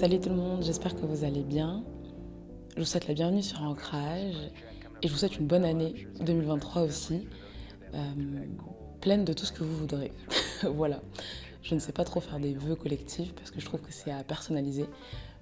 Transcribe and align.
Salut 0.00 0.18
tout 0.18 0.30
le 0.30 0.34
monde, 0.34 0.62
j'espère 0.62 0.96
que 0.96 1.04
vous 1.04 1.24
allez 1.24 1.42
bien. 1.42 1.84
Je 2.74 2.80
vous 2.80 2.86
souhaite 2.86 3.06
la 3.06 3.12
bienvenue 3.12 3.42
sur 3.42 3.60
Ancrage 3.62 4.34
et 5.02 5.08
je 5.08 5.12
vous 5.12 5.18
souhaite 5.18 5.36
une 5.36 5.46
bonne 5.46 5.66
année 5.66 6.06
2023 6.20 6.82
aussi, 6.82 7.28
euh, 7.92 7.98
pleine 9.02 9.26
de 9.26 9.34
tout 9.34 9.44
ce 9.44 9.52
que 9.52 9.62
vous 9.62 9.76
voudrez. 9.76 10.10
voilà, 10.62 11.02
je 11.62 11.74
ne 11.74 11.80
sais 11.80 11.92
pas 11.92 12.04
trop 12.04 12.20
faire 12.20 12.40
des 12.40 12.54
vœux 12.54 12.76
collectifs 12.76 13.34
parce 13.34 13.50
que 13.50 13.60
je 13.60 13.66
trouve 13.66 13.80
que 13.80 13.92
c'est 13.92 14.10
à 14.10 14.24
personnaliser, 14.24 14.86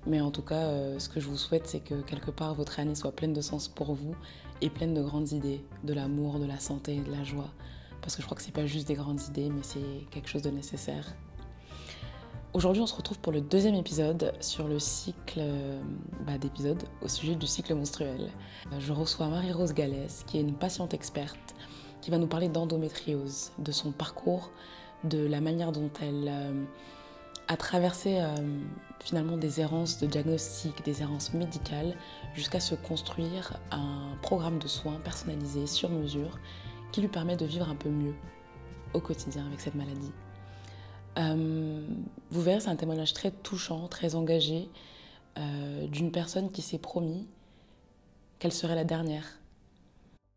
mais 0.07 0.21
en 0.21 0.33
tout 0.33 0.43
cas, 0.43 0.67
euh, 0.67 0.99
ce 0.99 1.09
que 1.09 1.21
je 1.21 1.29
vous 1.29 1.37
souhaite, 1.37 1.69
c'est 1.69 1.81
que 1.81 2.01
quelque 2.03 2.33
part 2.33 2.55
votre 2.55 2.81
année 2.81 2.97
soit 2.97 3.13
pleine 3.13 3.33
de 3.33 3.41
sens 3.41 3.69
pour 3.69 3.95
vous 3.95 4.17
et 4.61 4.71
pleine 4.71 4.93
de 4.93 5.03
grandes 5.03 5.31
idées, 5.31 5.65
de 5.85 5.95
l'amour, 5.95 6.41
de 6.41 6.47
la 6.47 6.59
santé, 6.59 7.01
de 7.01 7.13
la 7.13 7.23
joie, 7.23 7.53
parce 8.01 8.17
que 8.17 8.23
je 8.23 8.27
crois 8.27 8.37
que 8.37 8.43
c'est 8.43 8.53
pas 8.53 8.67
juste 8.67 8.89
des 8.89 8.95
grandes 8.95 9.21
idées, 9.23 9.51
mais 9.51 9.63
c'est 9.63 10.07
quelque 10.11 10.29
chose 10.29 10.43
de 10.43 10.51
nécessaire 10.51 11.15
Aujourd'hui, 12.55 12.81
on 12.83 12.87
se 12.87 12.97
retrouve 12.97 13.19
pour 13.19 13.31
le 13.31 13.43
deuxième 13.43 13.75
épisode 13.75 14.33
sur 14.41 14.69
le 14.69 14.79
cycle 14.79 15.43
bah, 16.27 16.39
d'épisodes 16.39 16.83
au 17.03 17.09
sujet 17.09 17.35
du 17.35 17.47
cycle 17.47 17.75
menstruel. 17.75 18.31
Je 18.79 18.93
reçois 18.93 19.29
Marie-Rose 19.29 19.75
Gallès, 19.75 20.25
qui 20.27 20.39
est 20.39 20.41
une 20.41 20.55
patiente 20.55 20.95
experte, 20.95 21.55
qui 22.01 22.11
va 22.11 22.17
nous 22.17 22.27
parler 22.27 22.49
d'endométriose, 22.49 23.53
de 23.59 23.71
son 23.71 23.93
parcours, 23.93 24.51
de 25.05 25.27
la 25.27 25.43
manière 25.43 25.73
dont 25.73 25.91
elle 26.01 26.27
euh, 26.27 26.65
a 27.49 27.57
traversé 27.59 28.19
euh, 28.19 28.35
finalement 28.99 29.37
des 29.37 29.61
errances 29.61 30.01
de 30.01 30.07
diagnostic, 30.07 30.83
des 30.85 31.03
errances 31.03 31.35
médicales, 31.35 31.97
jusqu'à 32.35 32.61
se 32.61 32.75
construire 32.75 33.59
un 33.71 34.17
programme 34.23 34.59
de 34.59 34.69
soins 34.69 35.01
personnalisé 35.05 35.67
sur 35.67 35.91
mesure 35.91 36.39
qui 36.93 37.01
lui 37.01 37.09
permet 37.09 37.37
de 37.37 37.45
vivre 37.45 37.69
un 37.69 37.75
peu 37.75 37.89
mieux 37.89 38.15
au 38.95 39.01
quotidien 39.01 39.47
avec 39.47 39.61
cette 39.61 39.75
maladie. 39.75 40.13
Euh, 41.19 41.87
vous 42.31 42.43
verrez, 42.43 42.61
c'est 42.61 42.69
un 42.69 42.77
témoignage 42.77 43.13
très 43.13 43.31
touchant, 43.31 43.89
très 43.89 44.15
engagé, 44.15 44.69
euh, 45.37 45.87
d'une 45.87 46.13
personne 46.13 46.51
qui 46.51 46.63
s'est 46.63 46.79
promis 46.79 47.29
qu'elle 48.39 48.53
serait 48.53 48.77
la 48.77 48.85
dernière. 48.85 49.41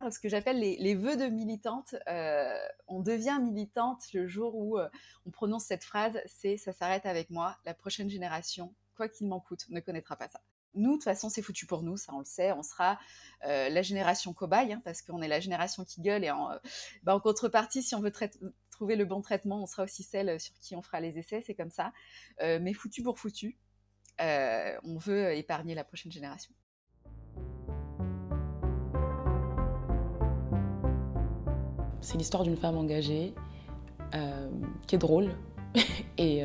Ce 0.10 0.20
que 0.20 0.30
j'appelle 0.30 0.60
les, 0.60 0.96
vœux 0.96 1.16
de 1.16 1.26
militante, 1.26 1.94
euh, 2.08 2.58
on 2.88 3.02
devient 3.02 3.38
militante 3.40 4.02
le 4.14 4.26
jour 4.26 4.56
où 4.56 4.80
on 5.28 5.30
prononce 5.30 5.66
cette 5.66 5.84
phrase, 5.84 6.20
c'est 6.26 6.58
ça 6.58 6.74
s'arrête 6.74 7.06
avec 7.06 7.30
moi, 7.30 7.56
la 7.66 7.76
prochaine 7.76 8.10
génération, 8.10 8.74
quoi 8.96 9.08
qu'il 9.08 9.28
m'en 9.28 9.40
coûte, 9.40 9.68
ne 9.70 9.80
connaîtra 9.80 10.16
pas 10.16 10.28
ça. 10.28 10.42
Nous, 10.74 10.92
de 10.92 10.96
toute 10.96 11.04
façon, 11.04 11.30
c'est 11.30 11.42
foutu 11.42 11.66
pour 11.66 11.84
nous, 11.84 11.98
ça 11.98 12.14
on 12.14 12.20
le 12.20 12.26
sait. 12.26 12.52
On 12.54 12.64
sera 12.64 12.98
la 13.44 13.82
génération 13.82 14.34
cobaye, 14.34 14.74
hein, 14.74 14.82
parce 14.86 15.02
qu'on 15.02 15.22
est 15.22 15.28
la 15.28 15.40
génération 15.40 15.84
qui 15.84 16.02
gueule. 16.02 16.24
Et 16.24 16.32
en, 16.32 16.50
bah, 17.04 17.16
en 17.16 17.20
contrepartie, 17.20 17.84
si 17.84 17.96
on 17.96 18.00
veut 18.00 18.12
trouver 18.72 18.96
le 18.96 19.06
bon 19.06 19.22
traitement, 19.22 19.62
on 19.62 19.68
sera 19.68 19.84
aussi 19.84 20.04
celle 20.04 20.40
sur 20.40 20.58
qui 20.60 20.76
on 20.76 20.82
fera 20.82 21.00
les 21.00 21.18
essais, 21.18 21.44
c'est 21.46 21.56
comme 21.56 21.72
ça. 21.72 21.92
mais 22.40 22.74
foutu 22.74 23.04
pour 23.04 23.20
foutu, 23.20 23.58
on 24.20 24.98
veut 24.98 25.34
épargner 25.36 25.76
la 25.76 25.84
prochaine 25.84 26.12
génération. 26.12 26.54
C'est 32.02 32.18
l'histoire 32.18 32.44
d'une 32.44 32.58
femme 32.58 32.78
engagée, 32.78 33.34
qui 34.88 34.96
est 34.96 35.00
drôle 35.00 35.36
et, 36.18 36.44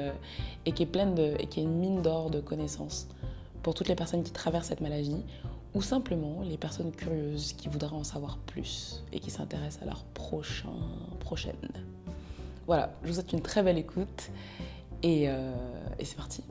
et, 0.65 0.73
qui 0.73 0.83
est 0.83 0.87
pleine 0.87 1.15
de, 1.15 1.37
et 1.39 1.47
qui 1.47 1.61
est 1.61 1.65
une 1.65 1.79
mine 1.79 2.03
d'or 2.03 2.31
de 2.31 2.41
connaissances 2.41 3.09
pour 3.67 3.75
toutes 3.75 3.89
les 3.89 3.97
personnes 3.97 4.23
qui 4.23 4.31
traversent 4.31 4.69
cette 4.69 4.81
maladie 4.81 5.25
ou 5.75 5.83
simplement 5.83 6.41
les 6.43 6.57
personnes 6.57 6.95
curieuses 6.95 7.53
qui 7.55 7.69
voudraient 7.69 7.97
en 7.97 8.05
savoir 8.05 8.39
plus 8.39 9.03
et 9.13 9.19
qui 9.19 9.33
s'intéressent 9.33 9.83
à 9.83 9.87
leur 9.87 10.05
prochain, 10.05 10.71
prochaine. 11.19 11.73
Voilà, 12.69 12.97
je 13.03 13.09
vous 13.09 13.15
souhaite 13.15 13.33
une 13.33 13.43
très 13.43 13.65
belle 13.65 13.77
écoute 13.77 14.31
et, 15.03 15.29
euh, 15.29 15.53
et 15.99 16.05
c'est 16.05 16.15
parti. 16.15 16.45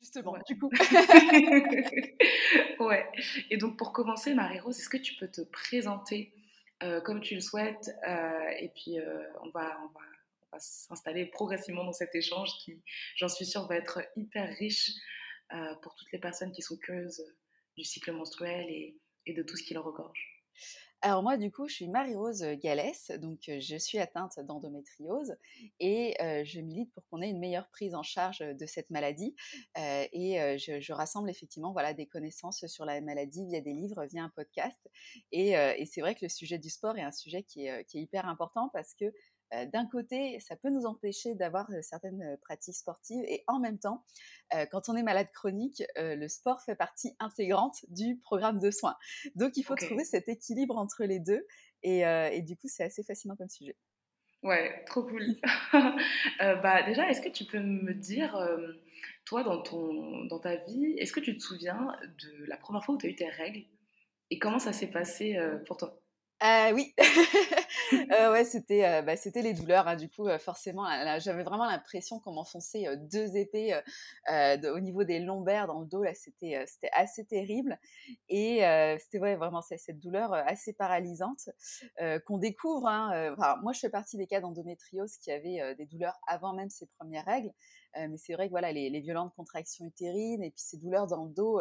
Justement, 0.00 0.38
du 0.48 0.58
coup. 0.58 0.70
ouais. 2.80 3.06
Et 3.50 3.58
donc 3.58 3.76
pour 3.76 3.92
commencer, 3.92 4.32
Marie-Rose, 4.32 4.78
est-ce 4.78 4.88
que 4.88 4.96
tu 4.96 5.16
peux 5.16 5.28
te 5.28 5.42
présenter 5.42 6.32
euh, 6.82 7.02
comme 7.02 7.20
tu 7.20 7.34
le 7.34 7.42
souhaites 7.42 7.90
euh, 8.08 8.48
Et 8.58 8.70
puis 8.74 8.96
on 9.44 9.50
va, 9.50 9.78
on 9.84 9.88
va 9.88 10.11
s'installer 10.58 11.26
progressivement 11.26 11.84
dans 11.84 11.92
cet 11.92 12.14
échange 12.14 12.50
qui, 12.64 12.82
j'en 13.16 13.28
suis 13.28 13.46
sûre, 13.46 13.66
va 13.66 13.76
être 13.76 14.00
hyper 14.16 14.48
riche 14.56 14.90
euh, 15.52 15.74
pour 15.82 15.94
toutes 15.94 16.10
les 16.12 16.18
personnes 16.18 16.50
qui 16.52 16.62
sont 16.62 16.76
curieuses 16.76 17.22
du 17.76 17.84
cycle 17.84 18.12
menstruel 18.12 18.66
et, 18.70 18.96
de 19.26 19.42
tout 19.42 19.56
ce 19.56 19.62
qui 19.62 19.74
le 19.74 19.80
regorge. 19.80 20.28
Alors 21.02 21.22
moi, 21.22 21.36
du 21.36 21.50
coup, 21.50 21.68
je 21.68 21.74
suis 21.74 21.88
Marie-Rose 21.88 22.44
Gallès, 22.62 23.10
donc 23.18 23.48
euh, 23.48 23.58
je 23.60 23.76
suis 23.76 23.98
atteinte 23.98 24.38
d'endométriose 24.40 25.34
et 25.80 26.14
euh, 26.22 26.42
je 26.44 26.60
milite 26.60 26.92
pour 26.94 27.04
qu'on 27.08 27.20
ait 27.20 27.28
une 27.28 27.40
meilleure 27.40 27.68
prise 27.70 27.94
en 27.94 28.02
charge 28.02 28.38
de 28.38 28.66
cette 28.66 28.88
maladie. 28.90 29.34
et 29.76 30.56
je, 30.58 30.92
rassemble 30.92 31.28
effectivement 31.28 31.72
voilà, 31.72 31.92
des 31.92 32.06
connaissances 32.06 32.66
sur 32.66 32.84
la 32.84 33.00
maladie 33.00 33.44
via 33.46 33.60
des 33.60 33.72
livres, 33.72 34.04
via 34.06 34.22
un 34.22 34.30
podcast. 34.30 34.78
Et, 35.32 35.54
c'est 35.86 36.00
vrai 36.00 36.14
que 36.14 36.24
le 36.24 36.28
sujet 36.28 36.58
du 36.58 36.70
sport 36.70 36.96
est 36.96 37.02
un 37.02 37.12
sujet 37.12 37.42
qui 37.42 37.66
est 37.66 37.94
hyper 37.94 38.26
important 38.26 38.70
parce 38.72 38.94
que 38.94 39.12
euh, 39.54 39.66
d'un 39.66 39.86
côté, 39.86 40.40
ça 40.40 40.56
peut 40.56 40.70
nous 40.70 40.86
empêcher 40.86 41.34
d'avoir 41.34 41.70
euh, 41.70 41.82
certaines 41.82 42.22
euh, 42.22 42.36
pratiques 42.42 42.76
sportives 42.76 43.24
et 43.26 43.44
en 43.46 43.60
même 43.60 43.78
temps, 43.78 44.04
quand 44.70 44.90
on 44.90 44.96
est 44.96 45.02
malade 45.02 45.28
chronique, 45.32 45.82
le 45.96 46.28
sport 46.28 46.60
fait 46.60 46.74
partie 46.74 47.16
intégrante 47.20 47.86
du 47.88 48.18
programme 48.18 48.58
de 48.58 48.70
soins. 48.70 48.96
Donc 49.34 49.56
il 49.56 49.62
faut 49.62 49.74
trouver 49.76 50.04
cet 50.04 50.28
équilibre 50.28 50.76
entre 50.76 51.04
les 51.04 51.20
deux 51.20 51.46
et, 51.82 52.42
du 52.42 52.58
coup, 52.58 52.68
c'est 52.68 52.84
assez 52.84 53.02
fascinant 53.02 53.34
comme 53.34 53.48
sujet. 53.48 53.78
Ouais, 54.42 54.84
trop 54.84 55.04
cool. 55.04 55.24
bah, 56.38 56.82
déjà, 56.82 57.08
est-ce 57.08 57.22
que 57.22 57.30
tu 57.30 57.46
peux 57.46 57.60
me 57.60 57.94
dire, 57.94 58.38
toi, 59.24 59.42
dans, 59.42 59.62
ton, 59.62 60.26
dans 60.26 60.38
ta 60.38 60.56
vie, 60.56 60.96
est-ce 60.98 61.14
que 61.14 61.20
tu 61.20 61.34
te 61.34 61.42
souviens 61.42 61.96
de 62.02 62.44
la 62.44 62.58
première 62.58 62.84
fois 62.84 62.96
où 62.96 62.98
tu 62.98 63.06
as 63.06 63.08
eu 63.08 63.16
tes 63.16 63.30
règles 63.30 63.64
et 64.28 64.38
comment 64.38 64.58
ça 64.58 64.74
s'est 64.74 64.90
passé 64.90 65.40
pour 65.66 65.78
toi? 65.78 66.01
Ah 66.44 66.72
oui, 66.74 66.92
euh, 68.10 68.32
ouais, 68.32 68.44
c'était 68.44 69.00
bah, 69.02 69.16
c'était 69.16 69.42
les 69.42 69.54
douleurs. 69.54 69.86
Hein, 69.86 69.94
du 69.94 70.08
coup, 70.08 70.28
forcément, 70.40 70.84
j'avais 71.20 71.44
vraiment 71.44 71.66
l'impression 71.66 72.18
qu'on 72.18 72.32
m'enfonçait 72.32 72.84
deux 72.96 73.36
épées 73.36 73.80
au 74.28 74.80
niveau 74.80 75.04
des 75.04 75.20
lombaires 75.20 75.68
dans 75.68 75.78
le 75.78 75.86
dos. 75.86 76.02
Là, 76.02 76.14
c'était 76.14 76.64
c'était 76.66 76.90
assez 76.94 77.24
terrible. 77.24 77.78
Et 78.28 78.62
c'était 78.98 79.20
ouais, 79.20 79.36
vraiment 79.36 79.62
cette 79.62 80.00
douleur 80.00 80.34
assez 80.34 80.72
paralysante 80.72 81.48
qu'on 82.26 82.38
découvre. 82.38 82.88
Hein, 82.88 83.36
moi, 83.62 83.72
je 83.72 83.78
fais 83.78 83.90
partie 83.90 84.16
des 84.16 84.26
cas 84.26 84.40
d'endométriose 84.40 85.18
qui 85.18 85.30
avaient 85.30 85.76
des 85.76 85.86
douleurs 85.86 86.18
avant 86.26 86.54
même 86.54 86.70
ces 86.70 86.86
premières 86.98 87.24
règles. 87.24 87.52
mais 87.96 88.16
c'est 88.16 88.32
vrai 88.32 88.46
que 88.46 88.50
voilà, 88.50 88.72
les, 88.72 88.90
les, 88.90 89.00
violentes 89.00 89.32
contractions 89.36 89.84
utérines 89.84 90.42
et 90.42 90.50
puis 90.50 90.62
ces 90.62 90.78
douleurs 90.78 91.06
dans 91.06 91.24
le 91.24 91.30
dos 91.30 91.60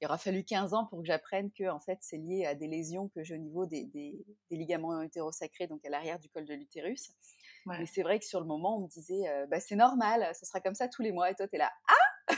il 0.00 0.06
aura 0.06 0.18
fallu 0.18 0.44
15 0.44 0.74
ans 0.74 0.86
pour 0.86 1.00
que 1.00 1.06
j'apprenne 1.06 1.50
que 1.52 1.68
en 1.70 1.80
fait 1.80 1.98
c'est 2.00 2.16
lié 2.16 2.46
à 2.46 2.54
des 2.54 2.66
lésions 2.66 3.08
que 3.08 3.22
j'ai 3.22 3.34
au 3.34 3.38
niveau 3.38 3.66
des, 3.66 3.84
des, 3.84 4.24
ligaments 4.50 5.00
hétérosacrés, 5.02 5.66
donc 5.66 5.84
à 5.84 5.90
l'arrière 5.90 6.18
du 6.18 6.28
col 6.28 6.44
de 6.44 6.54
l'utérus. 6.54 7.12
Mais 7.66 7.86
c'est 7.86 8.02
vrai 8.02 8.18
que 8.18 8.26
sur 8.26 8.40
le 8.40 8.46
moment, 8.46 8.76
on 8.76 8.82
me 8.82 8.88
disait 8.88 9.26
euh, 9.28 9.46
bah, 9.46 9.58
c'est 9.58 9.76
normal, 9.76 10.30
ce 10.38 10.44
sera 10.44 10.60
comme 10.60 10.74
ça 10.74 10.88
tous 10.88 11.00
les 11.00 11.12
mois. 11.12 11.30
Et 11.30 11.34
toi, 11.34 11.48
tu 11.48 11.56
es 11.56 11.58
là 11.58 11.72
ah 11.88 12.34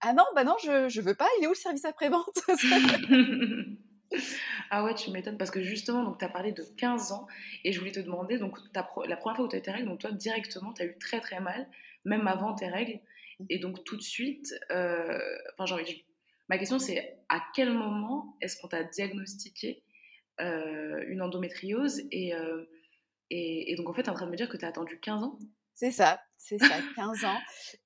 ah 0.00 0.12
non 0.12 0.24
bah 0.34 0.44
non 0.44 0.56
je 0.62 0.88
je 0.88 1.00
veux 1.00 1.14
pas. 1.14 1.28
Il 1.38 1.44
est 1.44 1.46
où 1.46 1.50
le 1.50 1.56
service 1.56 1.84
après 1.84 2.08
vente 2.08 2.40
Ah 4.70 4.84
ouais, 4.84 4.94
tu 4.94 5.10
m'étonnes 5.10 5.38
parce 5.38 5.50
que 5.50 5.62
justement, 5.62 6.02
donc 6.02 6.18
tu 6.18 6.24
as 6.24 6.28
parlé 6.28 6.52
de 6.52 6.62
15 6.76 7.12
ans 7.12 7.26
et 7.64 7.72
je 7.72 7.78
voulais 7.78 7.92
te 7.92 8.00
demander, 8.00 8.38
donc 8.38 8.58
la 8.74 8.82
première 8.82 9.36
fois 9.36 9.44
où 9.44 9.48
tu 9.48 9.56
as 9.56 9.58
eu 9.58 9.62
tes 9.62 9.70
règles, 9.70 9.88
donc 9.88 10.00
toi 10.00 10.10
directement, 10.12 10.72
tu 10.72 10.82
as 10.82 10.86
eu 10.86 10.98
très 10.98 11.20
très 11.20 11.40
mal, 11.40 11.68
même 12.04 12.26
avant 12.26 12.54
tes 12.54 12.68
règles. 12.68 13.00
Mmh. 13.40 13.44
Et 13.50 13.58
donc 13.58 13.84
tout 13.84 13.96
de 13.96 14.02
suite, 14.02 14.54
euh, 14.70 15.18
enfin, 15.52 15.66
genre, 15.66 15.80
Ma 16.52 16.58
question, 16.58 16.78
c'est 16.78 17.18
à 17.30 17.42
quel 17.54 17.72
moment 17.72 18.36
est-ce 18.42 18.60
qu'on 18.60 18.68
t'a 18.68 18.84
diagnostiqué 18.84 19.82
euh, 20.38 21.02
une 21.08 21.22
endométriose 21.22 22.02
euh, 22.12 22.66
et, 23.30 23.74
donc, 23.78 23.88
en 23.88 23.94
fait, 23.94 24.02
tu 24.02 24.08
es 24.08 24.12
en 24.12 24.14
train 24.14 24.26
de 24.26 24.30
me 24.30 24.36
dire 24.36 24.50
que 24.50 24.58
tu 24.58 24.64
as 24.66 24.68
attendu 24.68 25.00
15 25.00 25.22
ans? 25.22 25.38
C'est 25.72 25.92
ça, 25.92 26.20
c'est 26.36 26.58
ça, 26.58 26.78
15 26.94 27.24
ans. 27.24 27.38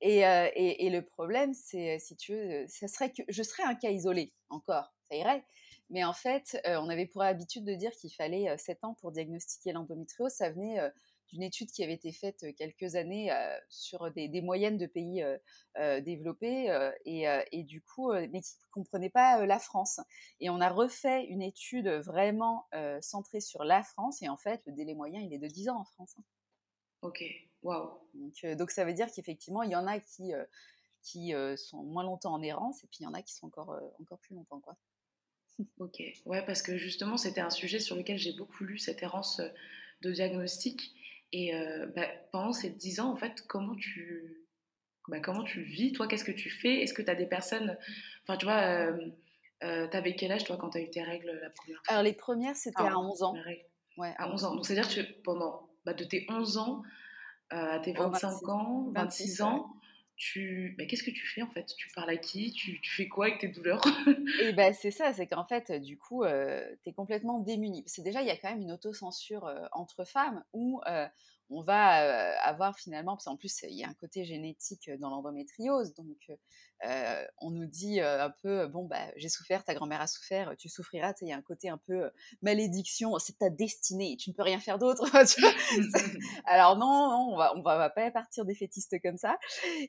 Euh, 0.03 0.51
et, 0.57 0.85
et, 0.85 0.91
le 0.91 1.03
problème, 1.03 1.55
c'est, 1.55 2.01
si 2.01 2.17
tu 2.17 2.33
veux, 2.33 2.65
ça 2.67 2.89
serait 2.89 3.13
que 3.13 3.23
je 3.29 3.45
serais 3.45 3.63
un 3.63 3.77
cas 3.77 3.91
isolé 3.91 4.35
encore, 4.49 4.93
ça 5.09 5.15
irait. 5.15 5.45
Mais 5.89 6.03
en 6.03 6.13
fait, 6.13 6.61
on 6.65 6.89
avait 6.89 7.07
pour 7.07 7.23
habitude 7.23 7.65
de 7.65 7.75
dire 7.75 7.93
qu'il 7.93 8.13
fallait 8.13 8.59
7 8.59 8.83
ans 8.83 8.95
pour 8.95 9.13
diagnostiquer 9.13 9.71
l'endométriose. 9.71 10.33
Ça 10.33 10.51
venait 10.51 10.81
d'une 11.29 11.43
étude 11.43 11.71
qui 11.71 11.83
avait 11.83 11.95
été 11.95 12.13
faite 12.13 12.45
quelques 12.57 12.95
années 12.95 13.31
sur 13.69 14.11
des, 14.13 14.41
moyennes 14.41 14.79
de 14.79 14.87
pays 14.87 15.25
développés 15.77 16.69
et, 17.05 17.65
du 17.65 17.83
coup, 17.83 18.13
mais 18.13 18.41
qui 18.41 18.55
ne 18.57 18.71
comprenaient 18.71 19.11
pas 19.11 19.45
la 19.47 19.59
France. 19.59 20.01
Et 20.41 20.51
on 20.51 20.61
a 20.61 20.69
refait 20.69 21.25
une 21.25 21.43
étude 21.43 21.89
vraiment 21.89 22.67
centrée 23.01 23.41
sur 23.41 23.65
la 23.65 23.83
France 23.83 24.23
et 24.23 24.29
en 24.29 24.37
fait, 24.37 24.63
le 24.67 24.73
délai 24.73 24.95
moyen, 24.95 25.21
il 25.21 25.33
est 25.33 25.39
de 25.39 25.49
10 25.49 25.69
ans 25.69 25.81
en 25.81 25.85
France. 25.85 26.15
Hein. 26.19 26.25
Ok, 27.03 27.23
waouh. 27.63 27.91
Donc, 28.15 28.57
donc, 28.57 28.71
ça 28.71 28.85
veut 28.85 28.95
dire 28.95 29.09
qu'effectivement, 29.13 29.63
il 29.63 29.71
y 29.71 29.77
en 29.77 29.87
a 29.87 29.99
qui, 30.01 30.33
qui 31.03 31.33
sont 31.57 31.83
moins 31.83 32.05
longtemps 32.05 32.35
en 32.35 32.43
errance 32.43 32.83
et 32.85 32.87
puis 32.89 32.99
il 33.01 33.05
y 33.05 33.07
en 33.07 33.15
a 33.15 33.23
qui 33.23 33.35
sont 33.35 33.47
encore, 33.47 33.79
encore 34.01 34.19
plus 34.21 34.35
longtemps. 34.35 34.61
Quoi. 34.61 34.77
Ok, 35.79 36.03
ouais, 36.27 36.45
parce 36.45 36.63
que 36.63 36.77
justement, 36.77 37.17
c'était 37.17 37.41
un 37.41 37.51
sujet 37.51 37.79
sur 37.79 37.97
lequel 37.97 38.19
j'ai 38.19 38.33
beaucoup 38.33 38.65
lu 38.65 38.79
cette 38.79 39.03
errance 39.03 39.41
de 40.03 40.13
diagnostic. 40.13 40.95
Et 41.39 41.53
bah, 41.95 42.07
pendant 42.33 42.53
ces 42.53 42.71
10 42.71 43.01
ans, 43.01 43.11
en 43.11 43.17
fait, 43.17 43.45
comment 43.47 43.75
tu, 43.75 44.47
bah, 45.09 45.21
comment 45.21 45.45
tu 45.45 45.63
vis 45.63 45.93
Toi, 45.93 46.09
qu'est-ce 46.09 46.25
que 46.25 46.33
tu 46.33 46.51
fais? 46.51 46.83
Est-ce 46.83 46.95
que 46.95 47.03
tu 47.03 47.11
as 47.11 47.15
des 47.15 47.27
personnes. 47.27 47.77
Enfin, 48.23 48.37
tu 48.37 48.47
vois, 48.47 48.61
euh, 48.63 49.11
euh, 49.63 49.87
t'avais 49.89 50.15
quel 50.15 50.33
âge, 50.33 50.45
toi, 50.45 50.57
quand 50.57 50.71
tu 50.71 50.79
as 50.79 50.81
eu 50.81 50.91
tes 50.91 51.03
règles 51.03 51.31
la 51.41 51.51
première 51.51 51.81
fois? 51.85 51.93
Alors, 51.93 52.03
les 52.03 52.13
premières, 52.13 52.57
c'était 52.57 52.83
à 52.83 52.99
11 52.99 53.23
ans. 53.23 53.35
Ouais, 53.97 54.15
à 54.19 54.31
11 54.31 54.45
ans. 54.45 54.55
Donc, 54.55 54.67
c'est-à-dire 54.67 54.93
que 54.93 55.01
pendant 55.23 55.69
bah, 55.85 55.95
de 55.95 56.05
tes 56.05 56.27
11 56.29 56.59
ans 56.59 56.83
euh, 57.53 57.57
à 57.57 57.79
tes 57.79 57.93
25 57.93 58.49
ans, 58.49 58.91
26, 58.95 59.43
ans, 59.43 59.76
tu... 60.17 60.75
Bah, 60.79 60.85
qu'est-ce 60.87 61.03
que 61.03 61.11
tu 61.11 61.27
fais 61.27 61.43
en 61.43 61.51
fait? 61.51 61.75
Tu 61.77 61.89
parles 61.95 62.11
à 62.11 62.17
qui? 62.17 62.53
Tu, 62.53 62.81
fais 62.83 63.09
quoi 63.09 63.27
avec 63.27 63.39
tes 63.39 63.49
douleurs? 63.49 63.83
Et 64.43 64.53
ben 64.53 64.73
c'est 64.73 64.91
ça, 64.91 65.13
c'est 65.13 65.27
qu'en 65.27 65.45
fait, 65.45 65.73
du 65.73 65.99
coup, 65.99 66.25
euh, 66.25 66.67
tu 66.83 66.91
es 66.91 66.93
complètement 66.93 67.41
démuni. 67.41 67.83
C'est 67.87 68.03
déjà, 68.03 68.23
il 68.23 68.27
y 68.27 68.31
a 68.31 68.37
quand 68.37 68.51
même 68.51 68.63
une 68.63 68.73
autocensure 68.73 69.51
entre 69.73 70.05
femmes 70.05 70.43
où 70.53 70.81
on 71.51 71.63
va 71.63 72.39
avoir 72.41 72.79
finalement, 72.79 73.13
parce 73.13 73.25
qu'en 73.25 73.37
plus, 73.37 73.63
il 73.63 73.77
y 73.77 73.85
a 73.85 73.89
un 73.89 73.95
côté 73.95 74.25
génétique 74.25 74.91
dans 74.99 75.11
l'endométriose, 75.11 75.95
donc 75.95 76.31
on 77.41 77.51
nous 77.51 77.67
dit 77.67 78.01
un 78.01 78.31
peu, 78.43 78.67
bon, 78.67 78.85
bah, 78.85 79.07
j'ai 79.17 79.29
souffert, 79.29 79.65
ta 79.65 79.75
grand-mère 79.75 80.01
a 80.01 80.07
souffert, 80.07 80.55
tu 80.59 80.69
souffriras, 80.69 81.15
il 81.23 81.29
y 81.29 81.33
a 81.33 81.37
un 81.37 81.43
côté 81.43 81.69
un 81.69 81.79
peu 81.79 82.11
malédiction, 82.43 83.19
c'est 83.19 83.39
ta 83.39 83.51
destinée, 83.51 84.17
tu 84.17 84.31
ne 84.31 84.35
peux 84.35 84.43
rien 84.43 84.61
faire 84.61 84.79
d'autre. 84.79 85.05
Alors 86.45 86.77
non, 86.77 87.11
non, 87.11 87.35
on 87.35 87.37
va, 87.37 87.57
on 87.57 87.63
va, 87.63 87.91
pas 87.91 88.11
partir 88.11 88.45
des 88.45 88.55
fétistes 88.55 89.01
comme 89.03 89.17
ça. 89.17 89.39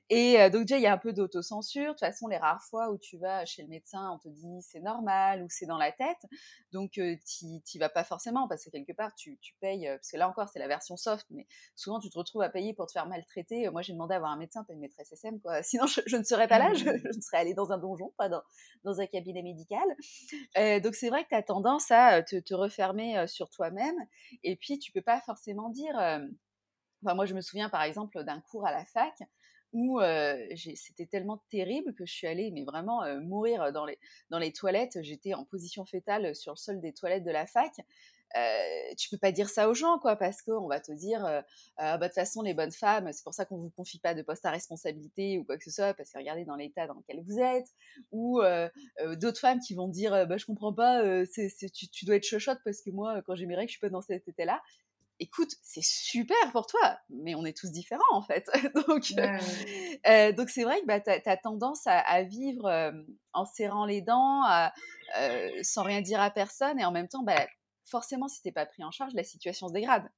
Et 0.10 0.50
donc 0.50 0.64
déjà, 0.64 0.78
il 0.78 0.84
y 0.84 0.88
a 0.88 0.94
un 0.94 0.98
peu 0.98 1.14
d'autocensure. 1.14 1.88
De 1.88 1.90
toute 1.92 2.00
façon, 2.00 2.28
les 2.28 2.38
rares 2.38 2.64
fois 2.64 2.92
où 2.92 2.98
tu 2.98 3.18
vas 3.18 3.46
chez 3.46 3.64
le 3.64 3.68
médecin, 3.68 4.12
on 4.12 4.20
te 4.20 4.30
dit 4.30 4.62
c'est 4.62 4.80
normal 4.80 5.44
ou 5.44 5.48
c'est 5.50 5.66
dans 5.66 5.78
la 5.78 5.92
tête, 5.92 6.26
donc 6.72 6.92
tu 6.92 7.80
vas 7.80 7.90
pas 7.90 8.04
forcément, 8.04 8.48
parce 8.48 8.64
que 8.64 8.70
quelque 8.70 8.94
part, 8.94 9.14
tu, 9.16 9.38
tu 9.40 9.54
payes, 9.60 9.88
parce 9.88 10.12
que 10.12 10.18
là 10.18 10.30
encore, 10.30 10.50
c'est 10.50 10.60
la 10.60 10.68
version 10.68 10.98
soft, 10.98 11.26
mais 11.32 11.47
souvent 11.76 12.00
tu 12.00 12.10
te 12.10 12.18
retrouves 12.18 12.42
à 12.42 12.50
payer 12.50 12.74
pour 12.74 12.88
te 12.88 12.92
faire 12.92 13.08
maltraiter. 13.08 13.70
Moi, 13.70 13.82
j'ai 13.82 13.94
demandé 13.94 14.14
à 14.14 14.18
avoir 14.18 14.32
un 14.32 14.38
médecin, 14.38 14.64
pas 14.64 14.74
une 14.74 14.80
maîtresse 14.80 15.12
SM, 15.12 15.40
quoi. 15.40 15.62
Sinon, 15.64 15.86
je, 15.88 16.18
ne 16.18 16.24
serais 16.24 16.48
pas 16.48 16.60
là, 16.60 16.74
je, 16.74 16.90
ne 16.90 17.22
serais 17.22 17.38
allée 17.38 17.54
dans 17.54 17.72
un 17.72 17.78
donjon, 17.78 18.14
pas 18.18 18.30
dans, 18.30 18.42
dans 18.84 19.00
un 19.00 19.06
cabinet 19.08 19.42
médical. 19.42 19.86
Euh, 20.58 20.80
donc, 20.80 20.96
c'est 20.96 21.10
vrai 21.10 21.24
que 21.24 21.30
tu 21.30 21.36
as 21.36 21.44
tendance 21.44 21.92
à 21.92 22.24
te, 22.24 22.38
te 22.38 22.54
refermer 22.54 23.18
euh, 23.18 23.28
sur 23.28 23.50
toi-même. 23.50 23.96
Et 24.44 24.56
puis, 24.56 24.80
tu 24.80 24.92
peux 24.92 25.02
pas 25.02 25.22
forcément 25.22 25.70
dire. 25.70 25.98
Euh, 26.00 26.26
enfin, 27.04 27.16
moi, 27.16 27.26
je 27.26 27.34
me 27.34 27.42
souviens 27.42 27.70
par 27.70 27.84
exemple 27.84 28.24
d'un 28.24 28.42
cours 28.42 28.66
à 28.66 28.72
la 28.72 28.86
fac 28.86 29.14
où 29.74 30.00
c'était 30.56 31.06
tellement 31.06 31.44
terrible 31.50 31.94
que 31.94 32.06
je 32.06 32.12
suis 32.12 32.26
allée 32.26 32.52
mais 32.52 32.64
vraiment 32.64 33.04
mourir 33.20 33.74
dans 33.74 33.86
les, 33.86 34.00
dans 34.30 34.40
les 34.40 34.54
toilettes. 34.54 34.98
J'étais 35.04 35.34
en 35.34 35.44
position 35.44 35.86
fétale 35.86 36.34
sur 36.36 36.54
le 36.54 36.58
sol 36.58 36.80
des 36.80 36.94
toilettes 36.94 37.26
de 37.26 37.32
la 37.32 37.46
fac 37.46 37.74
euh, 38.36 38.94
tu 38.98 39.10
peux 39.10 39.18
pas 39.18 39.32
dire 39.32 39.50
ça 39.50 39.70
aux 39.70 39.74
gens, 39.74 40.00
quoi, 40.00 40.16
parce 40.16 40.42
qu'on 40.42 40.68
va 40.68 40.80
te 40.80 40.92
dire, 40.92 41.26
euh, 41.26 41.42
bah, 41.78 41.98
de 41.98 42.06
toute 42.06 42.16
façon, 42.16 42.42
les 42.42 42.54
bonnes 42.54 42.72
femmes, 42.72 43.12
c'est 43.14 43.24
pour 43.24 43.34
ça 43.34 43.46
qu'on 43.46 43.58
vous 43.58 43.70
confie 43.70 44.00
pas 44.00 44.14
de 44.14 44.22
poste 44.22 44.46
à 44.46 44.52
responsabilité 44.52 45.38
ou 45.40 45.44
quoi 45.44 45.58
que 45.58 45.64
ce 45.64 45.72
soit, 45.72 45.94
parce 45.94 46.12
que 46.12 46.18
regardez 46.18 46.46
dans 46.46 46.56
l'état 46.56 46.88
dans 46.88 46.96
lequel 46.96 47.24
vous 47.26 47.40
êtes, 47.40 47.68
ou 48.12 48.42
d'autres 49.16 49.40
femmes 49.40 49.60
qui 49.60 49.76
vont 49.76 49.88
dire, 49.88 50.28
bah, 50.28 50.38
je 50.38 50.46
comprends 50.46 50.74
pas, 50.74 51.02
tu, 51.26 52.06
dois 52.06 52.16
être 52.16 52.26
chochotte 52.26 52.60
parce 52.66 52.82
que 52.82 52.90
moi, 52.90 53.22
quand 53.26 53.36
j'ai 53.36 53.46
mes 53.46 53.56
règles, 53.56 53.70
je 53.70 53.74
suis 53.74 53.82
pas 53.82 53.90
dans 53.90 54.02
cet 54.02 54.28
état-là. 54.28 54.62
Écoute, 55.20 55.56
c'est 55.64 55.84
super 55.84 56.38
pour 56.52 56.68
toi, 56.68 57.00
mais 57.10 57.34
on 57.34 57.44
est 57.44 57.58
tous 57.58 57.72
différents 57.72 58.04
en 58.12 58.22
fait. 58.22 58.48
donc, 58.88 59.14
donc 60.38 60.50
c'est 60.50 60.64
vrai 60.64 60.80
que 60.82 60.86
bah, 60.86 61.00
tu 61.00 61.10
as, 61.10 61.38
tendance 61.38 61.82
à, 61.86 62.24
vivre 62.24 62.94
en 63.34 63.46
serrant 63.46 63.86
les 63.86 64.02
dents, 64.02 64.44
sans 65.64 65.84
rien 65.84 66.02
dire 66.02 66.22
à 66.22 66.30
personne, 66.30 66.80
et 66.80 66.86
en 66.86 66.92
même 66.92 67.08
temps, 67.08 67.24
bah, 67.24 67.48
forcément, 67.90 68.28
si 68.28 68.42
tu 68.42 68.48
n'es 68.48 68.52
pas 68.52 68.66
pris 68.66 68.84
en 68.84 68.92
charge, 68.92 69.14
la 69.14 69.24
situation 69.24 69.68
se 69.68 69.74
dégrade. 69.74 70.10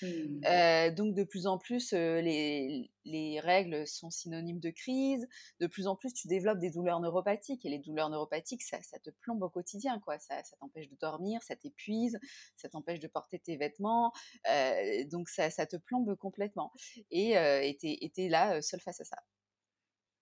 Mmh. 0.00 0.94
donc 0.94 1.14
de 1.14 1.24
plus 1.24 1.46
en 1.46 1.58
plus, 1.58 1.92
les, 1.92 3.40
règles 3.40 3.86
sont 3.86 4.10
synonymes 4.10 4.60
de 4.60 4.70
crise. 4.70 5.26
De 5.60 5.66
plus 5.66 5.86
en 5.86 5.96
plus, 5.96 6.12
tu 6.12 6.28
développes 6.28 6.58
des 6.58 6.70
douleurs 6.70 7.00
neuropathiques. 7.00 7.64
Et 7.64 7.68
les 7.68 7.78
douleurs 7.78 8.10
neuropathiques, 8.10 8.62
ça, 8.62 8.78
te 9.02 9.10
plombe 9.10 9.42
au 9.42 9.48
quotidien. 9.48 10.00
Quoi. 10.00 10.18
Ça, 10.18 10.40
t'empêche 10.60 10.88
de 10.88 10.96
dormir, 11.00 11.42
ça 11.42 11.56
t'épuise, 11.56 12.18
ça 12.56 12.68
t'empêche 12.68 13.00
de 13.00 13.08
porter 13.08 13.38
tes 13.38 13.56
vêtements. 13.56 14.12
donc 15.10 15.28
ça, 15.28 15.50
te 15.50 15.76
plombe 15.76 16.14
complètement. 16.16 16.72
Et 17.10 17.76
tu 17.80 18.22
es, 18.22 18.28
là 18.28 18.62
seul 18.62 18.80
face 18.80 19.00
à 19.00 19.04
ça. 19.04 19.16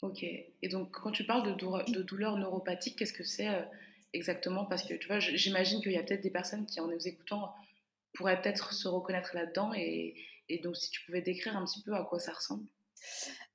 Ok. 0.03 0.23
Et 0.23 0.69
donc 0.71 0.93
quand 0.93 1.13
tu 1.13 1.27
parles 1.27 1.55
de, 1.55 1.93
de 1.93 2.03
douleurs 2.03 2.39
neuropathiques, 2.39 2.99
qu'est-ce 2.99 3.13
que 3.13 3.25
c'est 3.25 3.49
exactement 4.13 4.65
parce 4.65 4.83
que 4.83 4.95
tu 4.95 5.07
vois, 5.07 5.21
j'imagine 5.21 5.81
qu'il 5.81 5.93
y 5.93 5.97
a 5.97 6.03
peut-être 6.03 6.23
des 6.23 6.31
personnes 6.31 6.67
qui, 6.67 6.81
en 6.81 6.89
nous 6.89 7.09
écoutant, 7.09 7.55
pourraient 8.15 8.41
peut-être 8.41 8.73
se 8.73 8.89
reconnaître 8.89 9.35
là-dedans. 9.35 9.73
Et, 9.75 10.15
donc, 10.63 10.77
si 10.77 10.91
tu 10.91 11.05
pouvais 11.07 11.23
décrire 11.23 11.57
un 11.57 11.65
petit 11.65 11.83
peu 11.83 11.95
à 11.95 12.05
quoi 12.05 12.19
ça 12.19 12.33
ressemble. 12.33 12.65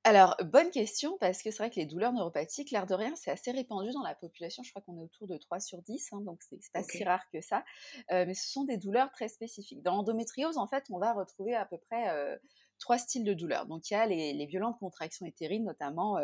Alors, 0.02 0.36
bonne 0.44 0.70
question, 0.70 1.18
parce 1.18 1.42
que 1.42 1.50
c'est 1.50 1.58
vrai 1.58 1.70
que 1.70 1.76
les 1.76 1.86
douleurs 1.86 2.12
neuropathiques, 2.12 2.70
l'air 2.70 2.86
de 2.86 2.94
rien, 2.94 3.14
c'est 3.16 3.30
assez 3.30 3.50
répandu 3.50 3.90
dans 3.92 4.02
la 4.02 4.14
population. 4.14 4.62
Je 4.62 4.70
crois 4.70 4.82
qu'on 4.82 4.96
est 4.98 5.02
autour 5.02 5.26
de 5.26 5.36
3 5.36 5.60
sur 5.60 5.82
10, 5.82 6.12
hein, 6.12 6.20
donc 6.20 6.40
c'est 6.48 6.72
pas 6.72 6.82
si 6.82 7.04
rare 7.04 7.28
que 7.32 7.40
ça. 7.40 7.64
Euh, 8.12 8.24
mais 8.26 8.34
ce 8.34 8.48
sont 8.48 8.64
des 8.64 8.76
douleurs 8.76 9.10
très 9.10 9.28
spécifiques. 9.28 9.82
Dans 9.82 9.96
l'endométriose, 9.96 10.58
en 10.58 10.66
fait, 10.66 10.84
on 10.90 10.98
va 10.98 11.12
retrouver 11.12 11.54
à 11.54 11.64
peu 11.66 11.76
près 11.78 12.08
euh, 12.08 12.36
trois 12.78 12.98
styles 12.98 13.24
de 13.24 13.34
douleurs. 13.34 13.66
Donc, 13.66 13.90
il 13.90 13.94
y 13.94 13.96
a 13.96 14.06
les, 14.06 14.46
violentes 14.46 14.78
contractions 14.78 15.26
utérines, 15.26 15.64
notamment 15.64 16.16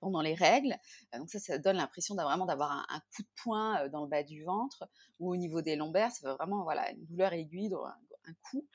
pendant 0.00 0.20
les 0.20 0.34
règles. 0.34 0.76
donc 1.16 1.30
ça, 1.30 1.38
ça 1.38 1.58
donne 1.58 1.76
l'impression 1.76 2.14
vraiment 2.14 2.44
d'avoir 2.46 2.72
un, 2.72 3.00
coup 3.14 3.22
de 3.22 3.28
poing 3.42 3.88
dans 3.88 4.02
le 4.02 4.08
bas 4.08 4.22
du 4.22 4.44
ventre 4.44 4.84
ou 5.18 5.32
au 5.32 5.36
niveau 5.36 5.62
des 5.62 5.76
lombaires. 5.76 6.10
C'est 6.12 6.26
vraiment 6.26 6.62
voilà, 6.62 6.90
une 6.92 7.04
douleur 7.06 7.32
aiguë, 7.32 7.70
coup. 8.42 8.66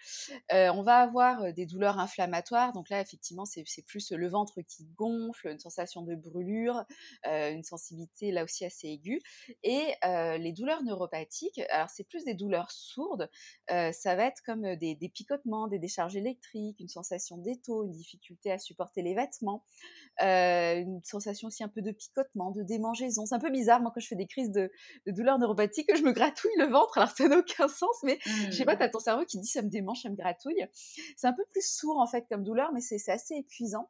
on 0.50 0.82
va 0.82 0.98
avoir 0.98 1.54
des 1.54 1.66
douleurs 1.66 2.00
inflammatoires. 2.00 2.74
Donc 2.74 2.90
là, 2.90 3.02
effectivement, 3.02 3.46
c'est 3.46 3.66
plus 3.86 4.12
le 4.12 4.28
ventre 4.28 4.62
qui 4.62 4.86
gonfle, 4.96 5.48
une 5.50 5.60
sensation 5.60 6.02
de 6.02 6.16
brûlure, 6.16 6.84
une 7.26 7.64
sensibilité 7.64 8.32
là 8.32 8.44
aussi 8.44 8.66
assez 8.66 8.88
aiguë. 8.88 9.22
Et 9.64 9.94
les 10.04 10.54
douleurs 10.54 10.84
neuropathiques, 10.84 11.62
alors 11.70 11.90
c'est 11.90 12.08
plus 12.08 12.24
des 12.26 12.34
douleurs 12.34 12.72
sourdes. 12.72 13.30
ça 13.68 14.16
va 14.16 14.26
être 14.26 14.42
comme 14.46 14.76
des, 14.76 15.12
picotements, 15.14 15.68
des 15.68 15.80
décharges 15.80 16.16
électriques, 16.16 16.80
une 16.80 16.88
sensation 16.88 17.38
d'étau, 17.38 17.84
une 17.84 17.92
difficulté 17.92 18.52
à 18.52 18.58
supporter 18.58 19.02
les 19.02 19.16
vêtements, 19.16 19.64
une 20.22 21.02
sensation 21.04 21.48
aussi 21.48 21.64
un 21.64 21.68
peu 21.68 21.82
de 21.82 21.92
picotement, 21.92 22.52
de 22.52 22.64
démangeaison. 22.64 23.26
C'est 23.26 23.36
un 23.36 23.40
peu 23.40 23.52
bizarre, 23.52 23.82
moi, 23.82 23.92
quand 23.94 24.00
je 24.00 24.08
fais 24.08 24.16
des 24.16 24.28
crises 24.28 24.52
de, 24.52 24.72
douleurs 25.08 25.40
neuropathiques, 25.40 25.90
je 25.96 26.04
me 26.04 26.12
gratouille 26.12 26.52
le 26.58 26.66
ventre. 26.66 26.98
Alors 26.98 27.12
ça 27.12 27.28
n'a 27.28 27.38
aucun 27.38 27.68
sens, 27.68 27.98
mais 28.04 28.20
je 28.26 28.52
sais 28.52 28.66
pas, 28.66 28.76
mmh. 28.76 28.80
tu 28.80 28.84
as 28.84 28.90
ton 28.90 29.00
cerveau 29.00 29.26
qui 29.26 29.40
dit 29.40 29.48
ça 29.48 29.62
me 29.62 29.70
démange, 29.70 30.02
ça 30.02 30.10
me 30.10 30.16
gratouille. 30.16 30.66
C'est 31.18 31.28
un 31.28 31.34
peu 31.34 31.44
plus 31.52 31.66
sourd 31.66 32.00
en 32.00 32.08
fait 32.08 32.26
comme 32.30 32.44
douleur, 32.44 32.72
mais 32.74 32.82
c'est 32.82 33.12
assez 33.12 33.36
épuisant. 33.36 33.90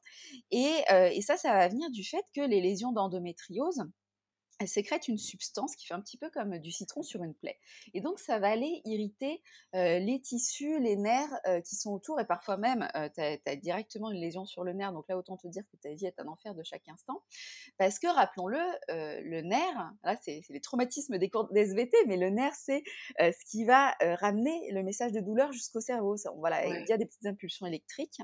Et, 0.51 0.71
euh, 0.91 1.09
et 1.12 1.21
ça, 1.21 1.38
ça 1.38 1.53
va 1.53 1.67
venir 1.67 1.89
du 1.91 2.03
fait 2.03 2.24
que 2.36 2.41
les 2.41 2.62
lésions 2.62 2.91
d'endométriose, 2.91 3.83
elle 4.59 4.67
sécrète 4.67 5.07
une 5.07 5.17
substance 5.17 5.75
qui 5.75 5.87
fait 5.87 5.93
un 5.93 6.01
petit 6.01 6.17
peu 6.17 6.29
comme 6.29 6.57
du 6.59 6.71
citron 6.71 7.01
sur 7.01 7.23
une 7.23 7.33
plaie. 7.33 7.57
Et 7.93 8.01
donc, 8.01 8.19
ça 8.19 8.39
va 8.39 8.49
aller 8.49 8.81
irriter 8.85 9.41
les 9.73 10.19
tissus, 10.21 10.79
les 10.79 10.97
nerfs 10.97 11.39
qui 11.65 11.75
sont 11.75 11.91
autour, 11.91 12.19
et 12.19 12.25
parfois 12.25 12.57
même, 12.57 12.87
tu 13.15 13.21
as, 13.21 13.55
directement 13.55 14.11
une 14.11 14.19
lésion 14.19 14.45
sur 14.45 14.63
le 14.63 14.73
nerf. 14.73 14.91
Donc 14.91 15.05
là, 15.07 15.17
autant 15.17 15.37
te 15.37 15.47
dire 15.47 15.63
que 15.71 15.77
ta 15.77 15.93
vie 15.93 16.05
est 16.05 16.19
un 16.19 16.27
enfer 16.27 16.53
de 16.55 16.63
chaque 16.63 16.87
instant. 16.89 17.23
Parce 17.77 17.99
que, 17.99 18.07
rappelons-le, 18.07 18.59
le 18.89 19.41
nerf, 19.41 19.91
là, 20.03 20.17
c'est 20.21 20.41
les 20.49 20.61
traumatismes 20.61 21.17
des 21.17 21.29
cours 21.29 21.49
d'SVT, 21.51 21.95
mais 22.07 22.17
le 22.17 22.29
nerf, 22.29 22.53
c'est 22.53 22.83
ce 23.17 23.45
qui 23.49 23.63
va 23.63 23.95
ramener 24.01 24.71
le 24.71 24.83
message 24.83 25.13
de 25.13 25.21
douleur 25.21 25.53
jusqu'au 25.53 25.79
cerveau. 25.79 26.15
voilà, 26.37 26.65
il 26.65 26.85
y 26.87 26.91
a 26.91 26.97
des 26.97 27.05
petites 27.05 27.25
impulsions 27.25 27.65
électriques. 27.65 28.19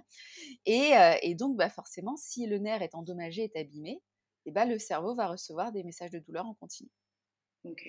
Et, 0.66 0.92
et 1.22 1.36
donc, 1.36 1.56
bah, 1.56 1.70
forcément, 1.70 2.18
si 2.18 2.46
le 2.46 2.58
nerf 2.58 2.82
est 2.82 2.94
endommagé, 2.94 3.44
est 3.44 3.56
abîmé, 3.58 4.02
et 4.46 4.52
bah, 4.52 4.66
le 4.66 4.80
cerveau 4.80 5.16
va 5.16 5.28
recevoir 5.28 5.72
des 5.72 5.84
messages 5.84 6.12
de 6.12 6.20
douleur 6.20 6.46
en 6.46 6.54
continu. 6.54 6.90
Ok, 7.64 7.88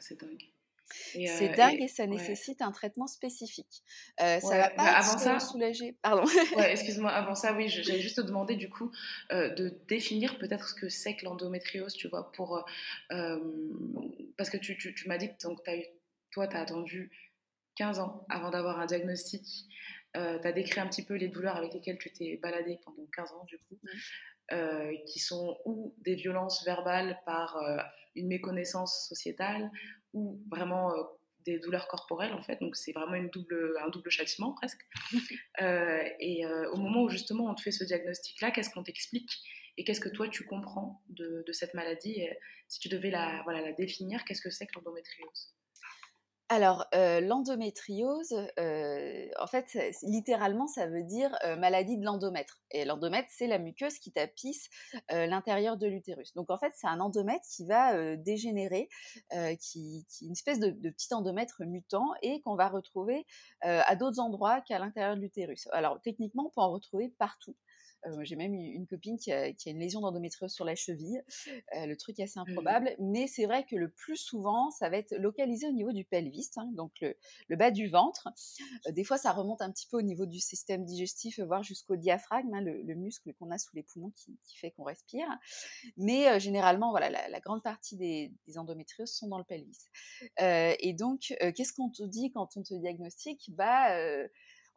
c'est 0.00 0.18
dingue. 0.18 0.50
C'est 0.92 1.54
dingue 1.56 1.80
et, 1.80 1.88
ça 1.88 2.06
nécessite 2.06 2.62
un 2.62 2.72
traitement 2.72 3.06
spécifique. 3.06 3.82
Euh, 4.20 4.40
ça 4.40 4.58
va 4.58 4.70
pas 4.70 4.84
bah, 4.84 4.98
avant 4.98 5.18
ça, 5.18 5.38
soulager. 5.38 5.96
Pardon. 6.02 6.24
excuse-moi. 6.68 7.10
Avant 7.10 7.34
ça, 7.34 7.54
oui, 7.54 7.68
j'allais 7.68 8.00
juste 8.00 8.16
te 8.16 8.22
demander 8.22 8.56
du 8.56 8.68
coup 8.68 8.90
euh, 9.32 9.50
de 9.54 9.72
définir 9.88 10.38
peut-être 10.38 10.68
ce 10.68 10.74
que 10.74 10.88
c'est 10.88 11.16
que 11.16 11.24
l'endométriose, 11.24 11.94
tu 11.94 12.08
vois, 12.08 12.32
pour 12.32 12.64
euh, 13.12 13.38
parce 14.36 14.50
que 14.50 14.56
tu, 14.56 14.76
tu, 14.76 14.94
tu 14.94 15.08
m'as 15.08 15.18
dit 15.18 15.28
que 15.28 15.46
donc, 15.46 15.66
as 15.68 15.76
eu, 15.76 15.84
toi, 16.32 16.48
tu 16.48 16.56
as 16.56 16.60
attendu 16.60 17.10
15 17.76 18.00
ans 18.00 18.26
avant 18.28 18.50
d'avoir 18.50 18.80
un 18.80 18.86
diagnostic. 18.86 19.44
tu 20.14 20.20
as 20.20 20.52
décrit 20.52 20.80
un 20.80 20.88
petit 20.88 21.04
peu 21.04 21.14
les 21.14 21.28
douleurs 21.28 21.56
avec 21.56 21.72
lesquelles 21.72 21.98
tu 21.98 22.10
t'es 22.12 22.36
baladée 22.42 22.80
pendant 22.84 23.06
15 23.14 23.32
ans, 23.32 23.44
du 23.44 23.58
coup. 23.58 23.78
Euh, 24.52 24.96
qui 25.06 25.20
sont 25.20 25.56
ou 25.64 25.94
des 25.98 26.16
violences 26.16 26.64
verbales 26.64 27.20
par 27.24 27.56
euh, 27.56 27.76
une 28.16 28.26
méconnaissance 28.26 29.06
sociétale 29.08 29.70
ou 30.12 30.42
vraiment 30.50 30.92
euh, 30.92 31.02
des 31.46 31.60
douleurs 31.60 31.86
corporelles 31.86 32.32
en 32.32 32.42
fait. 32.42 32.58
Donc 32.60 32.74
c'est 32.74 32.90
vraiment 32.90 33.14
une 33.14 33.30
double, 33.30 33.76
un 33.80 33.88
double 33.90 34.10
châtiment 34.10 34.52
presque. 34.54 34.84
et 35.60 36.44
au 36.72 36.76
moment 36.78 37.04
où 37.04 37.08
justement 37.08 37.48
on 37.48 37.54
te 37.54 37.62
fait 37.62 37.70
ce 37.70 37.84
diagnostic-là, 37.84 38.50
qu'est-ce 38.50 38.70
qu'on 38.70 38.82
t'explique 38.82 39.30
et 39.76 39.84
qu'est-ce 39.84 40.00
que 40.00 40.08
toi 40.08 40.28
tu 40.28 40.44
comprends 40.44 41.00
de, 41.10 41.44
cette 41.52 41.74
maladie? 41.74 42.26
Si 42.66 42.80
tu 42.80 42.88
devais 42.88 43.10
la, 43.10 43.42
voilà, 43.44 43.60
la 43.60 43.72
définir, 43.72 44.24
qu'est-ce 44.24 44.42
que 44.42 44.50
c'est 44.50 44.66
que 44.66 44.72
l'endométriose? 44.74 45.54
Alors, 46.52 46.84
l'endométriose, 46.92 48.34
en 49.38 49.46
fait, 49.46 49.78
littéralement, 50.02 50.66
ça 50.66 50.88
veut 50.88 51.04
dire 51.04 51.30
maladie 51.58 51.96
de 51.96 52.04
l'endomètre. 52.04 52.60
Et 52.72 52.84
l'endomètre, 52.84 53.28
c'est 53.30 53.46
la 53.46 53.60
muqueuse 53.60 53.98
qui 54.00 54.10
tapisse 54.10 54.68
l'intérieur 55.10 55.76
de 55.76 55.86
l'utérus. 55.86 56.34
Donc, 56.34 56.50
en 56.50 56.58
fait, 56.58 56.72
c'est 56.74 56.88
un 56.88 56.98
endomètre 56.98 57.46
qui 57.48 57.66
va 57.66 58.16
dégénérer, 58.16 58.88
qui, 59.60 60.04
qui, 60.08 60.26
une 60.26 60.32
espèce 60.32 60.58
de, 60.58 60.70
petit 60.90 61.14
endomètre 61.14 61.62
mutant 61.64 62.08
et 62.20 62.40
qu'on 62.42 62.56
va 62.56 62.68
retrouver 62.68 63.26
à 63.62 63.94
d'autres 63.94 64.18
endroits 64.18 64.60
qu'à 64.60 64.80
l'intérieur 64.80 65.14
de 65.14 65.20
l'utérus. 65.20 65.68
Alors, 65.70 66.00
techniquement, 66.02 66.46
on 66.46 66.50
peut 66.50 66.60
en 66.60 66.72
retrouver 66.72 67.14
partout. 67.16 67.54
Euh, 68.06 68.24
j'ai 68.24 68.36
même 68.36 68.54
une 68.54 68.86
copine 68.86 69.18
qui 69.18 69.32
a, 69.32 69.48
une 69.66 69.78
lésion 69.78 70.00
d'endométriose 70.00 70.52
sur 70.52 70.64
la 70.64 70.74
cheville. 70.74 71.22
Euh, 71.76 71.86
le 71.86 71.96
truc 71.96 72.18
est 72.18 72.24
assez 72.24 72.38
mmh. 72.38 72.50
improbable. 72.50 72.96
Mais 72.98 73.26
c'est 73.26 73.46
vrai 73.46 73.64
que 73.64 73.76
le 73.76 73.90
plus 73.90 74.16
souvent, 74.16 74.70
ça 74.70 74.88
va 74.88 74.96
être 74.96 75.14
localisé 75.16 75.66
au 75.66 75.72
niveau 75.72 75.92
du 75.92 76.04
pelvis, 76.04 76.50
hein, 76.56 76.70
donc 76.74 76.92
le, 77.00 77.56
bas 77.56 77.70
du 77.70 77.88
ventre. 77.88 78.28
Euh, 78.86 78.92
des 78.92 79.04
fois, 79.04 79.18
ça 79.18 79.32
remonte 79.32 79.62
un 79.62 79.70
petit 79.70 79.86
peu 79.86 79.98
au 79.98 80.02
niveau 80.02 80.26
du 80.26 80.40
système 80.40 80.84
digestif, 80.84 81.40
voire 81.40 81.62
jusqu'au 81.62 81.96
diaphragme, 81.96 82.54
hein, 82.54 82.62
le, 82.62 82.94
muscle 82.94 83.32
qu'on 83.34 83.50
a 83.50 83.58
sous 83.58 83.74
les 83.74 83.82
poumons 83.82 84.12
qui, 84.16 84.36
fait 84.56 84.72
qu'on 84.72 84.84
respire. 84.84 85.26
Mais 85.96 86.38
généralement, 86.40 86.90
voilà, 86.90 87.28
la, 87.28 87.40
grande 87.40 87.62
partie 87.62 87.96
des, 87.96 88.32
des, 88.46 88.58
endométrioses 88.58 89.12
sont 89.12 89.28
dans 89.28 89.38
le 89.38 89.44
pelvis. 89.44 89.88
et 90.38 90.92
donc, 90.92 91.34
qu'est-ce 91.54 91.72
qu'on 91.72 91.88
te 91.88 92.02
dit 92.02 92.30
quand 92.32 92.56
on 92.56 92.62
te 92.62 92.74
diagnostique? 92.74 93.50
Bah, 93.54 93.96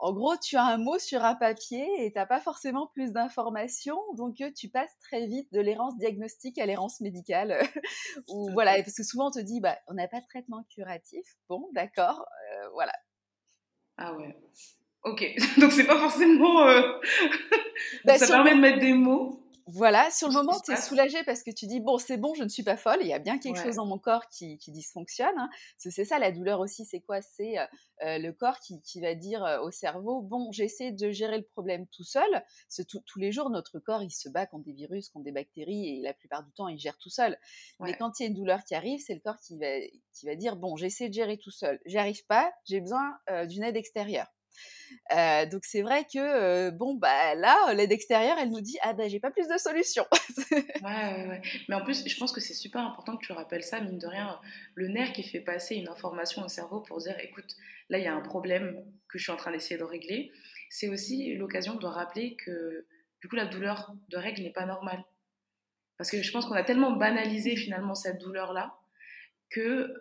en 0.03 0.11
gros, 0.11 0.35
tu 0.35 0.57
as 0.57 0.65
un 0.65 0.77
mot 0.77 0.99
sur 0.99 1.23
un 1.23 1.33
papier 1.33 1.87
et 1.99 2.11
tu 2.11 2.17
n'as 2.17 2.25
pas 2.25 2.41
forcément 2.41 2.87
plus 2.87 3.13
d'informations, 3.13 4.01
donc 4.15 4.35
tu 4.53 4.67
passes 4.67 4.97
très 4.99 5.27
vite 5.27 5.47
de 5.53 5.61
l'errance 5.61 5.95
diagnostique 5.95 6.59
à 6.59 6.65
l'errance 6.65 6.99
médicale. 6.99 7.57
Ou 8.27 8.49
voilà, 8.51 8.75
parce 8.83 8.97
que 8.97 9.03
souvent 9.03 9.29
on 9.29 9.31
te 9.31 9.39
dit, 9.39 9.61
bah, 9.61 9.77
on 9.87 9.93
n'a 9.93 10.09
pas 10.09 10.19
de 10.19 10.25
traitement 10.25 10.65
curatif. 10.75 11.25
Bon, 11.47 11.69
d'accord, 11.71 12.25
voilà. 12.73 12.91
Ah 13.97 14.13
ouais. 14.15 14.35
Ok, 15.03 15.25
donc 15.57 15.71
c'est 15.71 15.87
pas 15.87 15.97
forcément. 15.97 16.67
Bah, 18.05 18.17
ça 18.17 18.27
permet 18.27 18.55
de 18.55 18.59
mettre 18.59 18.79
des 18.79 18.93
mots. 18.93 19.42
Voilà, 19.67 20.11
sur 20.11 20.27
le 20.27 20.33
moment, 20.33 20.59
tu 20.59 20.73
es 20.73 20.75
soulagé 20.75 21.23
parce 21.23 21.41
que 21.41 21.51
tu 21.51 21.67
dis, 21.67 21.79
bon, 21.79 21.97
c'est 21.97 22.17
bon, 22.17 22.33
je 22.33 22.43
ne 22.43 22.49
suis 22.49 22.63
pas 22.63 22.75
folle, 22.75 22.97
il 23.01 23.07
y 23.07 23.13
a 23.13 23.19
bien 23.19 23.39
quelque 23.39 23.61
chose 23.61 23.75
dans 23.77 23.85
mon 23.85 23.97
corps 23.97 24.27
qui, 24.27 24.57
dysfonctionne. 24.67 25.37
Hein. 25.37 25.49
C'est 25.77 26.03
ça, 26.03 26.19
la 26.19 26.31
douleur 26.31 26.59
aussi, 26.59 26.85
c'est 26.85 26.99
quoi? 26.99 27.21
C'est 27.21 27.55
le 28.01 28.31
corps 28.31 28.59
qui, 28.59 29.01
va 29.01 29.15
dire 29.15 29.59
au 29.63 29.71
cerveau, 29.71 30.21
bon, 30.21 30.51
j'essaie 30.51 30.91
de 30.91 31.11
gérer 31.11 31.37
le 31.37 31.45
problème 31.45 31.87
tout 31.87 32.03
seul. 32.03 32.43
tous 32.87 33.19
les 33.19 33.31
jours, 33.31 33.49
notre 33.49 33.79
corps, 33.79 34.03
il 34.03 34.11
se 34.11 34.27
bat 34.27 34.45
contre 34.45 34.65
des 34.65 34.73
virus, 34.73 35.09
contre 35.09 35.25
des 35.25 35.31
bactéries, 35.31 35.97
et 35.97 36.01
la 36.01 36.13
plupart 36.13 36.43
du 36.43 36.51
temps, 36.51 36.67
il 36.67 36.77
gère 36.77 36.97
tout 36.97 37.09
seul. 37.09 37.37
Mais 37.79 37.95
quand 37.95 38.19
il 38.19 38.23
y 38.23 38.25
a 38.25 38.29
une 38.29 38.35
douleur 38.35 38.63
qui 38.65 38.75
arrive, 38.75 38.99
c'est 38.99 39.13
le 39.13 39.21
corps 39.21 39.39
qui 39.39 39.57
va, 39.57 39.79
qui 40.13 40.25
va 40.25 40.35
dire, 40.35 40.57
bon, 40.57 40.75
j'essaie 40.75 41.07
de 41.07 41.13
gérer 41.13 41.37
tout 41.37 41.51
seul. 41.51 41.79
J'y 41.85 41.97
arrive 41.97 42.25
pas, 42.25 42.51
j'ai 42.65 42.81
besoin 42.81 43.17
d'une 43.47 43.63
aide 43.63 43.77
extérieure. 43.77 44.27
Donc 45.51 45.63
c'est 45.63 45.81
vrai 45.81 46.05
que 46.11 46.69
bon 46.71 46.95
bah 46.95 47.35
là 47.35 47.73
l'aide 47.73 47.91
extérieure 47.91 48.37
elle 48.39 48.49
nous 48.49 48.61
dit 48.61 48.77
ah 48.81 48.93
bah 48.93 49.07
j'ai 49.07 49.19
pas 49.19 49.31
plus 49.31 49.47
de 49.47 49.57
solutions. 49.57 50.05
ouais, 50.51 51.41
Mais 51.67 51.75
en 51.75 51.83
plus 51.83 52.07
je 52.07 52.17
pense 52.17 52.31
que 52.31 52.41
c'est 52.41 52.53
super 52.53 52.81
important 52.81 53.17
que 53.17 53.25
tu 53.25 53.31
rappelles 53.31 53.63
ça 53.63 53.81
mine 53.81 53.97
de 53.97 54.07
rien 54.07 54.39
le 54.75 54.87
nerf 54.87 55.13
qui 55.13 55.23
fait 55.23 55.39
passer 55.39 55.75
une 55.75 55.87
information 55.87 56.43
au 56.43 56.47
cerveau 56.47 56.81
pour 56.81 56.99
dire 56.99 57.15
écoute 57.19 57.55
là 57.89 57.97
il 57.97 58.03
y 58.03 58.07
a 58.07 58.13
un 58.13 58.21
problème 58.21 58.83
que 59.07 59.17
je 59.17 59.23
suis 59.23 59.31
en 59.31 59.37
train 59.37 59.51
d'essayer 59.51 59.77
de 59.77 59.83
régler. 59.83 60.31
C'est 60.69 60.89
aussi 60.89 61.35
l'occasion 61.35 61.75
de 61.75 61.85
rappeler 61.85 62.35
que 62.35 62.85
du 63.21 63.27
coup 63.27 63.35
la 63.35 63.45
douleur 63.45 63.93
de 64.09 64.17
règle 64.17 64.41
n'est 64.43 64.53
pas 64.53 64.65
normale 64.65 65.03
parce 65.97 66.09
que 66.09 66.21
je 66.21 66.31
pense 66.31 66.45
qu'on 66.45 66.55
a 66.55 66.63
tellement 66.63 66.91
banalisé 66.91 67.55
finalement 67.55 67.95
cette 67.95 68.19
douleur 68.19 68.53
là 68.53 68.75
que 69.49 69.93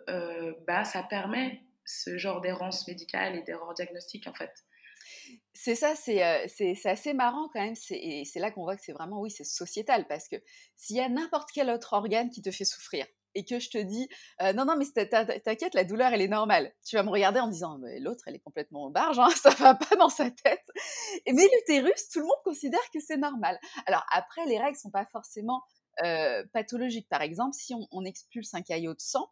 bah 0.65 0.83
ça 0.83 1.03
permet 1.03 1.61
ce 1.85 2.17
genre 2.17 2.41
d'errance 2.41 2.87
médicale 2.87 3.35
et 3.35 3.43
d'erreur 3.43 3.73
diagnostique 3.73 4.27
en 4.27 4.33
fait. 4.33 4.51
C'est 5.53 5.75
ça, 5.75 5.95
c'est 5.95 6.21
assez 6.85 7.13
marrant 7.13 7.49
quand 7.53 7.61
même. 7.61 7.75
Et 7.91 8.25
c'est 8.25 8.39
là 8.39 8.51
qu'on 8.51 8.63
voit 8.63 8.75
que 8.75 8.83
c'est 8.83 8.93
vraiment, 8.93 9.21
oui, 9.21 9.31
c'est 9.31 9.43
sociétal. 9.43 10.07
Parce 10.07 10.27
que 10.27 10.35
s'il 10.75 10.95
y 10.95 10.99
a 10.99 11.09
n'importe 11.09 11.49
quel 11.53 11.69
autre 11.69 11.93
organe 11.93 12.29
qui 12.29 12.41
te 12.41 12.51
fait 12.51 12.65
souffrir 12.65 13.05
et 13.35 13.45
que 13.45 13.59
je 13.59 13.69
te 13.69 13.77
dis, 13.77 14.07
non, 14.41 14.65
non, 14.65 14.75
mais 14.77 14.85
t'inquiète, 14.85 15.73
la 15.73 15.83
douleur, 15.83 16.13
elle 16.13 16.21
est 16.21 16.27
normale. 16.27 16.73
Tu 16.85 16.95
vas 16.95 17.03
me 17.03 17.09
regarder 17.09 17.39
en 17.39 17.47
me 17.47 17.51
disant, 17.51 17.79
l'autre, 17.99 18.23
elle 18.27 18.35
est 18.35 18.43
complètement 18.43 18.89
barge, 18.91 19.19
hein, 19.19 19.29
ça 19.41 19.49
va 19.51 19.75
pas 19.75 19.95
dans 19.95 20.09
sa 20.09 20.29
tête. 20.29 20.65
Mais 21.27 21.47
l'utérus, 21.55 22.09
tout 22.09 22.19
le 22.19 22.25
monde 22.25 22.41
considère 22.43 22.83
que 22.93 22.99
c'est 22.99 23.17
normal. 23.17 23.59
Alors 23.85 24.05
après, 24.11 24.45
les 24.45 24.59
règles 24.59 24.77
sont 24.77 24.91
pas 24.91 25.05
forcément 25.11 25.63
pathologiques. 26.51 27.09
Par 27.09 27.21
exemple, 27.21 27.53
si 27.53 27.73
on, 27.73 27.87
on 27.91 28.03
expulse 28.05 28.53
un 28.53 28.61
caillot 28.61 28.93
de 28.93 29.01
sang, 29.01 29.29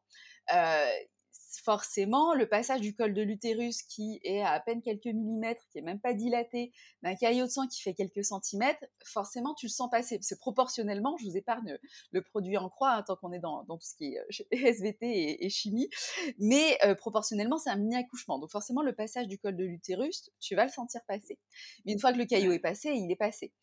forcément, 1.59 2.33
le 2.33 2.47
passage 2.47 2.81
du 2.81 2.95
col 2.95 3.13
de 3.13 3.21
l'utérus 3.21 3.81
qui 3.83 4.19
est 4.23 4.41
à 4.41 4.51
à 4.51 4.59
peine 4.59 4.81
quelques 4.81 5.07
millimètres, 5.07 5.63
qui 5.71 5.79
est 5.79 5.81
même 5.81 5.99
pas 5.99 6.13
dilaté, 6.13 6.71
d'un 7.03 7.15
caillot 7.15 7.45
de 7.45 7.49
sang 7.49 7.67
qui 7.67 7.81
fait 7.81 7.93
quelques 7.93 8.23
centimètres, 8.23 8.85
forcément, 9.03 9.53
tu 9.55 9.67
le 9.67 9.71
sens 9.71 9.89
passer. 9.89 10.19
C'est 10.21 10.37
proportionnellement, 10.37 11.17
je 11.17 11.25
vous 11.25 11.37
épargne 11.37 11.77
le 12.11 12.21
produit 12.21 12.57
en 12.57 12.69
croix, 12.69 12.91
hein, 12.91 13.03
tant 13.03 13.15
qu'on 13.15 13.31
est 13.31 13.39
dans, 13.39 13.63
tout 13.65 13.79
ce 13.79 13.95
qui 13.95 14.15
est 14.15 14.51
SVT 14.51 14.97
et, 15.45 15.49
chimie, 15.49 15.89
mais 16.37 16.77
euh, 16.85 16.95
proportionnellement, 16.95 17.57
c'est 17.57 17.69
un 17.69 17.77
mini-accouchement. 17.77 18.39
Donc 18.39 18.51
forcément, 18.51 18.81
le 18.81 18.93
passage 18.93 19.27
du 19.27 19.37
col 19.37 19.55
de 19.55 19.63
l'utérus, 19.63 20.29
tu 20.39 20.55
vas 20.55 20.65
le 20.65 20.71
sentir 20.71 21.01
passer. 21.07 21.39
Mais 21.85 21.93
une 21.93 21.99
fois 21.99 22.13
que 22.13 22.17
le 22.17 22.25
caillot 22.25 22.51
est 22.51 22.59
passé, 22.59 22.91
il 22.91 23.11
est 23.11 23.15
passé. 23.15 23.53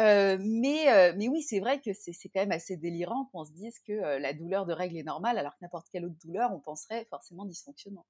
Euh, 0.00 0.38
mais, 0.40 0.90
euh, 0.90 1.14
mais 1.16 1.28
oui, 1.28 1.42
c'est 1.42 1.60
vrai 1.60 1.80
que 1.80 1.90
c'est 1.92 2.28
quand 2.28 2.40
même 2.40 2.52
assez 2.52 2.76
délirant 2.76 3.28
qu'on 3.32 3.44
se 3.44 3.52
dise 3.52 3.78
que 3.86 3.92
la 3.92 4.32
douleur 4.32 4.66
de 4.66 4.72
règle 4.72 4.96
est 4.96 5.02
normale, 5.02 5.38
alors 5.38 5.52
que 5.52 5.58
n'importe 5.62 5.88
quelle 5.92 6.04
autre 6.04 6.18
douleur, 6.24 6.52
on 6.52 6.60
penserait 6.60 7.06
forcément 7.10 7.21
dysfonctionnement. 7.46 8.06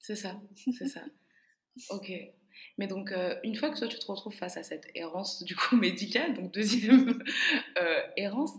C'est 0.00 0.16
ça, 0.16 0.40
c'est 0.78 0.88
ça. 0.88 1.04
Ok. 1.90 2.10
Mais 2.76 2.86
donc, 2.86 3.12
euh, 3.12 3.34
une 3.44 3.54
fois 3.56 3.70
que 3.70 3.78
toi, 3.78 3.88
tu 3.88 3.98
te 3.98 4.06
retrouves 4.06 4.34
face 4.34 4.56
à 4.56 4.62
cette 4.62 4.86
errance, 4.94 5.42
du 5.42 5.56
coup, 5.56 5.76
médicale, 5.76 6.34
donc 6.34 6.52
deuxième 6.52 7.22
euh, 7.78 8.00
errance, 8.16 8.52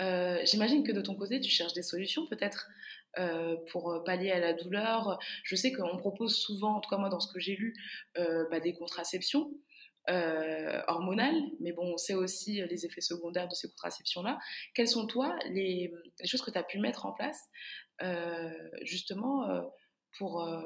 euh, 0.00 0.38
j'imagine 0.44 0.84
que 0.84 0.92
de 0.92 1.00
ton 1.00 1.14
côté, 1.14 1.40
tu 1.40 1.50
cherches 1.50 1.72
des 1.72 1.82
solutions 1.82 2.26
peut-être 2.26 2.68
pour 3.70 4.02
pallier 4.04 4.32
à 4.32 4.40
la 4.40 4.54
douleur. 4.54 5.20
Je 5.44 5.54
sais 5.54 5.72
qu'on 5.72 5.96
propose 5.96 6.36
souvent, 6.36 6.74
en 6.74 6.80
tout 6.80 6.90
cas 6.90 6.96
moi, 6.96 7.08
dans 7.10 7.20
ce 7.20 7.32
que 7.32 7.38
j'ai 7.38 7.54
lu, 7.54 7.72
bah, 8.16 8.58
des 8.58 8.72
contraceptions. 8.72 9.52
hormonales, 10.88 11.40
mais 11.60 11.70
bon, 11.70 11.92
on 11.94 11.96
sait 11.96 12.14
aussi 12.14 12.60
les 12.68 12.86
effets 12.86 13.00
secondaires 13.00 13.46
de 13.46 13.54
ces 13.54 13.68
contraceptions-là. 13.68 14.40
Quelles 14.74 14.88
sont, 14.88 15.06
toi, 15.06 15.36
les, 15.50 15.92
les 16.18 16.26
choses 16.26 16.42
que 16.42 16.50
tu 16.50 16.58
as 16.58 16.64
pu 16.64 16.80
mettre 16.80 17.06
en 17.06 17.12
place 17.12 17.38
justement 18.82 19.48
euh, 19.48 19.62
pour, 20.18 20.42
euh, 20.42 20.62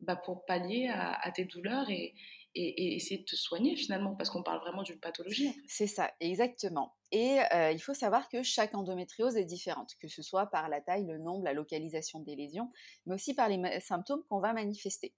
bah, 0.00 0.16
pour 0.16 0.44
pallier 0.44 0.88
à, 0.88 1.30
tes 1.32 1.44
douleurs 1.44 1.90
et, 1.90 2.14
et, 2.54 2.94
essayer 2.94 3.18
de 3.18 3.24
te 3.24 3.36
soigner 3.36 3.76
finalement, 3.76 4.14
parce 4.14 4.30
qu'on 4.30 4.42
parle 4.42 4.60
vraiment 4.60 4.82
d'une 4.82 5.00
pathologie. 5.00 5.52
C'est 5.66 5.86
ça, 5.86 6.12
exactement. 6.20 6.94
Et 7.12 7.38
il 7.72 7.78
faut 7.80 7.94
savoir 7.94 8.28
que 8.28 8.44
chaque 8.44 8.74
endométriose 8.74 9.36
est 9.36 9.44
différente, 9.44 9.96
que 10.00 10.06
ce 10.06 10.22
soit 10.22 10.46
par 10.46 10.68
la 10.68 10.80
taille, 10.80 11.04
le 11.06 11.18
nombre, 11.18 11.44
la 11.44 11.52
localisation 11.52 12.20
des 12.20 12.36
lésions, 12.36 12.70
mais 13.06 13.16
aussi 13.16 13.34
par 13.34 13.48
les 13.48 13.80
symptômes 13.80 14.22
qu'on 14.28 14.38
va 14.38 14.52
manifester. 14.52 15.12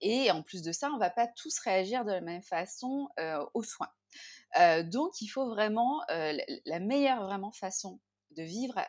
Et 0.00 0.30
en 0.32 0.42
plus 0.42 0.62
de 0.62 0.72
ça, 0.72 0.90
on 0.90 0.94
ne 0.94 1.00
va 1.00 1.10
pas 1.10 1.28
tous 1.28 1.56
réagir 1.60 2.04
de 2.04 2.10
la 2.10 2.20
même 2.20 2.42
façon 2.42 3.08
aux 3.54 3.62
soins. 3.62 3.92
donc, 4.84 5.20
il 5.20 5.28
faut 5.28 5.48
vraiment, 5.48 6.02
la 6.08 6.80
meilleure 6.80 7.22
vraiment 7.22 7.52
façon 7.52 8.00
de 8.32 8.42
vivre 8.42 8.80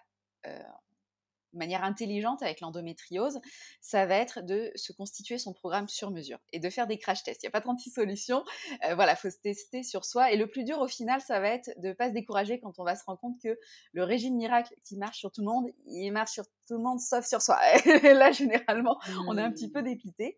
manière 1.54 1.84
intelligente 1.84 2.42
avec 2.42 2.62
l'endométriose, 2.62 3.40
ça 3.82 4.06
va 4.06 4.16
être 4.16 4.42
de 4.42 4.72
se 4.76 4.92
constituer 4.94 5.38
son 5.38 5.54
programme 5.54 5.88
sur 5.88 6.12
mesure 6.12 6.40
et 6.54 6.60
de 6.60 6.70
faire 6.70 6.88
des 6.88 6.98
crash 6.98 7.24
tests. 7.24 7.44
Il 7.44 7.46
n'y 7.46 7.50
a 7.50 7.52
pas 7.52 7.62
36 7.62 7.92
solutions. 7.92 8.44
Euh, 8.86 8.96
voilà, 8.96 9.14
il 9.14 9.18
faut 9.18 9.30
se 9.30 9.40
tester 9.40 9.84
sur 9.84 10.06
soi. 10.06 10.32
Et 10.32 10.38
le 10.38 10.48
plus 10.48 10.64
dur 10.64 10.80
au 10.80 10.88
final, 10.88 11.22
ça 11.22 11.40
va 11.40 11.50
être 11.50 11.70
de 11.78 11.90
ne 11.90 11.94
pas 11.94 12.10
se 12.10 12.14
décourager 12.14 12.60
quand 12.60 12.80
on 12.80 12.84
va 12.84 12.96
se 12.96 13.04
rendre 13.06 13.20
compte 13.20 13.40
que 13.42 13.58
le 13.94 14.04
régime 14.04 14.36
miracle 14.36 14.74
qui 14.84 14.98
marche 14.98 15.18
sur 15.18 15.32
tout 15.32 15.42
le 15.42 15.48
monde, 15.48 15.68
il 15.86 16.12
marche 16.12 16.32
sur 16.32 16.46
tout 16.68 16.76
le 16.76 16.84
monde 16.84 17.00
sauf 17.00 17.26
sur 17.26 17.42
soi. 17.42 17.60
Et 17.86 18.14
là, 18.14 18.32
généralement, 18.32 19.00
on 19.28 19.38
est 19.38 19.42
un 19.42 19.52
petit 19.52 19.72
peu 19.72 19.82
mmh. 19.82 19.86
dépité. 19.86 20.38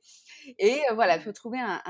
Et 0.57 0.79
euh, 0.89 0.93
voilà, 0.93 1.17
il 1.17 1.21
faut 1.21 1.31
trouver 1.31 1.59
un, 1.59 1.81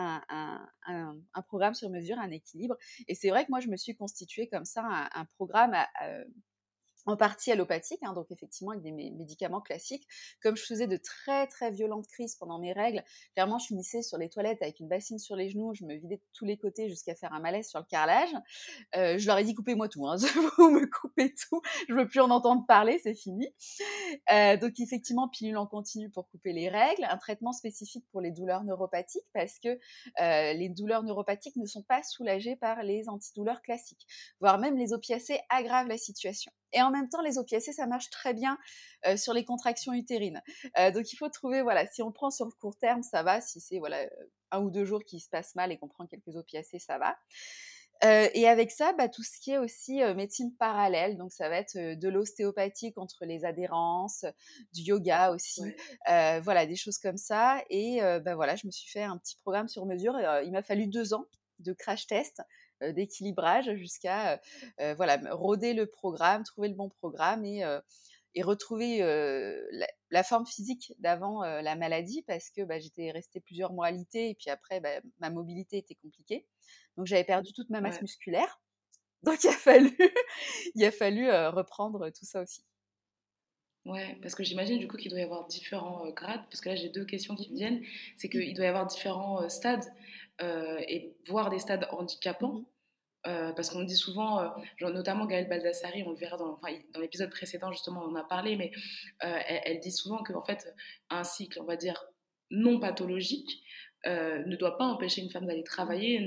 un, 0.88 1.42
programme 1.48 1.74
sur 1.74 1.90
mesure, 1.90 2.20
un 2.20 2.32
équilibre. 2.32 2.76
Et 3.08 3.16
c'est 3.16 3.30
vrai 3.30 3.46
que 3.46 3.50
moi, 3.50 3.60
je 3.60 3.70
me 3.70 3.78
suis 3.78 3.96
constituée 3.96 4.48
comme 4.48 4.66
ça 4.66 4.84
un, 5.14 5.26
programme 5.36 5.74
à 5.74 5.88
en 7.06 7.18
partie 7.18 7.52
allopathique, 7.52 8.00
hein, 8.04 8.14
donc 8.14 8.28
effectivement 8.32 8.72
avec 8.72 8.84
des 8.84 8.92
médicaments 8.92 9.62
classiques. 9.62 10.08
Comme 10.42 10.56
je 10.56 10.64
faisais 10.64 10.88
de 10.88 10.98
très 10.98 11.48
très 11.48 11.72
violentes 11.72 12.08
crises 12.08 12.36
pendant 12.36 12.60
mes 12.60 12.74
règles, 12.74 13.04
clairement 13.34 13.58
je 13.58 13.68
finissais 13.68 14.02
sur 14.02 14.18
les 14.18 14.30
toilettes 14.30 14.62
avec 14.62 14.80
une 14.80 14.88
bassine 14.88 15.20
sur 15.20 15.36
les 15.36 15.50
genoux, 15.50 15.74
je 15.74 15.86
me 15.86 15.96
vidais 15.96 16.18
de 16.18 16.24
tous 16.34 16.46
les 16.46 16.58
côtés 16.58 16.90
jusqu'à 16.90 17.16
faire 17.16 17.34
un 17.34 17.40
malaise 17.40 17.68
sur 17.68 17.80
le 17.80 17.86
carrelage. 17.86 18.30
Euh, 18.96 19.18
je 19.18 19.26
leur 19.28 19.38
ai 19.38 19.44
dit 19.44 19.56
coupez-moi 19.56 19.88
tout, 19.90 20.06
hein, 20.08 20.16
vous 20.58 20.70
me 20.70 20.86
coupez 20.86 21.34
tout, 21.34 21.62
je 21.88 21.94
veux 21.94 22.08
plus 22.08 22.20
en 22.20 22.30
entendre 22.30 22.66
parler, 22.68 23.00
c'est 23.02 23.16
fini. 23.16 23.48
Euh, 24.32 24.58
donc 24.58 24.80
effectivement 24.80 25.30
pilule 25.30 25.58
en 25.58 25.68
continu 25.68 26.10
pour 26.10 26.30
couper 26.30 26.54
les 26.54 26.70
règles, 26.70 27.06
un 27.06 27.18
traitement 27.18 27.54
spécifique 27.54 28.06
pour 28.12 28.22
les 28.22 28.32
douleurs 28.32 28.64
neuropathiques 28.64 29.28
parce 29.34 29.60
que 29.60 29.70
euh, 29.70 30.54
les 30.54 30.70
douleurs 30.70 31.04
neuropathiques 31.04 31.56
ne 31.56 31.66
sont 31.66 31.84
pas 31.84 32.04
soulagées 32.04 32.56
par 32.56 32.84
les 32.84 33.08
antidouleurs 33.10 33.62
classiques, 33.62 34.06
voire 34.40 34.60
même 34.60 34.78
les 34.78 34.94
opiacés 34.94 35.40
aggravent 35.50 35.88
la 35.88 35.98
situation. 35.98 36.52
En 36.90 36.92
même 36.92 37.10
temps, 37.10 37.22
les 37.22 37.38
opiacés, 37.38 37.74
ça 37.74 37.88
marche 37.88 38.10
très 38.10 38.34
bien 38.34 38.58
sur 39.16 39.34
les 39.34 39.46
contractions 39.46 39.94
utérines. 39.94 40.42
donc 40.94 41.12
il 41.14 41.16
faut 41.18 41.30
trouver, 41.30 41.62
voilà, 41.62 41.88
si 41.88 42.02
on 42.02 42.12
prend 42.12 42.32
sur 42.32 42.46
le 42.46 42.52
court 42.52 42.78
terme, 42.78 43.04
ça 43.04 43.24
va. 43.24 43.42
Si 43.42 43.62
c'est 43.62 43.80
voilà 43.80 44.06
un 44.52 44.62
ou 44.62 44.72
deux 44.72 44.86
jours 44.86 45.04
qui 45.04 45.20
se 45.20 45.30
passent 45.30 45.56
mal 45.56 45.72
et 45.72 45.78
qu'on 45.78 45.88
prend 45.88 46.06
quelques 46.08 46.36
opiacés, 46.36 46.80
ça 46.80 46.98
va. 46.98 47.16
et 48.34 48.48
avec 48.48 48.72
ça, 48.72 48.94
bah, 48.94 49.08
tout 49.10 49.24
ce 49.24 49.40
qui 49.40 49.52
est 49.52 49.58
aussi 49.58 50.02
médecine 50.16 50.54
parallèle, 50.58 51.18
donc 51.18 51.32
ça 51.32 51.50
va 51.50 51.58
être 51.58 51.78
de 51.78 52.10
l'ostéopathie 52.10 52.92
contre 52.94 53.26
les 53.26 53.46
adhérences, 53.46 54.26
du 54.74 54.82
yoga 54.82 55.32
aussi, 55.32 55.62
voilà 56.08 56.66
des 56.66 56.76
choses 56.76 56.98
comme 56.98 57.18
ça. 57.18 57.64
Et 57.70 58.00
bah, 58.26 58.36
voilà, 58.36 58.56
je 58.56 58.68
me 58.68 58.72
suis 58.72 58.90
fait 58.90 59.04
un 59.04 59.18
petit 59.18 59.38
programme 59.38 59.68
sur 59.68 59.86
mesure. 59.86 60.18
il 60.44 60.52
m'a 60.52 60.64
fallu 60.64 60.88
deux 60.88 61.14
ans 61.14 61.26
de 61.60 61.74
crash 61.74 62.08
test 62.08 62.40
euh, 62.40 62.44
d'équilibrage 62.82 63.74
jusqu'à 63.76 64.40
euh, 64.80 64.94
voilà, 64.96 65.20
roder 65.32 65.74
le 65.74 65.86
programme, 65.86 66.44
trouver 66.44 66.70
le 66.70 66.76
bon 66.76 66.90
programme 66.90 67.46
et, 67.46 67.64
et 68.36 68.42
retrouver 68.42 69.00
la, 70.12 70.24
forme 70.24 70.46
physique 70.46 70.94
d'avant 71.00 71.44
la 71.44 71.76
maladie 71.76 72.24
parce 72.28 72.50
que 72.50 72.64
bah, 72.64 72.80
j'étais 72.80 73.12
restée 73.12 73.40
plusieurs 73.40 73.74
mois 73.74 73.88
alitée 73.88 74.30
et 74.30 74.36
puis 74.36 74.50
après 74.50 74.80
bah, 74.80 75.02
ma 75.20 75.30
mobilité 75.30 75.78
était 75.78 75.96
compliquée. 75.96 76.46
Donc 76.98 77.06
j'avais 77.06 77.24
perdu 77.24 77.54
toute 77.54 77.70
ma 77.70 77.82
masse 77.82 78.02
musculaire. 78.02 78.62
Donc 79.24 79.44
il 79.44 79.50
a 79.50 79.54
fallu, 79.54 79.98
il 80.76 80.86
a 80.86 80.92
fallu 80.92 81.30
reprendre 81.30 82.10
tout 82.10 82.26
ça 82.26 82.42
aussi. 82.42 82.64
Ouais, 83.86 84.18
parce 84.22 84.36
que 84.36 84.44
j'imagine 84.44 84.78
du 84.78 84.88
coup 84.88 84.98
qu'il 84.98 85.10
doit 85.10 85.20
y 85.20 85.24
avoir 85.24 85.48
différents 85.48 86.08
grades, 86.12 86.44
parce 86.50 86.60
que 86.62 86.70
là 86.70 86.76
j'ai 86.76 86.90
deux 86.90 87.06
questions 87.06 87.36
qui 87.36 87.50
me 87.50 87.56
viennent, 87.56 87.82
c'est 88.18 88.30
qu'il 88.30 88.54
doit 88.54 88.66
y 88.66 88.68
avoir 88.68 88.86
différents 88.86 89.48
stades 89.50 89.84
euh, 89.84 90.19
et 90.42 91.16
voir 91.28 91.50
des 91.50 91.60
stades 91.60 91.88
handicapants. 91.92 92.54
Mhm. 92.54 92.66
Euh, 93.28 93.52
parce 93.52 93.70
qu'on 93.70 93.84
dit 93.84 93.98
souvent, 93.98 94.40
euh, 94.40 94.48
notamment 94.92 95.26
Gaëlle 95.26 95.50
Baldassari, 95.50 96.04
on 96.04 96.12
le 96.12 96.16
verra 96.16 96.38
dans, 96.38 96.60
dans 96.94 97.00
l'épisode 97.00 97.30
précédent, 97.30 97.72
justement, 97.72 98.02
on 98.04 98.12
en 98.12 98.16
a 98.16 98.24
parlé, 98.24 98.56
mais 98.56 98.72
elle, 99.20 99.80
dit 99.80 99.92
souvent 99.92 100.24
qu'en 100.24 100.42
fait, 100.42 100.74
un 101.10 101.24
cycle, 101.24 101.60
on 101.60 101.66
va 101.66 101.76
dire, 101.76 102.06
non 102.50 102.80
pathologique, 102.80 103.62
ne 104.06 104.56
doit 104.56 104.78
pas 104.78 104.86
empêcher 104.86 105.22
une 105.22 105.30
femme 105.30 105.46
d'aller 105.46 105.66
travailler, 105.66 106.26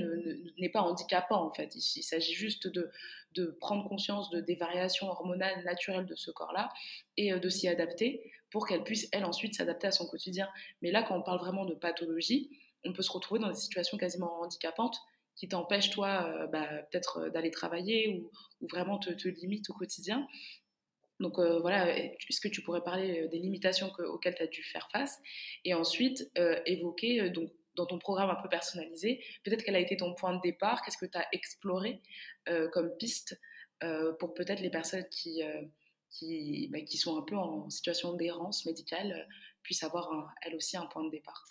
n'est 0.59 0.69
pas 0.69 0.81
handicapant 0.81 1.43
en 1.43 1.51
fait. 1.51 1.75
Il, 1.75 2.03
s'agit 2.03 2.33
juste 2.33 2.67
de, 2.67 2.91
de, 3.33 3.57
prendre 3.59 3.89
conscience 3.89 4.29
de, 4.29 4.39
des 4.41 4.55
variations 4.55 5.07
hormonales 5.07 5.63
naturelles 5.63 6.05
de 6.05 6.15
ce 6.15 6.29
corps-là 6.29 6.69
et 7.17 7.33
de 7.33 7.49
s'y 7.49 7.67
adapter 7.67 8.31
pour 8.51 8.67
qu'elle 8.67 8.83
puisse, 8.83 9.09
elle, 9.11 9.25
ensuite 9.25 9.55
s'adapter 9.55 9.87
à 9.87 9.91
son 9.91 10.05
quotidien. 10.05 10.47
Mais 10.83 10.91
là, 10.91 11.01
quand 11.01 11.17
on 11.17 11.23
parle 11.23 11.39
vraiment 11.39 11.65
de 11.65 11.73
pathologie, 11.73 12.51
on 12.85 12.93
peut 12.93 13.01
se 13.01 13.11
retrouver 13.11 13.39
dans 13.39 13.49
des 13.49 13.55
situations 13.55 13.97
quasiment 13.97 14.41
handicapantes 14.41 14.99
qui 15.35 15.47
t'empêchent, 15.47 15.89
toi, 15.89 16.27
euh, 16.27 16.47
bah, 16.47 16.67
peut-être 16.91 17.17
euh, 17.19 17.29
d'aller 17.29 17.51
travailler 17.51 18.21
ou, 18.61 18.67
vraiment 18.67 18.97
te, 18.99 19.09
te 19.09 19.27
limitent 19.27 19.69
au 19.69 19.73
quotidien. 19.73 20.27
Donc 21.19 21.37
euh, 21.37 21.59
voilà, 21.59 21.97
est-ce 21.97 22.41
que 22.41 22.47
tu 22.47 22.61
pourrais 22.61 22.83
parler 22.83 23.27
des 23.29 23.39
limitations 23.39 23.91
auxquelles 23.99 24.35
tu 24.35 24.43
as 24.43 24.47
dû 24.47 24.63
faire 24.63 24.89
face 24.91 25.19
Et 25.63 25.73
ensuite, 25.73 26.29
évoquer, 26.65 27.29
donc, 27.29 27.51
dans 27.75 27.85
ton 27.85 27.99
programme 27.99 28.29
un 28.29 28.41
peu 28.41 28.49
personnalisé, 28.49 29.23
peut-être 29.43 29.63
quel 29.63 29.75
a 29.75 29.79
été 29.79 29.95
ton 29.95 30.13
point 30.15 30.35
de 30.35 30.41
départ, 30.41 30.81
qu'est-ce 30.81 30.97
que 30.97 31.05
tu 31.05 31.17
as 31.17 31.27
exploré 31.31 32.01
comme 32.71 32.95
piste 32.97 33.39
pour 34.19 34.33
peut-être 34.33 34.59
les 34.59 34.71
personnes 34.71 35.07
qui, 35.09 35.43
qui, 36.09 36.67
bah, 36.71 36.81
qui, 36.81 36.97
sont 36.97 37.17
un 37.17 37.21
peu 37.21 37.37
en 37.37 37.69
situation 37.69 38.13
d'errance 38.13 38.65
médicale 38.65 39.27
puissent 39.61 39.83
avoir 39.83 40.33
elles 40.41 40.55
aussi 40.55 40.77
un 40.77 40.87
point 40.87 41.03
de 41.03 41.11
départ? 41.11 41.45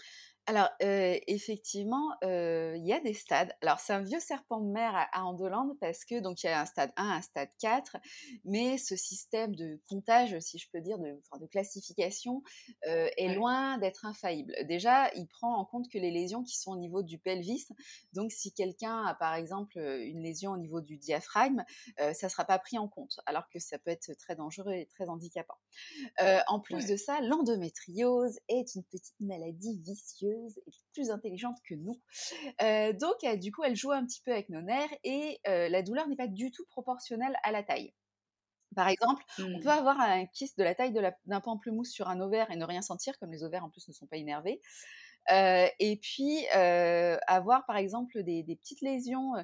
Alors, 0.46 0.70
effectivement, 0.80 2.10
il 2.22 2.82
y 2.84 2.92
a 2.92 3.00
des 3.00 3.14
stades. 3.14 3.54
Alors, 3.62 3.78
c'est 3.78 3.92
un 3.92 4.02
vieux 4.02 4.18
serpent 4.18 4.60
de 4.60 4.70
mer 4.70 4.94
à, 4.94 5.08
à 5.12 5.22
Andolande 5.22 5.78
parce 5.80 6.04
que 6.04 6.18
donc 6.18 6.42
il 6.42 6.46
y 6.46 6.48
a 6.48 6.60
un 6.60 6.66
stade 6.66 6.92
1, 6.96 7.10
un 7.10 7.22
stade 7.22 7.50
4, 7.60 7.96
mais 8.44 8.76
ce 8.76 8.96
système 8.96 9.54
de 9.54 9.80
comptage, 9.88 10.38
si 10.40 10.58
je 10.58 10.68
peux 10.72 10.80
dire, 10.80 10.98
de, 10.98 11.20
de 11.40 11.46
classification, 11.46 12.42
est 12.82 13.34
loin 13.34 13.78
d'être 13.78 14.04
infaillible. 14.04 14.54
Déjà, 14.66 15.12
il 15.14 15.28
prend 15.28 15.56
en 15.56 15.64
compte 15.64 15.88
que 15.88 15.98
les 15.98 16.10
lésions 16.10 16.42
qui 16.42 16.58
sont 16.58 16.72
au 16.72 16.76
niveau 16.76 17.02
du 17.02 17.18
pelvis. 17.18 17.68
Donc, 18.12 18.32
si 18.32 18.52
quelqu'un 18.52 19.04
a 19.04 19.14
par 19.14 19.34
exemple 19.34 19.78
une 19.78 20.22
lésion 20.22 20.50
au 20.50 20.58
niveau 20.58 20.80
du 20.80 20.96
diaphragme, 20.96 21.62
ça 21.98 22.26
ne 22.26 22.30
sera 22.30 22.44
pas 22.44 22.58
pris 22.58 22.78
en 22.78 22.88
compte, 22.88 23.20
alors 23.26 23.48
que 23.48 23.60
ça 23.60 23.78
peut 23.78 23.92
être 23.92 24.12
très 24.18 24.34
dangereux 24.34 24.72
et 24.72 24.86
très 24.86 25.08
handicapant. 25.08 25.58
en 26.48 26.58
plus 26.58 26.86
de 26.86 26.96
ça, 26.96 27.20
l'endométriose 27.20 28.40
est 28.48 28.74
une 28.74 28.82
petite 28.84 29.20
maladie 29.20 29.78
vicieuse 29.78 30.31
et 30.32 30.72
plus 30.92 31.10
intelligente 31.10 31.58
que 31.68 31.74
nous. 31.74 32.00
Euh, 32.62 32.92
donc, 32.92 33.24
euh, 33.24 33.36
du 33.36 33.52
coup, 33.52 33.62
elle 33.64 33.76
joue 33.76 33.92
un 33.92 34.04
petit 34.04 34.20
peu 34.24 34.32
avec 34.32 34.48
nos 34.48 34.60
nerfs 34.60 34.94
et 35.04 35.40
euh, 35.48 35.68
la 35.68 35.82
douleur 35.82 36.08
n'est 36.08 36.16
pas 36.16 36.26
du 36.26 36.50
tout 36.50 36.64
proportionnelle 36.66 37.36
à 37.42 37.52
la 37.52 37.62
taille. 37.62 37.92
Par 38.74 38.88
exemple, 38.88 39.22
on 39.38 39.60
peut 39.60 39.68
mmh. 39.68 39.68
avoir 39.68 40.00
un 40.00 40.24
kyste 40.26 40.58
de 40.58 40.64
la 40.64 40.74
taille 40.74 40.94
d'un 41.26 41.40
pamplemousse 41.40 41.90
sur 41.90 42.08
un 42.08 42.20
ovaire 42.20 42.50
et 42.50 42.56
ne 42.56 42.64
rien 42.64 42.80
sentir, 42.80 43.18
comme 43.18 43.30
les 43.30 43.44
ovaires 43.44 43.64
en 43.64 43.68
plus 43.68 43.86
ne 43.86 43.92
sont 43.92 44.06
pas 44.06 44.16
énervés. 44.16 44.62
et 45.30 45.98
puis, 46.00 46.46
avoir 46.48 47.66
par 47.66 47.76
exemple 47.76 48.22
des, 48.22 48.42
des 48.42 48.56
petites 48.56 48.80
lésions 48.80 49.34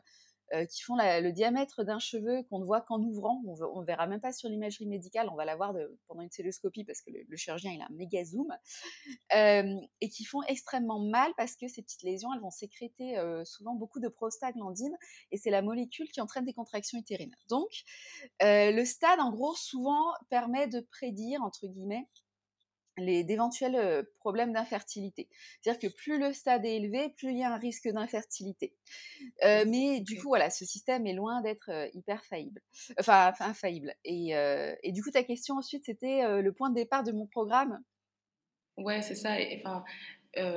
euh, 0.54 0.64
qui 0.64 0.82
font 0.82 0.96
le 0.96 1.30
diamètre 1.30 1.84
d'un 1.84 1.98
cheveu 1.98 2.42
qu'on 2.44 2.58
ne 2.58 2.64
voit 2.64 2.80
qu'en 2.80 3.00
ouvrant. 3.02 3.42
On 3.74 3.80
ne 3.80 3.86
verra 3.86 4.06
même 4.06 4.20
pas 4.20 4.32
sur 4.32 4.48
l'imagerie 4.48 4.86
médicale, 4.86 5.28
on 5.30 5.34
va 5.34 5.44
la 5.44 5.56
voir 5.56 5.74
pendant 6.06 6.22
une 6.22 6.30
celluloscopie 6.30 6.84
parce 6.84 7.02
que 7.02 7.10
le, 7.10 7.36
chirurgien 7.36 7.72
il 7.72 7.80
a 7.82 7.84
un 7.84 7.94
méga 7.94 8.24
zoom, 8.24 8.48
euh, 9.34 9.76
et 10.00 10.08
qui 10.08 10.24
font 10.24 10.42
extrêmement 10.44 11.00
mal 11.00 11.32
parce 11.36 11.54
que 11.54 11.68
ces 11.68 11.82
petites 11.82 12.02
lésions, 12.02 12.32
elles 12.32 12.40
vont 12.40 12.50
sécréter 12.50 13.18
euh, 13.18 13.44
souvent 13.44 13.74
beaucoup 13.74 14.00
de 14.00 14.08
prostaglandine 14.08 14.96
et 15.32 15.36
c'est 15.36 15.50
la 15.50 15.62
molécule 15.62 16.08
qui 16.10 16.20
entraîne 16.20 16.44
des 16.44 16.54
contractions 16.54 16.98
utérines. 16.98 17.34
Donc, 17.48 17.68
le 18.40 18.84
stade, 18.84 19.20
en 19.20 19.30
gros, 19.30 19.54
souvent 19.54 20.12
permet 20.30 20.66
de 20.66 20.80
prédire, 20.80 21.42
entre 21.42 21.66
guillemets, 21.66 22.06
d'éventuels 22.98 24.06
problèmes 24.18 24.52
d'infertilité. 24.52 25.28
C'est-à-dire 25.60 25.90
que 25.90 25.94
plus 25.94 26.18
le 26.18 26.32
stade 26.32 26.64
est 26.64 26.76
élevé, 26.76 27.10
plus 27.16 27.30
il 27.30 27.38
y 27.38 27.44
a 27.44 27.52
un 27.52 27.58
risque 27.58 27.88
d'infertilité. 27.88 28.74
mais 29.42 30.00
du 30.00 30.16
coup, 30.20 30.28
voilà, 30.28 30.50
ce 30.50 30.64
système 30.64 31.06
est 31.06 31.12
loin 31.12 31.40
d'être 31.42 31.70
hyper 31.94 32.24
faillible, 32.24 32.60
enfin 32.98 33.32
infaillible. 33.40 33.94
Et, 34.04 34.32
et, 34.82 34.92
du 34.92 35.02
coup, 35.02 35.10
ta 35.10 35.22
question 35.22 35.56
ensuite, 35.56 35.84
c'était 35.84 36.40
le 36.40 36.52
point 36.52 36.70
de 36.70 36.74
départ 36.74 37.04
de 37.04 37.12
mon 37.12 37.26
programme. 37.26 37.80
Ouais, 38.76 39.02
c'est 39.02 39.14
ça. 39.14 39.36
Enfin, 39.56 39.84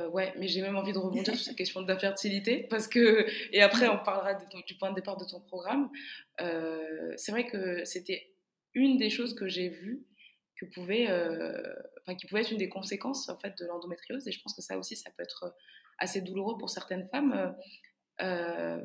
ouais, 0.09 0.33
mais 0.37 0.47
j'ai 0.47 0.61
même 0.61 0.75
envie 0.75 0.93
de 0.93 0.97
rebondir 0.97 1.35
sur 1.35 1.45
cette 1.45 1.55
question 1.57 1.81
d'infertilité 1.81 2.67
parce 2.69 2.87
que 2.87 3.25
et 3.51 3.61
après 3.61 3.87
on 3.87 3.97
parlera 3.97 4.35
du 4.35 4.75
point 4.75 4.91
de 4.91 4.95
départ 4.95 5.17
de 5.17 5.25
ton 5.25 5.39
programme. 5.39 5.89
c'est 6.37 7.31
vrai 7.31 7.45
que 7.45 7.83
c'était 7.85 8.31
une 8.73 8.97
des 8.97 9.09
choses 9.09 9.33
que 9.33 9.47
j'ai 9.47 9.69
vues 9.69 10.05
que 10.61 10.65
pouvait, 10.73 11.09
euh, 11.09 11.61
enfin, 12.01 12.15
qui 12.15 12.27
pouvait 12.27 12.41
être 12.41 12.51
une 12.51 12.57
des 12.57 12.69
conséquences 12.69 13.29
en 13.29 13.37
fait 13.37 13.57
de 13.57 13.65
l'endométriose. 13.65 14.27
Et 14.27 14.31
je 14.31 14.41
pense 14.41 14.53
que 14.53 14.61
ça 14.61 14.77
aussi, 14.77 14.95
ça 14.95 15.09
peut 15.11 15.23
être 15.23 15.45
euh, 15.45 15.49
assez 15.97 16.21
douloureux 16.21 16.57
pour 16.57 16.69
certaines 16.69 17.05
femmes. 17.07 17.55
Euh, 18.21 18.79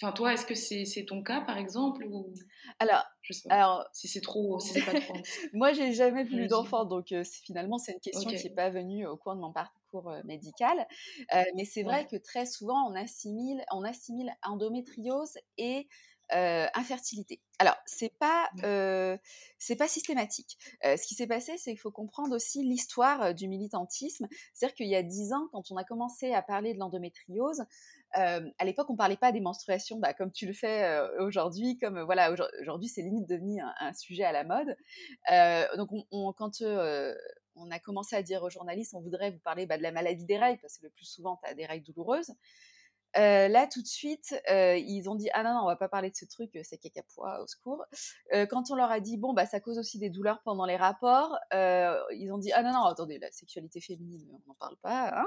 enfin, 0.00 0.12
toi, 0.12 0.32
est-ce 0.32 0.46
que 0.46 0.54
c'est 0.54 1.04
ton 1.04 1.22
cas, 1.22 1.42
par 1.42 1.58
exemple 1.58 2.04
ou... 2.06 2.32
Alors, 2.78 3.04
je 3.20 3.34
sais 3.34 3.48
pas. 3.48 3.56
alors, 3.56 3.86
si 3.92 4.08
c'est 4.08 4.22
trop, 4.22 4.58
si 4.58 4.72
c'est 4.72 4.84
pas 4.84 4.98
trop. 4.98 5.14
Moi, 5.52 5.74
j'ai 5.74 5.92
jamais 5.92 6.24
plus 6.24 6.48
d'enfants, 6.48 6.86
donc 6.86 7.14
finalement, 7.44 7.76
c'est 7.76 7.92
une 7.92 8.00
question 8.00 8.28
qui 8.30 8.42
n'est 8.42 8.54
pas 8.54 8.70
venue 8.70 9.06
au 9.06 9.16
cours 9.16 9.34
de 9.34 9.40
mon 9.40 9.52
parcours 9.52 10.10
médical. 10.24 10.86
mais 11.54 11.64
c'est 11.66 11.82
vrai 11.82 12.06
que 12.06 12.16
très 12.16 12.46
souvent, 12.46 12.90
on 12.90 12.94
assimile, 12.94 13.62
on 13.70 13.84
assimile 13.84 14.32
endométriose 14.42 15.38
et 15.58 15.86
euh, 16.32 16.66
infertilité. 16.74 17.42
Alors, 17.58 17.76
c'est 17.84 18.12
pas, 18.18 18.48
euh, 18.62 19.16
c'est 19.58 19.76
pas 19.76 19.86
systématique. 19.86 20.56
Euh, 20.84 20.96
ce 20.96 21.06
qui 21.06 21.14
s'est 21.14 21.26
passé, 21.26 21.58
c'est 21.58 21.72
qu'il 21.72 21.78
faut 21.78 21.90
comprendre 21.90 22.34
aussi 22.34 22.64
l'histoire 22.64 23.34
du 23.34 23.46
militantisme. 23.46 24.26
C'est-à-dire 24.54 24.74
qu'il 24.74 24.88
y 24.88 24.96
a 24.96 25.02
dix 25.02 25.34
ans, 25.34 25.48
quand 25.52 25.70
on 25.70 25.76
a 25.76 25.84
commencé 25.84 26.32
à 26.32 26.40
parler 26.40 26.72
de 26.72 26.78
l'endométriose, 26.78 27.64
à 28.12 28.64
l'époque, 28.64 28.88
on 28.90 28.96
parlait 28.96 29.16
pas 29.16 29.32
des 29.32 29.40
menstruations, 29.40 29.98
bah, 29.98 30.14
comme 30.14 30.30
tu 30.30 30.46
le 30.46 30.52
fais 30.52 30.98
aujourd'hui. 31.18 31.78
Comme 31.78 32.00
voilà, 32.00 32.32
aujourd'hui, 32.60 32.88
c'est 32.88 33.02
limite 33.02 33.28
devenu 33.28 33.60
un, 33.60 33.92
sujet 33.92 34.24
à 34.24 34.32
la 34.32 34.44
mode. 34.44 34.76
donc, 35.76 35.90
on, 36.10 36.32
quand 36.32 36.62
on 37.56 37.70
a 37.70 37.78
commencé 37.80 38.16
à 38.16 38.22
dire 38.22 38.42
aux 38.42 38.50
journalistes, 38.50 38.94
on 38.94 39.00
voudrait 39.00 39.30
vous 39.30 39.40
parler 39.40 39.66
bah, 39.66 39.76
de 39.76 39.82
la 39.82 39.92
maladie 39.92 40.24
des 40.24 40.38
règles, 40.38 40.60
parce 40.60 40.78
que 40.78 40.84
le 40.84 40.90
plus 40.90 41.06
souvent, 41.06 41.38
tu 41.42 41.50
as 41.50 41.54
des 41.54 41.66
règles 41.66 41.84
douloureuses. 41.84 42.32
Là, 43.14 43.66
tout 43.66 43.82
de 43.82 43.86
suite, 43.86 44.34
ils 44.48 45.08
ont 45.08 45.14
dit 45.14 45.28
ah 45.32 45.42
non, 45.42 45.54
non, 45.54 45.60
on 45.62 45.66
va 45.66 45.76
pas 45.76 45.88
parler 45.88 46.10
de 46.10 46.16
ce 46.16 46.24
truc, 46.24 46.58
c'est 46.62 46.78
caca 46.78 47.02
poids, 47.14 47.40
au 47.42 47.46
secours. 47.46 47.84
quand 48.50 48.70
on 48.70 48.74
leur 48.74 48.90
a 48.90 49.00
dit 49.00 49.16
bon 49.16 49.32
bah 49.32 49.46
ça 49.46 49.60
cause 49.60 49.78
aussi 49.78 49.98
des 49.98 50.10
douleurs 50.10 50.42
pendant 50.44 50.66
les 50.66 50.76
rapports, 50.76 51.36
ils 51.52 52.30
ont 52.32 52.38
dit 52.38 52.52
ah 52.52 52.62
non 52.62 52.72
non, 52.72 52.84
attendez, 52.84 53.18
la 53.18 53.30
sexualité 53.30 53.80
féminine, 53.80 54.28
on 54.32 54.40
n'en 54.48 54.54
parle 54.54 54.76
pas. 54.78 55.20
Hein. 55.20 55.26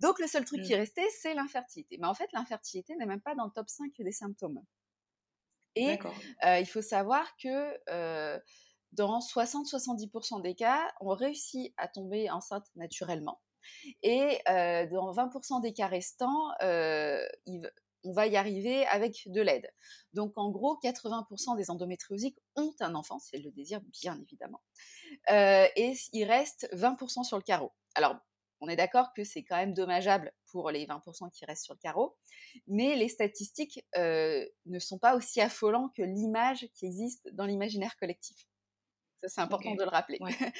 Donc 0.00 0.18
le 0.18 0.26
seul 0.26 0.44
truc 0.44 0.62
qui 0.62 0.74
mmh. 0.74 0.78
restait, 0.78 1.08
c'est 1.20 1.34
l'infertilité. 1.34 1.98
Mais 2.00 2.06
en 2.06 2.14
fait, 2.14 2.30
l'infertilité 2.32 2.96
n'est 2.96 3.06
même 3.06 3.20
pas 3.20 3.34
dans 3.34 3.44
le 3.44 3.52
top 3.52 3.68
5 3.68 3.92
des 3.98 4.12
symptômes. 4.12 4.62
Et 5.74 5.98
il 6.44 6.66
faut 6.66 6.82
savoir 6.82 7.26
que 7.36 7.76
dans 8.92 9.18
60-70% 9.18 10.40
des 10.42 10.54
cas, 10.54 10.90
on 11.00 11.10
réussit 11.10 11.74
à 11.76 11.86
tomber 11.86 12.30
enceinte 12.30 12.66
naturellement. 12.76 13.40
Et 14.02 14.40
dans 14.46 15.12
20% 15.12 15.60
des 15.60 15.72
cas 15.72 15.86
restants, 15.86 16.50
on 18.04 18.12
va 18.12 18.26
y 18.26 18.36
arriver 18.36 18.86
avec 18.86 19.24
de 19.26 19.40
l'aide. 19.40 19.68
Donc 20.12 20.36
en 20.36 20.50
gros, 20.50 20.78
80% 20.82 21.56
des 21.56 21.70
endométriosiques 21.70 22.38
ont 22.54 22.74
un 22.80 22.94
enfant, 22.94 23.18
elles 23.32 23.42
le 23.42 23.50
désirent, 23.50 23.82
bien 24.02 24.20
évidemment. 24.20 24.60
et 25.28 25.94
il 26.12 26.24
reste 26.24 26.68
20% 26.72 27.24
sur 27.24 27.36
le 27.36 27.42
carreau. 27.42 27.72
Alors, 27.94 28.16
on 28.60 28.68
est 28.68 28.76
d'accord 28.76 29.12
que 29.14 29.22
c'est 29.22 29.42
quand 29.42 29.56
même 29.56 29.74
dommageable 29.74 30.32
pour 30.50 30.70
les 30.70 30.86
20% 30.86 31.30
qui 31.30 31.44
restent 31.44 31.64
sur 31.64 31.74
le 31.74 31.78
carreau, 31.78 32.16
mais 32.66 32.96
les 32.96 33.08
statistiques 33.08 33.84
ne 33.94 34.78
sont 34.78 34.98
pas 34.98 35.14
aussi 35.14 35.40
affolantes 35.40 35.94
que 35.94 36.02
l'image 36.02 36.66
qui 36.74 36.86
existe 36.86 37.28
dans 37.34 37.44
l'imaginaire 37.44 37.96
collectif. 37.98 38.46
C'est 39.26 39.40
important 39.40 39.74
de 39.74 39.82
le 39.82 39.88
rappeler. 39.88 40.18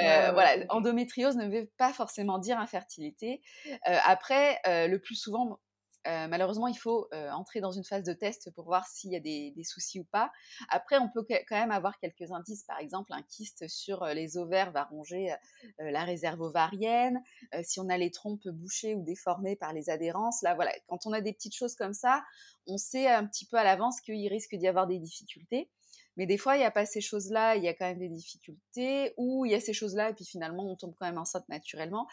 voilà, 0.00 0.64
endométriose 0.68 1.36
ne 1.36 1.48
veut 1.48 1.70
pas 1.76 1.92
forcément 1.92 2.38
dire 2.38 2.58
infertilité. 2.58 3.42
après, 3.84 4.60
le 4.64 4.96
plus 4.98 5.16
souvent, 5.16 5.58
malheureusement, 6.04 6.66
il 6.66 6.76
faut 6.76 7.08
entrer 7.32 7.60
dans 7.60 7.72
une 7.72 7.84
phase 7.84 8.04
de 8.04 8.12
test 8.12 8.50
pour 8.54 8.64
voir 8.64 8.86
s'il 8.86 9.12
y 9.12 9.16
a 9.16 9.20
des, 9.20 9.54
soucis 9.64 10.00
ou 10.00 10.04
pas. 10.04 10.30
Après, 10.68 10.98
on 10.98 11.08
peut 11.08 11.24
quand 11.48 11.56
même 11.56 11.70
avoir 11.70 11.98
quelques 11.98 12.30
indices. 12.32 12.64
Par 12.64 12.78
exemple, 12.78 13.12
un 13.12 13.22
kyste 13.22 13.68
sur 13.68 14.04
les 14.06 14.36
ovaires 14.36 14.72
va 14.72 14.84
ronger 14.84 15.34
la 15.78 16.04
réserve 16.04 16.40
ovarienne. 16.40 17.22
si 17.62 17.80
on 17.80 17.88
a 17.88 17.98
les 17.98 18.10
trompes 18.10 18.48
bouchées 18.48 18.94
ou 18.94 19.02
déformées 19.02 19.56
par 19.56 19.72
les 19.72 19.90
adhérences, 19.90 20.42
là, 20.42 20.54
voilà, 20.54 20.72
quand 20.88 21.06
on 21.06 21.12
a 21.12 21.20
des 21.20 21.32
petites 21.32 21.54
choses 21.54 21.74
comme 21.74 21.94
ça, 21.94 22.22
on 22.66 22.76
sait 22.76 23.08
un 23.08 23.26
petit 23.26 23.46
peu 23.46 23.56
à 23.56 23.64
l'avance 23.64 24.00
qu'il 24.00 24.28
risque 24.28 24.54
d'y 24.54 24.68
avoir 24.68 24.86
des 24.86 24.98
difficultés. 24.98 25.70
Mais 26.16 26.26
des 26.26 26.38
fois, 26.38 26.56
il 26.56 26.58
n'y 26.58 26.64
a 26.64 26.70
pas 26.70 26.86
ces 26.86 27.00
choses-là, 27.00 27.56
il 27.56 27.64
y 27.64 27.68
a 27.68 27.74
quand 27.74 27.86
même 27.86 27.98
des 27.98 28.08
difficultés, 28.08 29.14
ou 29.16 29.44
il 29.44 29.52
y 29.52 29.54
a 29.54 29.60
ces 29.60 29.72
choses-là, 29.72 30.10
et 30.10 30.14
puis 30.14 30.24
finalement, 30.24 30.70
on 30.70 30.76
tombe 30.76 30.94
quand 30.98 31.06
même 31.06 31.18
enceinte 31.18 31.48
naturellement. 31.48 32.06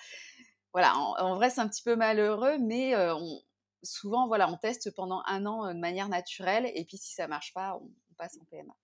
Voilà, 0.73 0.95
en, 0.95 1.35
vrai, 1.35 1.49
c'est 1.49 1.61
un 1.61 1.67
petit 1.67 1.83
peu 1.83 1.95
malheureux, 1.95 2.57
mais 2.59 2.95
on, 2.95 3.41
souvent, 3.83 4.27
voilà, 4.27 4.49
on 4.51 4.57
teste 4.57 4.93
pendant 4.95 5.23
un 5.25 5.45
an 5.45 5.73
de 5.73 5.79
manière 5.79 6.09
naturelle, 6.09 6.71
et 6.75 6.85
puis 6.85 6.97
si 6.97 7.13
ça 7.13 7.27
marche 7.27 7.53
pas, 7.53 7.79
on, 7.81 7.89
passe 8.17 8.37
en 8.41 8.45
PMA. 8.45 8.75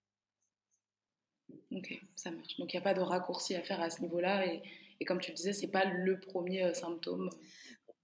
Ok, 1.71 1.99
ça 2.15 2.29
marche. 2.29 2.55
Donc 2.57 2.71
il 2.71 2.77
n'y 2.77 2.81
a 2.81 2.83
pas 2.83 2.93
de 2.93 3.01
raccourci 3.01 3.55
à 3.55 3.63
faire 3.63 3.81
à 3.81 3.89
ce 3.89 4.01
niveau-là, 4.01 4.45
et, 4.45 4.61
et 4.99 5.05
comme 5.05 5.19
tu 5.19 5.31
le 5.31 5.35
disais, 5.35 5.53
c'est 5.53 5.71
pas 5.71 5.85
le 5.85 6.19
premier 6.19 6.71
symptôme. 6.75 7.29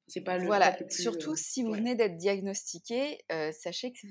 C'est 0.09 0.21
pas 0.21 0.37
le 0.37 0.45
voilà. 0.45 0.75
Surtout 0.89 1.35
si 1.35 1.63
vous 1.63 1.71
venez 1.71 1.95
d'être 1.95 2.17
diagnostiqué, 2.17 3.19
sachez 3.51 3.93
que 3.93 4.07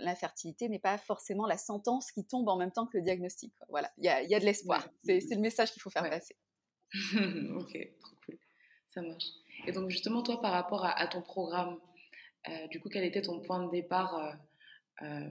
l'infertilité 0.00 0.68
n'est 0.68 0.78
pas 0.78 0.96
forcément 0.98 1.46
la 1.46 1.58
sentence 1.58 2.12
qui 2.12 2.24
tombe 2.24 2.48
en 2.48 2.56
même 2.56 2.72
temps 2.72 2.86
que 2.86 2.96
le 2.96 3.02
diagnostic. 3.02 3.52
Voilà, 3.68 3.92
il 3.98 4.04
y 4.04 4.08
a, 4.08 4.22
y 4.22 4.34
a, 4.34 4.40
de 4.40 4.44
l'espoir. 4.44 4.88
C'est 5.04 5.20
le 5.30 5.40
message 5.40 5.72
qu'il 5.72 5.82
faut 5.82 5.90
faire 5.90 6.08
passer. 6.08 6.36
ok, 7.56 7.78
trop 8.00 8.16
cool. 8.24 8.38
Ça 8.88 9.02
marche. 9.02 9.24
Et 9.66 9.72
donc 9.72 9.90
justement, 9.90 10.22
toi, 10.22 10.40
par 10.40 10.52
rapport 10.52 10.84
à, 10.84 10.92
à 10.98 11.06
ton 11.06 11.22
programme, 11.22 11.78
euh, 12.48 12.66
du 12.68 12.80
coup, 12.80 12.88
quel 12.88 13.04
était 13.04 13.22
ton 13.22 13.40
point 13.40 13.64
de 13.64 13.70
départ 13.70 14.18
euh, 14.18 15.06
euh, 15.06 15.28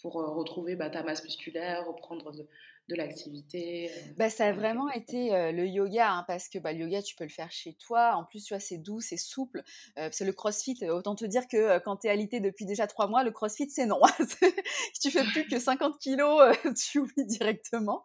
pour 0.00 0.14
retrouver 0.14 0.76
bah, 0.76 0.90
ta 0.90 1.02
masse 1.02 1.24
musculaire, 1.24 1.86
reprendre 1.86 2.32
de, 2.32 2.48
de 2.88 2.94
l'activité 2.94 3.90
bah, 4.16 4.30
Ça 4.30 4.46
a 4.46 4.52
vraiment 4.52 4.90
été 4.90 5.30
le 5.52 5.66
yoga, 5.66 6.10
hein, 6.12 6.24
parce 6.26 6.48
que 6.48 6.58
bah, 6.58 6.72
le 6.72 6.80
yoga, 6.80 7.02
tu 7.02 7.16
peux 7.16 7.24
le 7.24 7.30
faire 7.30 7.50
chez 7.50 7.74
toi. 7.74 8.14
En 8.14 8.24
plus, 8.24 8.44
tu 8.44 8.54
vois, 8.54 8.60
c'est 8.60 8.78
doux, 8.78 9.00
c'est 9.00 9.16
souple. 9.16 9.62
c'est 10.12 10.24
le 10.24 10.32
crossfit. 10.32 10.78
Autant 10.88 11.14
te 11.14 11.24
dire 11.24 11.48
que 11.48 11.78
quand 11.80 11.98
tu 11.98 12.06
es 12.06 12.10
alité 12.10 12.40
depuis 12.40 12.64
déjà 12.64 12.86
trois 12.86 13.08
mois, 13.08 13.24
le 13.24 13.30
crossfit, 13.30 13.68
c'est 13.70 13.86
non. 13.86 14.00
si 14.94 15.00
tu 15.00 15.10
fais 15.10 15.24
plus 15.24 15.46
que 15.46 15.58
50 15.58 15.98
kilos, 15.98 16.56
tu 16.90 16.98
oublies 16.98 17.26
directement. 17.26 18.04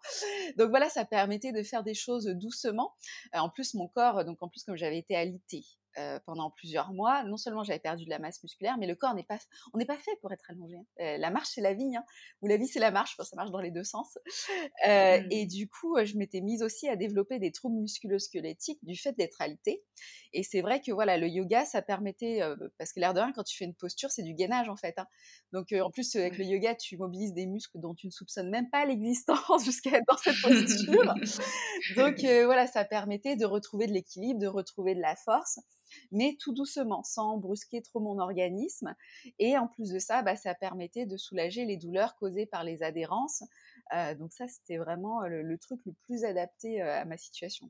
Donc 0.57 0.69
voilà, 0.69 0.89
ça 0.89 1.05
permettait 1.05 1.51
de 1.51 1.63
faire 1.63 1.83
des 1.83 1.93
choses 1.93 2.25
doucement. 2.25 2.93
en 3.33 3.49
plus, 3.49 3.73
mon 3.73 3.87
corps, 3.87 4.25
donc 4.25 4.41
en 4.41 4.47
plus, 4.47 4.63
comme 4.63 4.75
j'avais 4.75 4.97
été 4.97 5.15
alité, 5.15 5.63
euh, 5.97 6.19
pendant 6.25 6.49
plusieurs 6.49 6.93
mois, 6.93 7.23
non 7.23 7.35
seulement 7.35 7.65
j'avais 7.65 7.79
perdu 7.79 8.05
de 8.05 8.09
la 8.09 8.19
masse 8.19 8.41
musculaire, 8.41 8.77
mais 8.77 8.87
le 8.87 8.95
corps 8.95 9.13
n'est 9.13 9.25
pas, 9.25 9.39
on 9.73 9.77
n'est 9.77 9.85
pas 9.85 9.97
fait 9.97 10.15
pour 10.21 10.31
être 10.31 10.49
allongé. 10.49 10.77
Hein. 10.77 10.85
Euh, 11.01 11.17
la 11.17 11.31
marche 11.31 11.49
c'est 11.53 11.59
la 11.59 11.73
vie, 11.73 11.97
hein, 11.97 12.03
ou 12.41 12.47
la 12.47 12.55
vie 12.55 12.67
c'est 12.67 12.79
la 12.79 12.91
marche, 12.91 13.17
ça 13.17 13.35
marche 13.35 13.51
dans 13.51 13.59
les 13.59 13.71
deux 13.71 13.83
sens. 13.83 14.17
Euh, 14.87 15.21
mmh. 15.21 15.27
Et 15.31 15.45
du 15.45 15.67
coup, 15.67 15.97
je 16.03 16.17
m'étais 16.17 16.41
mise 16.41 16.63
aussi 16.63 16.87
à 16.87 16.95
développer 16.95 17.39
des 17.39 17.51
troubles 17.51 17.77
musculo-squelettiques 17.77 18.79
du 18.83 18.95
fait 18.95 19.13
d'être 19.13 19.39
alitée. 19.41 19.83
Et 20.33 20.43
c'est 20.43 20.61
vrai 20.61 20.81
que 20.81 20.91
voilà, 20.91 21.17
le 21.17 21.27
yoga, 21.27 21.65
ça 21.65 21.81
permettait, 21.81 22.41
parce 22.77 22.91
que 22.91 22.99
l'air 22.99 23.13
de 23.13 23.19
rien, 23.19 23.31
quand 23.31 23.43
tu 23.43 23.55
fais 23.57 23.65
une 23.65 23.75
posture, 23.75 24.09
c'est 24.09 24.23
du 24.23 24.33
gainage 24.33 24.69
en 24.69 24.75
fait. 24.75 24.97
Hein. 24.97 25.05
Donc 25.51 25.73
en 25.73 25.91
plus 25.91 26.15
avec 26.15 26.37
le 26.37 26.45
yoga, 26.45 26.75
tu 26.75 26.97
mobilises 26.97 27.33
des 27.33 27.45
muscles 27.45 27.79
dont 27.79 27.93
tu 27.93 28.07
ne 28.07 28.11
soupçonnes 28.11 28.49
même 28.49 28.69
pas 28.69 28.85
l'existence 28.85 29.63
jusqu'à 29.65 29.97
être 29.97 30.05
dans 30.07 30.17
cette 30.17 30.41
posture. 30.41 31.13
Donc 31.95 32.19
voilà, 32.19 32.65
ça 32.67 32.85
permettait 32.85 33.35
de 33.35 33.45
retrouver 33.45 33.87
de 33.87 33.93
l'équilibre, 33.93 34.39
de 34.39 34.47
retrouver 34.47 34.95
de 34.95 35.01
la 35.01 35.15
force 35.15 35.59
mais 36.11 36.37
tout 36.39 36.53
doucement, 36.53 37.03
sans 37.03 37.37
brusquer 37.37 37.81
trop 37.81 37.99
mon 37.99 38.19
organisme. 38.19 38.95
Et 39.39 39.57
en 39.57 39.67
plus 39.67 39.91
de 39.91 39.99
ça, 39.99 40.21
bah, 40.21 40.35
ça 40.35 40.53
permettait 40.53 41.05
de 41.05 41.17
soulager 41.17 41.65
les 41.65 41.77
douleurs 41.77 42.15
causées 42.15 42.45
par 42.45 42.63
les 42.63 42.83
adhérences. 42.83 43.43
Euh, 43.93 44.15
donc 44.15 44.31
ça, 44.31 44.47
c'était 44.47 44.77
vraiment 44.77 45.21
le, 45.21 45.57
truc 45.57 45.79
le 45.85 45.93
plus 46.03 46.23
adapté 46.23 46.81
euh, 46.81 47.01
à 47.01 47.05
ma 47.05 47.17
situation. 47.17 47.69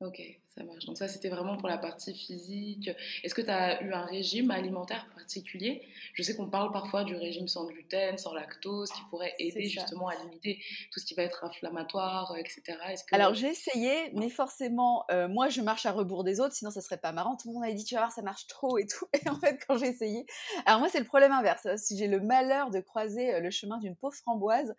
Ok, 0.00 0.20
ça 0.56 0.62
marche. 0.62 0.84
Donc 0.86 0.96
ça, 0.96 1.08
c'était 1.08 1.28
vraiment 1.28 1.56
pour 1.56 1.68
la 1.68 1.78
partie 1.78 2.14
physique. 2.14 2.90
Est-ce 3.24 3.34
que 3.34 3.42
tu 3.42 3.50
as 3.50 3.82
eu 3.82 3.92
un 3.92 4.04
régime 4.04 4.50
alimentaire 4.50 5.08
particulier? 5.14 5.82
Je 6.14 6.22
sais 6.22 6.36
qu'on 6.36 6.48
parle 6.48 6.70
parfois 6.70 7.02
du 7.02 7.16
régime 7.16 7.48
sans 7.48 7.66
gluten, 7.66 8.16
sans 8.18 8.32
lactose, 8.34 8.90
qui 8.92 9.00
pourrait 9.10 9.34
aider 9.38 9.66
justement 9.66 10.08
à 10.08 10.14
limiter 10.14 10.60
tout 10.92 11.00
ce 11.00 11.06
qui 11.06 11.14
va 11.14 11.24
être 11.24 11.44
inflammatoire, 11.44 12.32
euh, 12.32 12.36
etc. 12.36 12.62
Que... 12.68 13.14
Alors 13.14 13.34
j'ai 13.34 13.48
essayé, 13.48 14.12
mais 14.14 14.28
forcément, 14.28 15.04
euh, 15.10 15.26
moi 15.26 15.48
je 15.48 15.60
marche 15.60 15.86
à 15.86 15.92
rebours 15.92 16.22
des 16.22 16.40
autres, 16.40 16.54
sinon 16.54 16.70
ça 16.70 16.80
serait 16.80 16.98
pas 16.98 17.12
marrant. 17.12 17.36
Tout 17.36 17.48
le 17.48 17.54
monde 17.54 17.64
avait 17.64 17.74
dit, 17.74 17.84
tu 17.84 17.94
vas 17.94 18.02
voir, 18.02 18.12
ça 18.12 18.22
marche 18.22 18.46
trop 18.46 18.78
et 18.78 18.86
tout. 18.86 19.06
Et 19.24 19.28
en 19.28 19.38
fait, 19.38 19.58
quand 19.66 19.76
j'ai 19.76 19.88
essayé, 19.88 20.24
alors 20.66 20.78
moi 20.78 20.88
c'est 20.88 21.00
le 21.00 21.04
problème 21.04 21.32
inverse. 21.32 21.66
Si 21.76 21.98
j'ai 21.98 22.06
le 22.06 22.20
malheur 22.20 22.70
de 22.70 22.80
croiser 22.80 23.34
euh, 23.34 23.40
le 23.40 23.50
chemin 23.50 23.78
d'une 23.78 23.96
pauvre 23.96 24.14
framboise, 24.14 24.74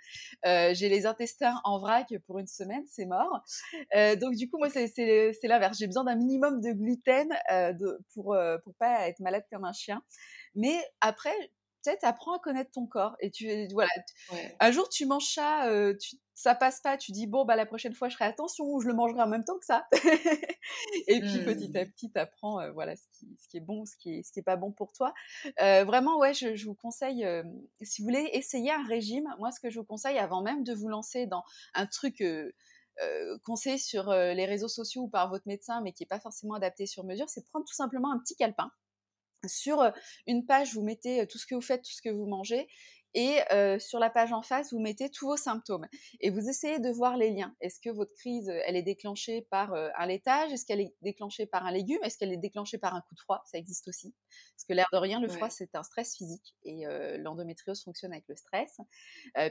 j'ai 0.46 0.90
les 0.90 1.06
intestins 1.06 1.60
en 1.64 1.80
vrac 1.80 2.14
pour 2.28 2.40
une 2.40 2.48
semaine, 2.48 2.84
c'est 2.88 3.06
mort. 3.06 3.44
donc 4.20 4.36
du 4.36 4.50
coup, 4.50 4.58
moi 4.58 4.70
c'est 4.70 4.88
c'est 4.88 5.48
l'inverse. 5.66 5.78
J'ai 5.80 5.88
besoin 5.88 6.04
d'un 6.04 6.16
minimum 6.16 6.62
de 6.62 6.72
gluten 6.72 7.30
euh, 7.52 7.74
pour 8.14 8.34
euh, 8.34 8.58
pour 8.64 8.74
pas 8.76 9.08
être 9.08 9.20
malade 9.20 9.44
comme 9.52 9.66
un 9.66 9.74
chien. 9.74 10.02
Mais 10.56 10.78
après, 11.02 11.36
peut-être 11.84 12.04
apprends 12.04 12.36
à 12.36 12.40
connaître 12.40 12.72
ton 12.72 12.88
corps 12.88 13.16
et 13.20 13.32
tu 13.32 13.68
voilà. 13.74 13.90
Un 14.60 14.72
jour 14.72 14.90
tu 14.90 15.06
manges 15.06 15.34
ça, 15.34 15.68
euh, 15.68 15.96
tu, 16.00 16.16
ça 16.34 16.56
passe 16.56 16.82
pas, 16.82 16.98
tu 16.98 17.12
dis 17.12 17.28
bon 17.28 17.46
bah 17.46 17.56
la 17.56 17.66
prochaine 17.66 17.94
fois 17.94 18.10
je 18.10 18.16
ferai 18.16 18.26
attention 18.26 18.66
ou 18.66 18.82
je 18.82 18.88
le 18.88 18.94
mangerai 18.94 19.22
en 19.22 19.28
même 19.28 19.44
temps 19.44 19.58
que 19.60 19.66
ça. 19.66 19.88
et 21.08 21.20
puis 21.20 21.44
petit 21.46 21.78
à 21.78 21.86
mmh. 21.86 21.92
petit 21.92 22.12
tu 22.12 22.20
apprends 22.20 22.72
voilà 22.72 22.96
ce 22.96 23.04
qui, 23.14 23.38
ce 23.40 23.48
qui, 23.48 23.58
est 23.58 23.62
bon, 23.62 23.86
ce 23.86 23.96
qui 23.98 24.16
est 24.16 24.24
ce 24.24 24.32
qui 24.32 24.40
est 24.40 24.44
pas 24.44 24.56
bon 24.56 24.72
pour 24.72 24.94
toi. 24.94 25.14
vraiment 25.60 26.18
ouais, 26.18 26.34
je, 26.34 26.56
je 26.56 26.66
vous 26.66 26.76
conseille 26.76 27.28
si 27.82 28.02
vous 28.02 28.08
voulez 28.08 28.30
essayer 28.34 28.72
un 28.72 28.86
régime, 28.86 29.28
moi 29.38 29.52
ce 29.52 29.60
que 29.60 29.70
je 29.70 29.80
vous 29.80 29.86
conseille 29.86 30.18
avant 30.18 30.42
même 30.42 30.64
de 30.64 30.74
vous 30.74 30.88
lancer 30.88 31.28
dans 31.28 31.44
un 31.76 31.86
truc 31.86 32.24
conseil 33.44 33.80
sur 33.80 34.12
les 34.12 34.46
réseaux 34.46 34.68
sociaux 34.68 35.04
ou 35.04 35.10
par 35.10 35.30
votre 35.30 35.48
médecin, 35.48 35.82
mais 35.82 35.92
qui 35.94 36.04
n'est 36.04 36.08
pas 36.08 36.20
forcément 36.20 36.56
adapté 36.56 36.86
sur 36.86 37.04
mesure, 37.04 37.30
c'est 37.30 37.42
de 37.42 37.48
prendre 37.48 37.66
tout 37.66 37.74
simplement 37.74 38.12
un 38.12 38.20
petit 38.20 38.36
calepin. 38.36 38.72
Sur 39.48 39.92
une 40.28 40.46
page, 40.46 40.74
vous 40.74 40.82
mettez 40.82 41.28
tout 41.28 41.38
ce 41.38 41.46
que 41.46 41.56
vous 41.56 41.62
faites, 41.62 41.84
tout 41.84 41.92
ce 41.92 42.02
que 42.02 42.10
vous 42.10 42.26
mangez, 42.26 42.68
et 43.16 43.40
sur 43.80 44.00
la 44.00 44.10
page 44.10 44.32
en 44.34 44.42
face, 44.42 44.74
vous 44.74 44.80
mettez 44.80 45.10
tous 45.10 45.28
vos 45.28 45.38
symptômes. 45.38 45.88
Et 46.20 46.30
vous 46.30 46.48
essayez 46.50 46.80
de 46.80 46.90
voir 46.90 47.18
les 47.18 47.32
liens. 47.32 47.56
Est-ce 47.62 47.80
que 47.80 47.90
votre 47.90 48.14
crise, 48.14 48.50
elle 48.66 48.76
est 48.76 48.84
déclenchée 48.84 49.42
par 49.50 49.74
un 49.74 50.06
laitage? 50.06 50.52
Est-ce 50.52 50.66
qu'elle 50.66 50.82
est 50.82 50.94
déclenchée 51.02 51.46
par 51.46 51.66
un 51.66 51.72
légume? 51.72 52.00
Est-ce 52.04 52.18
qu'elle 52.18 52.34
est 52.34 52.38
déclenchée 52.38 52.78
par 52.78 52.94
un 52.94 53.02
coup 53.02 53.16
de 53.16 53.20
froid? 53.20 53.42
Ça 53.46 53.58
existe 53.58 53.88
aussi. 53.88 54.14
Parce 54.56 54.66
que 54.68 54.74
l'air 54.74 54.88
de 54.94 54.98
rien, 54.98 55.20
le 55.20 55.30
froid, 55.30 55.50
c'est 55.50 55.76
un 55.76 55.84
stress 55.84 56.16
physique. 56.16 56.56
Et 56.64 56.84
l'endométriose 57.18 57.84
fonctionne 57.84 58.12
avec 58.12 58.26
le 58.28 58.36
stress, 58.36 58.78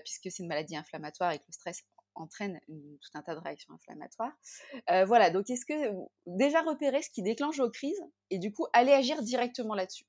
puisque 0.05 0.31
c'est 0.31 0.43
une 0.43 0.49
maladie 0.49 0.77
inflammatoire 0.77 1.33
et 1.33 1.39
que 1.39 1.45
le 1.49 1.53
stress 1.53 1.83
entraîne 2.15 2.61
tout 2.67 3.11
un 3.15 3.23
tas 3.23 3.35
de 3.35 3.41
réactions 3.41 3.75
inflammatoires. 3.75 4.33
Euh, 4.91 5.05
voilà, 5.05 5.31
donc 5.31 5.51
est-ce 5.51 5.67
que 5.67 5.93
déjà 6.27 6.63
repérer 6.63 7.03
ce 7.03 7.11
qui 7.11 7.23
déclenche 7.23 7.59
vos 7.59 7.71
crises 7.71 8.01
et 8.31 8.39
du 8.39 8.53
coup 8.53 8.67
aller 8.73 8.93
agir 8.93 9.23
directement 9.23 9.75
là-dessus 9.75 10.07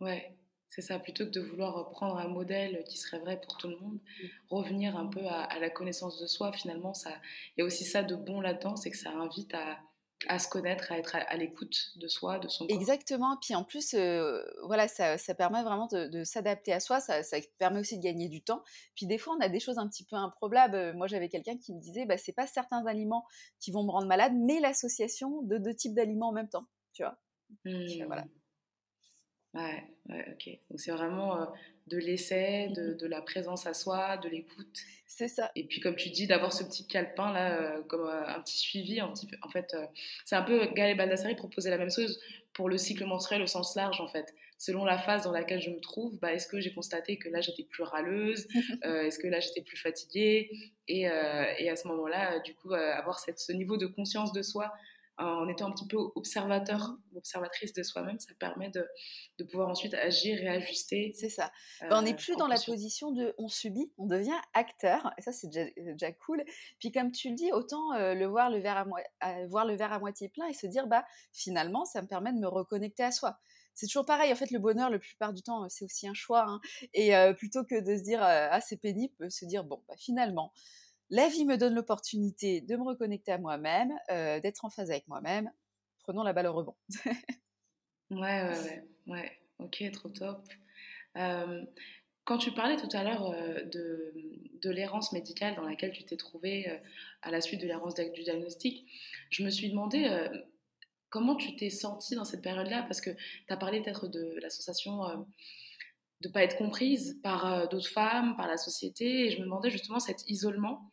Ouais, 0.00 0.36
c'est 0.74 0.80
ça, 0.80 0.98
plutôt 0.98 1.26
que 1.26 1.30
de 1.30 1.40
vouloir 1.40 1.90
prendre 1.90 2.16
un 2.16 2.28
modèle 2.28 2.82
qui 2.88 2.96
serait 2.96 3.18
vrai 3.18 3.38
pour 3.38 3.58
tout 3.58 3.68
le 3.68 3.76
monde, 3.76 3.98
mmh. 3.98 4.26
revenir 4.48 4.96
un 4.96 5.06
peu 5.06 5.20
à, 5.26 5.58
la 5.58 5.68
connaissance 5.68 6.18
de 6.18 6.26
soi, 6.26 6.50
finalement, 6.50 6.94
il 7.04 7.60
y 7.60 7.62
a 7.62 7.66
aussi 7.66 7.84
ça 7.84 8.02
de 8.02 8.16
bon 8.16 8.40
là-dedans, 8.40 8.74
c'est 8.76 8.90
que 8.90 8.96
ça 8.96 9.10
invite 9.10 9.52
à, 9.52 9.78
à 10.28 10.38
se 10.38 10.48
connaître, 10.48 10.90
à 10.90 10.96
être 10.96 11.14
à, 11.14 11.36
l'écoute 11.36 11.92
de 11.96 12.08
soi, 12.08 12.38
de 12.38 12.48
son 12.48 12.66
corps. 12.66 12.74
Exactement. 12.74 13.36
Puis 13.42 13.54
en 13.54 13.64
plus, 13.64 13.94
voilà, 14.64 14.88
ça, 14.88 15.18
ça, 15.18 15.34
permet 15.34 15.62
vraiment 15.62 15.88
de, 15.92 16.24
s'adapter 16.24 16.72
à 16.72 16.80
soi. 16.80 17.00
Ça, 17.00 17.22
ça, 17.22 17.36
permet 17.58 17.80
aussi 17.80 17.98
de 17.98 18.02
gagner 18.02 18.30
du 18.30 18.42
temps. 18.42 18.62
Puis 18.94 19.04
des 19.04 19.18
fois, 19.18 19.34
on 19.38 19.44
a 19.44 19.50
des 19.50 19.60
choses 19.60 19.76
un 19.76 19.86
petit 19.88 20.06
peu 20.06 20.16
improbables. 20.16 20.94
Moi, 20.94 21.06
j'avais 21.06 21.28
quelqu'un 21.28 21.58
qui 21.58 21.74
me 21.74 21.80
disait, 21.80 22.06
bah, 22.06 22.16
c'est 22.16 22.32
pas 22.32 22.46
certains 22.46 22.86
aliments 22.86 23.26
qui 23.60 23.72
vont 23.72 23.84
me 23.84 23.90
rendre 23.90 24.06
malade, 24.06 24.32
mais 24.34 24.58
l'association 24.58 25.42
de 25.42 25.58
deux 25.58 25.74
types 25.74 25.94
d'aliments 25.94 26.30
en 26.30 26.32
même 26.32 26.48
temps. 26.48 26.64
Tu 26.94 27.02
vois. 27.02 27.18
Mmh. 27.66 28.06
Voilà. 28.06 28.24
Ouais, 29.54 29.84
ouais, 30.08 30.26
ok. 30.32 30.58
Donc 30.70 30.80
c'est 30.80 30.92
vraiment 30.92 31.46
de 31.88 31.98
l'essai, 31.98 32.68
de, 32.74 32.94
de, 32.94 33.06
la 33.06 33.20
présence 33.20 33.66
à 33.66 33.74
soi, 33.74 34.16
de 34.16 34.28
l'écoute. 34.28 34.78
C'est 35.14 35.28
ça. 35.28 35.50
Et 35.56 35.64
puis, 35.64 35.80
comme 35.80 35.94
tu 35.94 36.08
dis, 36.08 36.26
d'avoir 36.26 36.54
ce 36.54 36.64
petit 36.64 36.86
calepin 36.86 37.32
là, 37.32 37.60
euh, 37.60 37.82
comme 37.82 38.06
euh, 38.06 38.26
un 38.26 38.40
petit 38.40 38.58
suivi. 38.58 38.98
Un 38.98 39.08
petit, 39.08 39.28
en 39.42 39.48
fait, 39.50 39.74
euh, 39.74 39.84
c'est 40.24 40.36
un 40.36 40.42
peu 40.42 40.66
Gaël 40.72 40.96
Baldassari 40.96 41.34
proposait 41.34 41.68
la 41.68 41.76
même 41.76 41.90
chose 41.90 42.18
pour 42.54 42.70
le 42.70 42.78
cycle 42.78 43.04
menstruel 43.04 43.42
au 43.42 43.46
sens 43.46 43.76
large, 43.76 44.00
en 44.00 44.06
fait. 44.06 44.34
Selon 44.56 44.86
la 44.86 44.96
phase 44.96 45.24
dans 45.24 45.32
laquelle 45.32 45.60
je 45.60 45.70
me 45.70 45.80
trouve, 45.80 46.18
bah, 46.18 46.32
est-ce 46.32 46.48
que 46.48 46.60
j'ai 46.60 46.72
constaté 46.72 47.18
que 47.18 47.28
là 47.28 47.40
j'étais 47.40 47.64
plus 47.64 47.82
râleuse 47.82 48.46
Est-ce 48.84 49.18
que 49.18 49.26
là 49.26 49.40
j'étais 49.40 49.60
plus 49.60 49.76
fatiguée? 49.76 50.50
Et, 50.88 51.02
et, 51.02 51.68
à 51.68 51.76
ce 51.76 51.88
moment-là, 51.88 52.38
du 52.40 52.54
coup, 52.54 52.72
avoir 52.72 53.18
cette, 53.18 53.40
ce 53.40 53.52
niveau 53.52 53.76
de 53.76 53.86
conscience 53.86 54.32
de 54.32 54.40
soi 54.40 54.72
en 55.18 55.48
étant 55.48 55.68
un 55.68 55.72
petit 55.72 55.86
peu 55.86 55.98
observateur 56.14 56.96
ou 57.12 57.18
observatrice 57.18 57.72
de 57.72 57.82
soi-même, 57.82 58.18
ça 58.18 58.32
permet 58.38 58.70
de, 58.70 58.86
de, 59.38 59.44
pouvoir 59.44 59.68
ensuite 59.68 59.94
agir 59.94 60.42
et 60.42 60.48
ajuster. 60.48 61.12
C'est 61.14 61.28
ça. 61.28 61.52
Ben, 61.80 61.98
on 61.98 62.02
n'est 62.02 62.14
plus 62.14 62.36
dans 62.36 62.48
la 62.48 62.58
position 62.58 63.12
de 63.12 63.34
on 63.38 63.48
subit, 63.48 63.92
on 63.98 64.06
devient 64.06 64.38
acteur. 64.54 65.12
Et 65.18 65.22
ça, 65.22 65.32
c'est 65.32 65.48
déjà, 65.48 66.12
cool. 66.12 66.42
Puis 66.78 66.92
comme 66.92 67.12
tu 67.12 67.28
le 67.28 67.34
dis, 67.34 67.52
autant 67.52 67.92
euh, 67.92 68.14
le 68.14 68.26
voir 68.26 68.50
le, 68.50 68.58
verre 68.58 68.86
à 69.20 69.46
voir 69.46 69.66
le 69.66 69.76
verre 69.76 69.92
à 69.92 69.98
moitié 69.98 70.28
plein 70.28 70.46
et 70.46 70.54
se 70.54 70.66
dire, 70.66 70.86
bah 70.86 71.04
finalement, 71.32 71.84
ça 71.84 72.02
me 72.02 72.06
permet 72.06 72.32
de 72.32 72.38
me 72.38 72.48
reconnecter 72.48 73.02
à 73.02 73.12
soi 73.12 73.38
c'est 73.74 73.86
toujours 73.86 74.04
pareil. 74.04 74.30
En 74.30 74.36
fait, 74.36 74.50
le 74.50 74.58
bonheur, 74.58 74.90
la 74.90 74.98
plupart 74.98 75.32
du 75.32 75.40
temps, 75.40 75.66
c'est 75.70 75.86
aussi 75.86 76.06
un 76.06 76.12
choix. 76.12 76.44
Hein. 76.46 76.60
Et 76.92 77.16
euh, 77.16 77.32
plutôt 77.32 77.64
que 77.64 77.80
de 77.80 77.96
se 77.96 78.02
dire 78.02 78.20
ah 78.22 78.60
c'est 78.60 78.76
pénible, 78.76 79.30
se 79.30 79.46
dire 79.46 79.64
bon 79.64 79.82
bah 79.88 79.94
finalement 79.96 80.52
la 81.12 81.28
vie 81.28 81.44
me 81.44 81.58
donne 81.58 81.74
l'opportunité 81.74 82.62
de 82.62 82.74
me 82.74 82.84
reconnecter 82.84 83.32
à 83.32 83.38
moi-même, 83.38 83.92
euh, 84.10 84.40
d'être 84.40 84.64
en 84.64 84.70
phase 84.70 84.90
avec 84.90 85.06
moi-même. 85.08 85.52
Prenons 86.00 86.22
la 86.22 86.32
balle 86.32 86.46
au 86.46 86.54
rebond. 86.54 86.74
ouais, 88.10 88.18
ouais, 88.18 88.48
ouais, 88.48 88.84
ouais. 89.08 89.38
Ok, 89.58 89.84
trop 89.92 90.08
top. 90.08 90.48
Euh, 91.18 91.62
quand 92.24 92.38
tu 92.38 92.50
parlais 92.52 92.76
tout 92.76 92.88
à 92.96 93.04
l'heure 93.04 93.30
euh, 93.30 93.62
de, 93.64 94.70
l'errance 94.70 95.12
médicale 95.12 95.54
dans 95.54 95.68
laquelle 95.68 95.92
tu 95.92 96.02
t'es 96.02 96.16
trouvée 96.16 96.80
à 97.20 97.30
la 97.30 97.42
suite 97.42 97.60
de 97.60 97.66
l'errance 97.66 97.94
du 97.94 98.22
diagnostic, 98.22 98.86
je 99.28 99.44
me 99.44 99.50
suis 99.50 99.68
demandé 99.68 100.08
comment 101.10 101.36
tu 101.36 101.56
t'es 101.56 101.68
sentie 101.68 102.14
dans 102.14 102.24
cette 102.24 102.42
période-là, 102.42 102.84
parce 102.84 103.02
que 103.02 103.10
tu 103.10 103.52
as 103.52 103.56
parlé 103.58 103.82
peut-être 103.82 104.08
de 104.08 104.38
l'association 104.40 105.26
de 106.22 106.28
pas 106.28 106.42
être 106.42 106.56
comprise 106.56 107.18
par 107.22 107.52
euh, 107.52 107.66
d'autres 107.66 107.88
femmes, 107.88 108.36
par 108.36 108.46
la 108.46 108.56
société. 108.56 109.26
Et 109.26 109.30
je 109.30 109.38
me 109.38 109.44
demandais 109.44 109.70
justement 109.70 109.98
cet 109.98 110.28
isolement. 110.28 110.90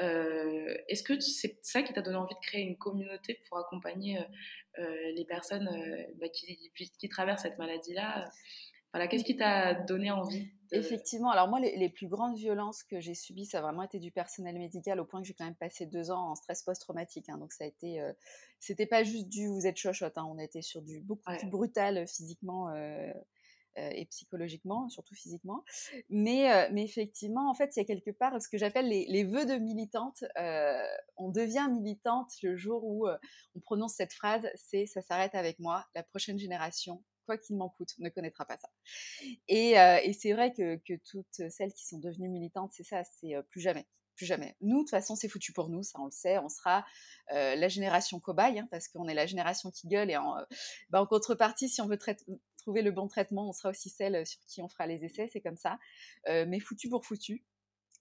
Euh, 0.00 0.74
est-ce 0.86 1.02
que 1.02 1.18
c'est 1.18 1.58
ça 1.62 1.82
qui 1.82 1.92
t'a 1.92 2.02
donné 2.02 2.16
envie 2.16 2.34
de 2.34 2.46
créer 2.46 2.62
une 2.62 2.78
communauté 2.78 3.40
pour 3.48 3.58
accompagner 3.58 4.18
euh, 4.78 5.12
les 5.16 5.24
personnes 5.24 5.68
bah, 6.20 6.28
qui, 6.28 6.70
qui, 6.98 7.08
traversent 7.08 7.42
cette 7.42 7.58
maladie-là? 7.58 8.30
Voilà, 8.92 9.08
Qu'est-ce 9.08 9.24
qui 9.24 9.36
t'a 9.36 9.74
donné 9.74 10.10
envie 10.10 10.48
Effectivement, 10.70 11.30
alors 11.30 11.48
moi, 11.48 11.60
les, 11.60 11.88
plus 11.88 12.06
grandes 12.06 12.36
violences 12.36 12.84
que 12.84 13.00
j'ai 13.00 13.14
subies, 13.14 13.44
ça 13.44 13.58
a 13.58 13.62
vraiment 13.62 13.82
été 13.82 13.98
du 13.98 14.12
personnel 14.12 14.56
médical, 14.56 15.00
au 15.00 15.04
point 15.04 15.20
que 15.20 15.26
j'ai 15.26 15.34
quand 15.34 15.44
même 15.44 15.56
passé 15.56 15.86
deux 15.86 16.10
ans 16.10 16.30
en 16.30 16.34
stress 16.36 16.62
post-traumatique. 16.62 17.28
Hein. 17.28 17.38
donc 17.38 17.52
ça 17.52 17.64
a 17.64 17.66
été, 17.66 18.00
c'était 18.60 18.86
pas 18.86 19.02
juste 19.02 19.28
du 19.28 19.48
vous 19.48 19.66
êtes 19.66 19.78
chochotte, 19.78 20.16
hein, 20.16 20.26
on 20.30 20.38
était 20.38 20.62
sur 20.62 20.80
du 20.80 21.00
beaucoup 21.00 21.30
plus 21.38 21.48
brutal 21.48 22.06
physiquement 22.06 22.72
et 23.98 24.06
psychologiquement, 24.06 24.88
surtout 24.88 25.14
physiquement. 25.14 25.64
Mais, 26.08 26.52
euh, 26.52 26.68
mais 26.72 26.84
effectivement, 26.84 27.50
en 27.50 27.54
fait, 27.54 27.76
il 27.76 27.80
y 27.80 27.82
a 27.82 27.84
quelque 27.84 28.10
part 28.10 28.40
ce 28.40 28.48
que 28.48 28.58
j'appelle 28.58 28.88
les, 28.88 29.06
les, 29.08 29.24
vœux 29.24 29.46
de 29.46 29.54
militante. 29.54 30.24
Euh, 30.38 30.82
on 31.16 31.30
devient 31.30 31.68
militante 31.70 32.30
le 32.42 32.56
jour 32.56 32.84
où 32.84 33.06
on 33.08 33.60
prononce 33.60 33.94
cette 33.94 34.12
phrase, 34.12 34.48
c'est 34.56 34.86
ça 34.86 35.02
s'arrête 35.02 35.34
avec 35.34 35.58
moi, 35.58 35.84
la 35.94 36.02
prochaine 36.02 36.38
génération 36.38 37.04
quoi 37.26 37.36
qu'il 37.36 37.56
m'en 37.56 37.68
coûte, 37.68 37.90
ne 37.98 38.08
connaîtra 38.08 38.46
pas 38.46 38.56
ça. 38.56 38.70
Et, 39.48 39.72
et 39.72 40.12
c'est 40.14 40.32
vrai 40.32 40.54
que, 40.54 40.76
que, 40.76 40.94
toutes 41.10 41.50
celles 41.50 41.74
qui 41.74 41.86
sont 41.86 41.98
devenues 41.98 42.30
militantes, 42.30 42.70
c'est 42.72 42.84
ça, 42.84 43.02
c'est 43.04 43.34
plus 43.50 43.60
jamais 43.60 43.86
plus 44.18 44.26
jamais. 44.26 44.56
Nous, 44.60 44.78
de 44.78 44.82
toute 44.82 44.90
façon, 44.90 45.14
c'est 45.14 45.28
foutu 45.28 45.52
pour 45.52 45.70
nous, 45.70 45.82
ça 45.84 45.98
on 46.00 46.06
le 46.06 46.10
sait. 46.10 46.38
On 46.38 46.48
sera 46.48 46.84
la 47.30 47.68
génération 47.68 48.20
cobaye, 48.20 48.58
hein, 48.58 48.68
parce 48.70 48.88
qu'on 48.88 49.06
est 49.08 49.14
la 49.14 49.26
génération 49.26 49.70
qui 49.70 49.86
gueule. 49.86 50.10
Et 50.10 50.16
en, 50.16 50.34
bah, 50.90 51.00
en 51.00 51.06
contrepartie, 51.06 51.68
si 51.68 51.80
on 51.80 51.86
veut 51.86 51.96
trouver 52.58 52.82
le 52.82 52.90
bon 52.90 53.08
traitement, 53.08 53.48
on 53.48 53.52
sera 53.52 53.70
aussi 53.70 53.88
celle 53.88 54.26
sur 54.26 54.40
qui 54.46 54.62
on 54.62 54.68
fera 54.68 54.86
les 54.86 55.04
essais, 55.04 55.28
c'est 55.32 55.40
comme 55.40 55.56
ça. 55.56 55.78
mais 56.26 56.60
foutu 56.60 56.88
pour 56.88 57.04
foutu, 57.04 57.44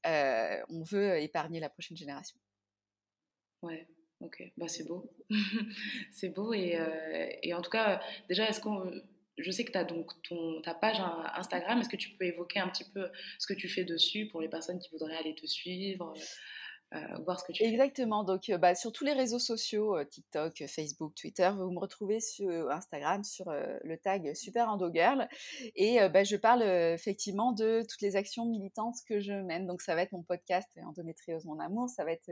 on 0.05 0.83
veut 0.83 1.19
épargner 1.19 1.59
la 1.59 1.69
prochaine 1.69 1.97
génération. 1.97 2.37
Ouais, 3.63 3.87
ok, 4.19 4.43
bah, 4.57 4.67
c'est 4.67 4.87
beau. 4.87 5.09
c'est 6.11 6.29
beau. 6.29 6.53
Et, 6.53 6.77
et, 7.43 7.53
en 7.53 7.61
tout 7.61 7.71
cas, 7.71 8.01
déjà, 8.27 8.47
est-ce 8.47 8.59
qu'on 8.61 8.91
je 9.37 9.51
sais 9.51 9.63
que 9.63 9.71
tu 9.71 9.77
as 9.77 9.83
donc 9.83 10.11
ton, 10.23 10.61
ta 10.61 10.73
page 10.73 10.97
Instagram. 11.35 11.79
Est-ce 11.79 11.89
que 11.89 11.95
tu 11.95 12.09
peux 12.11 12.25
évoquer 12.25 12.59
un 12.59 12.69
petit 12.69 12.85
peu 12.85 13.09
ce 13.37 13.47
que 13.47 13.53
tu 13.53 13.69
fais 13.69 13.83
dessus 13.83 14.27
pour 14.27 14.41
les 14.41 14.49
personnes 14.49 14.79
qui 14.79 14.89
voudraient 14.89 15.15
aller 15.15 15.35
te 15.35 15.45
suivre 15.45 16.13
euh, 16.15 16.21
tu 17.53 17.63
Exactement. 17.63 18.23
Donc, 18.23 18.49
euh, 18.49 18.57
bah, 18.57 18.73
sur 18.73 18.93
tous 18.93 19.03
les 19.03 19.11
réseaux 19.11 19.39
sociaux, 19.39 19.97
euh, 19.97 20.05
TikTok, 20.05 20.63
Facebook, 20.67 21.13
Twitter, 21.15 21.49
vous 21.53 21.69
me 21.71 21.79
retrouvez 21.79 22.21
sur 22.21 22.71
Instagram 22.71 23.23
sur 23.25 23.51
le 23.51 23.97
tag 23.97 24.33
Super 24.33 24.69
Endo 24.69 24.91
Girl. 24.93 25.27
Et 25.75 25.99
bah, 26.09 26.23
je 26.23 26.35
parle 26.37 26.63
effectivement 26.63 27.51
de 27.51 27.83
toutes 27.87 28.01
les 28.01 28.15
actions 28.15 28.45
militantes 28.45 28.95
que 29.07 29.19
je 29.19 29.33
mène. 29.33 29.67
Donc, 29.67 29.81
ça 29.81 29.95
va 29.95 30.03
être 30.03 30.13
mon 30.13 30.23
podcast 30.23 30.69
Endométriose 30.85 31.45
Mon 31.45 31.59
Amour. 31.59 31.89
Ça 31.89 32.05
va 32.05 32.11
être 32.11 32.31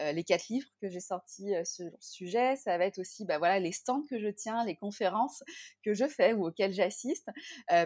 les 0.00 0.24
quatre 0.24 0.48
livres 0.48 0.68
que 0.80 0.88
j'ai 0.88 1.00
sortis 1.00 1.52
sur 1.64 1.84
le 1.84 1.92
sujet. 2.00 2.56
Ça 2.56 2.76
va 2.78 2.86
être 2.86 2.98
aussi 2.98 3.24
bah, 3.24 3.38
voilà, 3.38 3.60
les 3.60 3.72
stands 3.72 4.04
que 4.08 4.18
je 4.18 4.28
tiens, 4.28 4.64
les 4.64 4.76
conférences 4.76 5.42
que 5.84 5.94
je 5.94 6.06
fais 6.08 6.32
ou 6.32 6.46
auxquelles 6.46 6.72
j'assiste. 6.72 7.28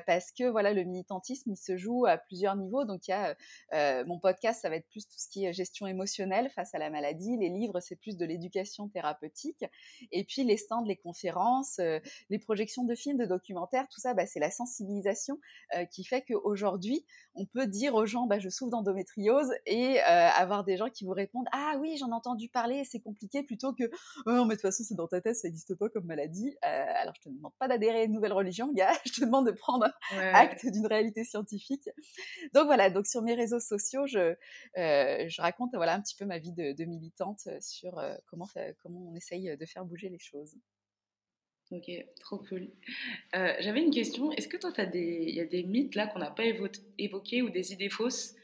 parce 0.07 0.33
que 0.33 0.48
voilà, 0.48 0.72
le 0.72 0.85
militantisme, 0.85 1.50
il 1.50 1.57
se 1.57 1.76
joue 1.76 2.07
à 2.07 2.16
plusieurs 2.16 2.57
niveaux. 2.57 2.85
Donc, 2.85 3.09
il 3.09 3.11
y 3.11 3.14
a 3.14 4.05
mon 4.05 4.18
podcast, 4.18 4.62
ça 4.62 4.70
va 4.70 4.76
être 4.76 4.88
plus 4.88 5.07
tout 5.07 5.18
ce 5.18 5.29
qui 5.29 5.44
est 5.44 5.52
gestion 5.52 5.87
émotionnelle 5.87 6.06
face 6.51 6.75
à 6.75 6.79
la 6.79 6.90
maladie. 6.90 7.37
Les 7.37 7.49
livres, 7.49 7.81
c'est 7.81 7.97
plus 7.97 8.16
de 8.16 8.25
l'éducation 8.25 8.88
thérapeutique. 8.88 9.64
Et 10.12 10.25
puis 10.25 10.45
les 10.45 10.57
stands, 10.57 10.85
les 10.85 10.97
conférences, 10.97 11.79
euh, 11.79 12.01
les 12.31 12.38
projections 12.38 12.85
de 12.85 12.95
films, 12.95 13.19
de 13.19 13.27
documentaires, 13.27 13.87
tout 13.88 14.01
ça, 14.01 14.14
bah, 14.14 14.27
c'est 14.27 14.40
la 14.40 14.51
sensibilisation 14.51 15.38
euh, 15.75 15.85
qui 15.85 16.05
fait 16.05 16.23
qu'aujourd'hui, 16.23 17.05
on 17.35 17.47
peut 17.47 17.66
dire 17.66 17.95
aux 17.95 18.07
gens, 18.07 18.27
bah, 18.27 18.38
je 18.38 18.49
souffre 18.49 18.71
d'endométriose 18.71 19.51
et 19.66 20.01
euh, 20.01 20.29
avoir 20.37 20.64
des 20.64 20.77
gens 20.77 20.88
qui 20.88 21.05
vous 21.05 21.12
répondent, 21.12 21.47
ah 21.53 21.77
oui, 21.81 21.97
j'en 21.99 22.09
ai 22.09 22.14
entendu 22.14 22.49
parler, 22.49 22.85
c'est 22.85 23.01
compliqué, 23.01 23.42
plutôt 23.42 23.73
que, 23.73 23.85
oh, 24.27 24.45
mais 24.45 24.51
de 24.51 24.51
toute 24.53 24.62
façon, 24.62 24.85
c'est 24.87 24.95
dans 24.95 25.09
ta 25.09 25.21
tête, 25.21 25.37
ça 25.37 25.49
n'existe 25.49 25.75
pas 25.75 25.88
comme 25.88 26.07
maladie. 26.07 26.55
alors, 26.62 27.14
je 27.16 27.23
te 27.23 27.29
demande 27.29 27.53
pas 27.59 27.69
d'adhérer 27.69 28.01
à 28.01 28.05
une 28.05 28.12
nouvelle 28.12 28.33
religion, 28.33 28.73
gars, 28.73 28.92
je 29.05 29.12
te 29.12 29.25
demande 29.25 29.47
de 29.47 29.53
prendre 29.53 29.87
acte 30.33 30.66
d'une 30.66 30.87
réalité 30.87 31.25
scientifique. 31.25 31.88
Donc 32.55 32.66
voilà, 32.66 32.90
donc 32.90 33.07
sur 33.07 33.23
mes 33.23 33.35
réseaux 33.35 33.61
sociaux, 33.61 34.07
je, 34.07 34.35
je 34.77 35.40
raconte 35.40 35.75
voilà 35.75 35.95
un 35.96 36.00
petit 36.00 36.14
peu 36.16 36.24
ma 36.24 36.38
vie 36.38 36.52
de, 36.52 36.85
militante 36.85 37.48
sur 37.61 38.00
comment, 38.26 38.48
comment 38.82 39.09
on 39.11 39.14
essaye 39.14 39.56
de 39.56 39.66
faire 39.66 39.85
bouger 39.85 40.09
les 40.09 40.18
choses. 40.18 40.56
Ok, 41.72 41.90
trop 42.20 42.38
cool. 42.38 42.70
J'avais 43.32 43.82
une 43.82 43.90
question. 43.90 44.30
Est-ce 44.32 44.48
que 44.48 44.56
toi, 44.56 44.72
il 44.94 45.35
y 45.35 45.40
a 45.40 45.44
des 45.44 45.64
mythes 45.64 45.94
là 45.94 46.06
qu'on 46.06 46.20
n'a 46.20 46.30
pas 46.30 46.44
évoqués 46.98 47.42
ou 47.42 47.50
des 47.50 47.72
idées 47.72 47.88
fausses 47.88 48.35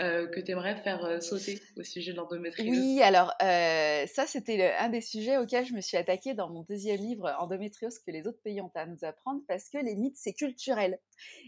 euh, 0.00 0.26
que 0.26 0.40
tu 0.40 0.50
aimerais 0.52 0.74
faire 0.76 1.04
euh, 1.04 1.20
sauter 1.20 1.60
au 1.76 1.82
sujet 1.82 2.12
de 2.12 2.16
l'endométriose? 2.16 2.70
Oui, 2.70 3.02
alors 3.02 3.30
euh, 3.42 4.06
ça, 4.06 4.26
c'était 4.26 4.72
un 4.78 4.88
des 4.88 5.02
sujets 5.02 5.36
auxquels 5.36 5.66
je 5.66 5.74
me 5.74 5.82
suis 5.82 5.98
attaquée 5.98 6.32
dans 6.32 6.48
mon 6.48 6.62
deuxième 6.62 6.98
livre, 6.98 7.30
Endométriose, 7.38 7.98
que 7.98 8.10
les 8.10 8.26
autres 8.26 8.40
pays 8.42 8.62
ont 8.62 8.70
à 8.74 8.86
nous 8.86 9.04
apprendre, 9.04 9.42
parce 9.48 9.68
que 9.68 9.76
les 9.76 9.94
mythes, 9.94 10.16
c'est 10.16 10.32
culturel. 10.32 10.98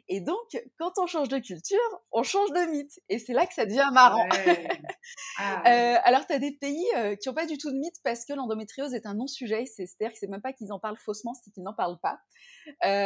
Et 0.08 0.20
donc, 0.20 0.62
quand 0.78 0.92
on 0.98 1.06
change 1.06 1.30
de 1.30 1.38
culture, 1.38 1.78
on 2.12 2.22
change 2.22 2.50
de 2.50 2.70
mythe. 2.70 3.00
Et 3.08 3.18
c'est 3.18 3.32
là 3.32 3.46
que 3.46 3.54
ça 3.54 3.64
devient 3.64 3.90
marrant. 3.92 4.28
Ah, 5.36 5.62
alors, 6.04 6.26
tu 6.26 6.32
as 6.32 6.38
des 6.38 6.52
pays 6.52 6.86
qui 7.20 7.28
n'ont 7.28 7.34
pas 7.34 7.44
du 7.44 7.58
tout 7.58 7.70
de 7.70 7.76
mythe 7.76 7.96
parce 8.04 8.24
que 8.24 8.32
l'endométriose 8.32 8.94
est 8.94 9.04
un 9.04 9.14
non-sujet. 9.14 9.66
C'est-à-dire 9.66 10.12
que 10.12 10.18
c'est 10.18 10.28
même 10.28 10.40
pas 10.40 10.52
qu'ils 10.52 10.72
en 10.72 10.78
parlent 10.78 10.96
faussement, 10.96 11.34
c'est 11.34 11.50
qu'ils 11.50 11.62
n'en 11.62 11.74
parlent 11.74 11.98
pas. 12.00 12.20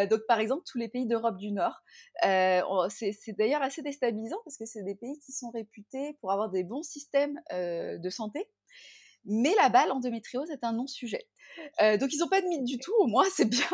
donc, 0.07 0.21
par 0.29 0.39
exemple, 0.39 0.63
tous 0.71 0.79
les 0.79 0.89
pays 0.89 1.07
d'Europe 1.07 1.39
du 1.39 1.51
Nord, 1.51 1.83
c'est 2.23 3.37
d'ailleurs 3.37 3.63
assez 3.63 3.83
déstabilisant 3.83 4.39
parce 4.45 4.59
que 4.59 4.67
c'est 4.67 4.85
des 4.85 4.95
pays 4.95 5.19
qui 5.28 5.28
sont 5.33 5.51
réputés 5.51 6.17
pour 6.21 6.33
avoir 6.33 6.51
des 6.51 6.65
bons 6.65 6.83
systèmes 6.83 7.41
de 7.51 8.11
santé, 8.11 8.49
Mais 9.25 9.55
là-bas, 9.57 9.87
l'endométriose 9.87 10.51
est 10.51 10.65
un 10.65 10.73
non-sujet. 10.73 11.29
Euh, 11.81 11.97
donc 11.97 12.13
ils 12.13 12.19
n'ont 12.19 12.29
pas 12.29 12.41
de 12.41 12.47
mythe 12.47 12.65
du 12.65 12.79
tout, 12.79 12.93
au 12.99 13.07
moins 13.07 13.27
c'est 13.35 13.49
bien. 13.49 13.69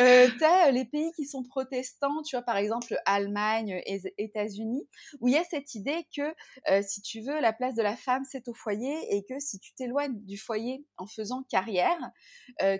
Euh, 0.00 0.28
tu 0.38 0.44
as 0.44 0.70
les 0.70 0.84
pays 0.84 1.12
qui 1.12 1.26
sont 1.26 1.42
protestants, 1.42 2.22
tu 2.22 2.36
vois 2.36 2.44
par 2.44 2.56
exemple 2.56 2.96
Allemagne, 3.04 3.80
et 3.86 4.00
États-Unis, 4.18 4.88
où 5.20 5.28
il 5.28 5.34
y 5.34 5.38
a 5.38 5.44
cette 5.44 5.74
idée 5.74 6.06
que 6.16 6.34
si 6.82 7.02
tu 7.02 7.20
veux, 7.20 7.40
la 7.40 7.52
place 7.52 7.74
de 7.74 7.82
la 7.82 7.96
femme 7.96 8.24
c'est 8.30 8.48
au 8.48 8.54
foyer 8.54 8.96
et 9.14 9.24
que 9.24 9.38
si 9.38 9.58
tu 9.58 9.74
t'éloignes 9.74 10.18
du 10.24 10.38
foyer 10.38 10.84
en 10.96 11.06
faisant 11.06 11.42
carrière, 11.50 11.98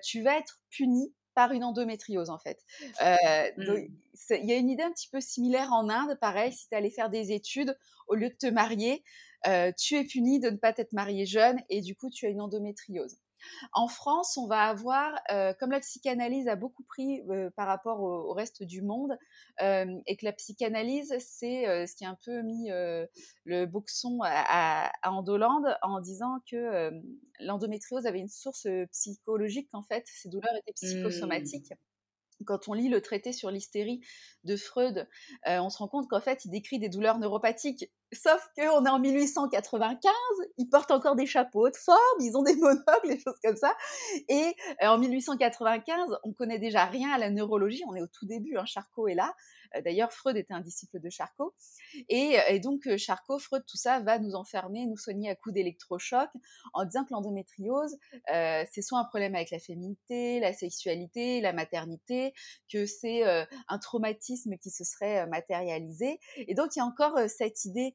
tu 0.03 0.23
vas 0.23 0.37
être 0.39 0.61
puni 0.71 1.15
par 1.37 1.53
une 1.53 1.63
endométriose 1.63 2.31
en 2.31 2.39
fait. 2.39 2.65
Mmh. 3.01 3.87
Il 4.31 4.47
y 4.47 4.53
a 4.53 4.57
une 4.57 4.71
idée 4.71 4.83
un 4.83 4.91
petit 4.91 5.09
peu 5.09 5.21
similaire 5.21 5.73
en 5.73 5.89
Inde, 5.89 6.19
pareil, 6.21 6.53
si 6.53 6.69
tu 6.69 6.75
allais 6.75 6.91
faire 6.91 7.11
des 7.11 7.31
études, 7.31 7.79
au 8.09 8.17
lieu 8.17 8.31
de 8.31 8.35
te 8.35 8.47
marier, 8.47 9.05
tu 9.79 9.95
es 9.95 10.05
puni 10.05 10.41
de 10.41 10.51
ne 10.51 10.57
pas 10.57 10.73
t'être 10.73 10.95
marié 10.95 11.27
jeune 11.27 11.61
et 11.69 11.83
du 11.83 11.95
coup 11.95 12.11
tu 12.11 12.27
as 12.27 12.31
une 12.31 12.41
endométriose. 12.41 13.19
En 13.73 13.89
France, 13.89 14.37
on 14.37 14.47
va 14.47 14.63
avoir, 14.63 15.19
euh, 15.31 15.53
comme 15.59 15.71
la 15.71 15.81
psychanalyse 15.81 16.49
a 16.49 16.57
beaucoup 16.57 16.83
pris 16.85 17.23
euh, 17.29 17.51
par 17.51 17.67
rapport 17.67 18.01
au, 18.01 18.33
reste 18.33 18.63
du 18.63 18.83
monde, 18.83 19.17
euh, 19.63 19.87
et 20.07 20.17
que 20.17 20.25
la 20.25 20.33
psychanalyse, 20.33 21.15
c'est 21.19 21.87
ce 21.87 21.97
qui 21.97 22.05
a 22.05 22.11
un 22.11 22.19
peu 22.25 22.43
mis 22.43 22.69
le 23.45 23.67
boxon 23.67 24.21
à, 24.23 24.91
à, 25.03 25.11
Andolande 25.11 25.77
en 25.83 26.01
disant 26.01 26.41
que 26.51 26.91
l'endométriose 27.41 28.07
avait 28.07 28.21
une 28.21 28.29
source 28.29 28.67
psychologique, 28.93 29.69
en 29.73 29.83
fait, 29.83 30.05
ces 30.07 30.29
douleurs 30.29 30.55
étaient 30.67 30.95
mmh. 30.95 31.03
Quand 32.45 32.69
on 32.69 32.73
lit 32.73 32.89
le 32.89 33.01
traité 33.01 33.33
sur 33.33 33.51
l'hystérie 33.51 34.01
de 34.45 34.57
Freud, 34.57 35.09
euh, 35.49 35.59
on 35.59 35.71
se 35.71 35.79
rend 35.79 35.89
compte 35.89 36.09
qu'en 36.09 36.21
fait, 36.21 36.45
il 36.45 36.51
décrit 36.51 36.79
des 36.79 36.89
douleurs 36.89 37.19
neuropathiques. 37.19 37.91
Sauf 38.13 38.49
qu'on 38.57 38.85
est 38.85 38.89
en 38.89 38.99
1895, 38.99 40.13
ils 40.59 40.69
portent 40.69 40.91
encore 40.91 41.17
des 41.17 41.27
chapeaux 41.27 41.69
de 41.69 41.77
forme, 41.77 42.21
ils 42.21 42.37
ont 42.37 42.43
des 42.43 42.55
monocles, 42.57 43.09
des 43.09 43.19
choses 43.19 43.39
comme 43.43 43.57
ça. 43.57 43.75
Et 44.29 44.55
euh, 44.83 44.87
en 44.87 44.99
1895, 44.99 46.19
on 46.23 46.33
connaît 46.33 46.59
déjà 46.59 46.85
rien 46.85 47.11
à 47.11 47.19
la 47.19 47.31
neurologie. 47.31 47.83
On 47.89 47.95
est 47.95 48.03
au 48.03 48.07
tout 48.07 48.27
début, 48.27 48.57
hein, 48.57 48.65
Charcot 48.67 49.09
est 49.09 49.15
là. 49.15 49.35
Euh, 49.77 49.81
d'ailleurs, 49.83 50.13
Freud 50.13 50.37
était 50.37 50.55
un 50.55 50.61
disciple 50.61 51.01
de 51.01 51.11
Charcot. 51.11 51.55
Et, 52.09 52.39
euh, 52.51 52.59
donc, 52.59 52.87
euh, 52.87 52.97
Charcot, 52.97 53.39
Freud, 53.39 53.65
tout 53.67 53.77
ça 53.77 54.01
va 54.01 54.19
nous 54.19 54.35
enfermer, 54.35 54.87
nous 54.87 54.97
soigner 54.97 55.31
à 55.31 55.35
coups 55.35 55.55
d'électrochoc 55.55 56.29
en 56.73 56.85
disant 56.85 57.05
que 57.05 57.13
l'endométriose, 57.13 57.97
c'est 58.29 58.83
soit 58.83 58.99
un 58.99 59.05
problème 59.05 59.35
avec 59.35 59.51
la 59.51 59.59
féminité, 59.59 60.41
la 60.41 60.53
sexualité, 60.53 61.41
la 61.41 61.53
maternité, 61.53 62.33
que 62.73 62.87
c'est 62.87 63.23
un 63.69 63.79
traumatisme 63.79 64.57
qui 64.59 64.71
se 64.71 64.85
serait 64.85 65.27
matérialisé. 65.27 66.19
Et 66.37 66.55
donc, 66.55 66.77
il 66.77 66.81
y 66.81 66.83
a 66.83 66.85
encore 66.85 67.19
cette 67.29 67.65
idée 67.65 67.95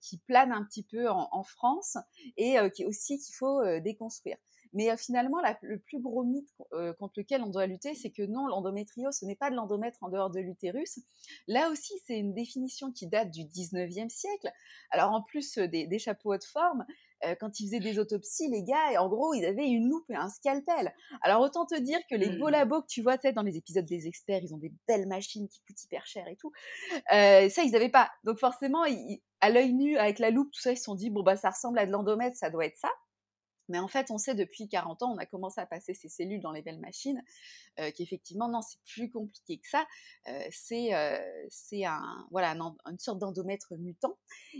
qui 0.00 0.18
plane 0.26 0.52
un 0.52 0.64
petit 0.64 0.82
peu 0.82 1.08
en, 1.08 1.28
en 1.30 1.42
France 1.42 1.96
et 2.36 2.56
qui 2.74 2.84
aussi 2.84 3.18
qu'il 3.18 3.34
faut 3.34 3.62
déconstruire. 3.80 4.36
Mais 4.74 4.94
finalement, 4.96 5.38
le 5.62 5.78
plus 5.78 6.00
gros 6.00 6.24
mythe 6.24 6.50
contre 6.98 7.14
lequel 7.16 7.42
on 7.42 7.48
doit 7.48 7.66
lutter, 7.66 7.94
c'est 7.94 8.10
que 8.10 8.22
non, 8.22 8.46
l'endométriose, 8.46 9.16
ce 9.18 9.24
n'est 9.24 9.36
pas 9.36 9.50
de 9.50 9.54
l'endomètre 9.54 9.98
en 10.02 10.08
dehors 10.08 10.30
de 10.30 10.40
l'utérus. 10.40 10.98
Là 11.46 11.70
aussi, 11.70 11.94
c'est 12.06 12.18
une 12.18 12.34
définition 12.34 12.92
qui 12.92 13.06
date 13.06 13.30
du 13.30 13.42
19e 13.42 14.08
siècle. 14.08 14.50
Alors 14.90 15.12
en 15.12 15.22
plus 15.22 15.58
des, 15.58 15.98
chapeaux 15.98 16.36
de 16.36 16.44
forme, 16.44 16.84
quand 17.40 17.60
ils 17.60 17.66
faisaient 17.66 17.80
des 17.80 17.98
autopsies, 17.98 18.50
les 18.50 18.64
gars, 18.64 19.00
en 19.00 19.08
gros, 19.08 19.32
ils 19.32 19.46
avaient 19.46 19.68
une 19.68 19.88
loupe 19.88 20.10
et 20.10 20.16
un 20.16 20.28
scalpel. 20.28 20.92
Alors 21.22 21.40
autant 21.40 21.64
te 21.64 21.78
dire 21.78 22.00
que 22.10 22.16
les 22.16 22.36
beaux 22.36 22.48
mmh. 22.48 22.52
labos 22.52 22.82
que 22.82 22.88
tu 22.88 23.00
vois 23.00 23.16
dans 23.16 23.42
les 23.42 23.56
épisodes 23.56 23.86
des 23.86 24.08
experts, 24.08 24.40
ils 24.42 24.52
ont 24.52 24.58
des 24.58 24.72
belles 24.88 25.06
machines 25.06 25.48
qui 25.48 25.60
coûtent 25.60 25.82
hyper 25.84 26.04
cher 26.04 26.26
et 26.28 26.36
tout. 26.36 26.52
ça, 27.10 27.62
ils 27.62 27.70
n'avaient 27.70 27.88
pas. 27.88 28.10
Donc 28.24 28.38
forcément, 28.38 28.84
à 29.40 29.50
l'œil 29.50 29.72
nu, 29.72 29.96
avec 29.96 30.18
la 30.18 30.30
loupe, 30.30 30.50
tout 30.50 30.60
ça, 30.60 30.72
ils 30.72 30.76
se 30.76 30.84
sont 30.84 30.94
dit, 30.94 31.10
bon, 31.10 31.22
bah 31.22 31.36
ça 31.36 31.50
ressemble 31.50 31.78
à 31.78 31.86
de 31.86 31.92
l'endomètre, 31.92 32.36
ça 32.36 32.50
doit 32.50 32.66
être 32.66 32.76
ça. 32.76 32.90
Mais 33.68 33.78
en 33.78 33.88
fait, 33.88 34.10
on 34.10 34.18
sait 34.18 34.34
depuis 34.34 34.68
40 34.68 35.02
ans, 35.02 35.14
on 35.14 35.18
a 35.18 35.26
commencé 35.26 35.60
à 35.60 35.66
passer 35.66 35.94
ces 35.94 36.08
cellules 36.08 36.40
dans 36.40 36.52
les 36.52 36.62
belles 36.62 36.80
machines, 36.80 37.22
euh, 37.80 37.90
qu'effectivement, 37.96 38.48
non, 38.48 38.60
c'est 38.62 38.78
plus 38.84 39.10
compliqué 39.10 39.58
que 39.58 39.68
ça. 39.68 39.86
Euh, 40.28 40.46
c'est 40.50 40.94
euh, 40.94 41.18
un, 41.86 42.26
voilà, 42.30 42.54
une 42.86 42.98
sorte 42.98 43.18
d'endomètre 43.18 43.74
mutant. 43.78 44.16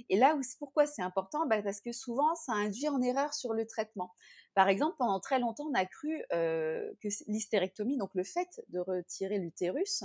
Et 0.08 0.16
là, 0.16 0.38
pourquoi 0.58 0.86
c'est 0.86 1.02
important? 1.02 1.46
Bah, 1.46 1.62
Parce 1.62 1.80
que 1.80 1.92
souvent, 1.92 2.34
ça 2.34 2.52
induit 2.52 2.88
en 2.88 3.00
erreur 3.02 3.34
sur 3.34 3.52
le 3.52 3.66
traitement. 3.66 4.12
Par 4.54 4.68
exemple, 4.68 4.96
pendant 4.98 5.20
très 5.20 5.38
longtemps, 5.38 5.68
on 5.70 5.74
a 5.74 5.84
cru 5.84 6.22
que 6.30 7.08
l'hystérectomie, 7.26 7.96
donc 7.98 8.10
le 8.14 8.24
fait 8.24 8.62
de 8.68 8.78
retirer 8.78 9.38
l'utérus, 9.38 10.04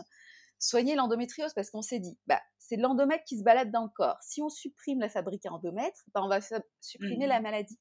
soigner 0.60 0.96
l'endométriose 0.96 1.54
parce 1.54 1.72
qu'on 1.72 1.82
s'est 1.82 2.00
dit, 2.00 2.18
bah, 2.28 2.42
c'est 2.58 2.76
l'endomètre 2.76 3.24
qui 3.24 3.38
se 3.40 3.44
balade 3.44 3.72
dans 3.72 3.84
le 3.84 3.90
corps. 3.90 4.18
Si 4.22 4.42
on 4.42 4.50
supprime 4.50 5.00
la 5.00 5.10
fabrique 5.10 5.46
à 5.46 5.54
endomètre, 5.54 6.04
bah, 6.14 6.22
on 6.24 6.28
va 6.28 6.40
supprimer 6.82 7.26
la 7.26 7.40
mmh. 7.40 7.44
maladie. 7.44 7.80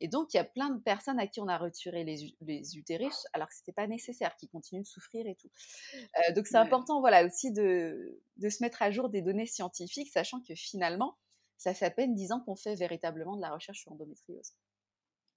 Et 0.00 0.08
donc, 0.08 0.34
il 0.34 0.36
y 0.36 0.40
a 0.40 0.44
plein 0.44 0.70
de 0.70 0.80
personnes 0.80 1.18
à 1.18 1.26
qui 1.26 1.40
on 1.40 1.48
a 1.48 1.58
retiré 1.58 2.04
les, 2.04 2.76
utérus 2.76 3.26
alors 3.32 3.48
que 3.48 3.54
ce 3.54 3.60
n'était 3.60 3.72
pas 3.72 3.86
nécessaire, 3.86 4.36
qui 4.36 4.48
continuent 4.48 4.82
de 4.82 4.86
souffrir 4.86 5.26
et 5.26 5.34
tout. 5.34 5.50
Euh, 5.94 6.32
donc, 6.34 6.46
c'est 6.46 6.56
important 6.56 7.00
voilà, 7.00 7.24
aussi 7.24 7.52
de, 7.52 8.20
de, 8.36 8.48
se 8.48 8.62
mettre 8.62 8.82
à 8.82 8.90
jour 8.90 9.08
des 9.08 9.22
données 9.22 9.46
scientifiques, 9.46 10.10
sachant 10.10 10.40
que 10.40 10.54
finalement, 10.54 11.16
ça 11.58 11.74
fait 11.74 11.86
à 11.86 11.90
peine 11.90 12.14
10 12.14 12.32
ans 12.32 12.40
qu'on 12.40 12.56
fait 12.56 12.74
véritablement 12.74 13.36
de 13.36 13.42
la 13.42 13.52
recherche 13.52 13.80
sur 13.80 13.90
l'endométriose. 13.90 14.52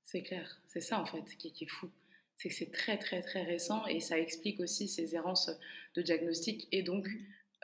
C'est 0.04 0.22
clair, 0.22 0.62
c'est 0.68 0.82
ça 0.82 1.00
en 1.00 1.06
fait 1.06 1.24
qui, 1.38 1.52
qui 1.52 1.64
est 1.64 1.68
fou 1.68 1.90
c'est 2.38 2.50
que 2.50 2.56
c'est 2.56 2.72
très 2.72 2.98
très 2.98 3.22
très 3.22 3.44
récent 3.44 3.86
et 3.88 4.00
ça 4.00 4.20
explique 4.20 4.60
aussi 4.60 4.88
ces 4.88 5.16
errances 5.16 5.50
de 5.96 6.02
diagnostic 6.02 6.68
et 6.72 6.84
donc 6.84 7.08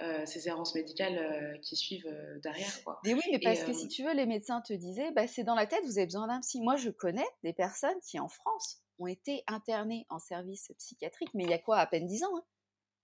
euh, 0.01 0.25
ces 0.25 0.47
errances 0.47 0.73
médicales 0.73 1.17
euh, 1.17 1.57
qui 1.59 1.75
suivent 1.75 2.07
euh, 2.07 2.39
derrière. 2.39 2.83
Quoi. 2.83 2.99
Mais 3.03 3.13
oui, 3.13 3.21
mais 3.31 3.39
parce 3.39 3.63
que 3.63 3.73
si 3.73 3.87
tu 3.87 4.03
veux, 4.03 4.13
les 4.13 4.25
médecins 4.25 4.61
te 4.61 4.73
disaient, 4.73 5.11
bah, 5.11 5.27
c'est 5.27 5.43
dans 5.43 5.53
la 5.53 5.67
tête, 5.67 5.83
vous 5.85 5.97
avez 5.97 6.07
besoin 6.07 6.27
d'un 6.27 6.39
psy. 6.39 6.59
Moi, 6.61 6.75
je 6.75 6.89
connais 6.89 7.27
des 7.43 7.53
personnes 7.53 7.99
qui, 8.01 8.19
en 8.19 8.27
France, 8.27 8.81
ont 8.99 9.05
été 9.05 9.43
internées 9.47 10.07
en 10.09 10.17
service 10.17 10.71
psychiatrique, 10.77 11.29
mais 11.33 11.43
il 11.43 11.49
y 11.49 11.53
a 11.53 11.59
quoi, 11.59 11.77
à 11.77 11.85
peine 11.85 12.07
10 12.07 12.23
ans 12.23 12.35
hein 12.35 12.43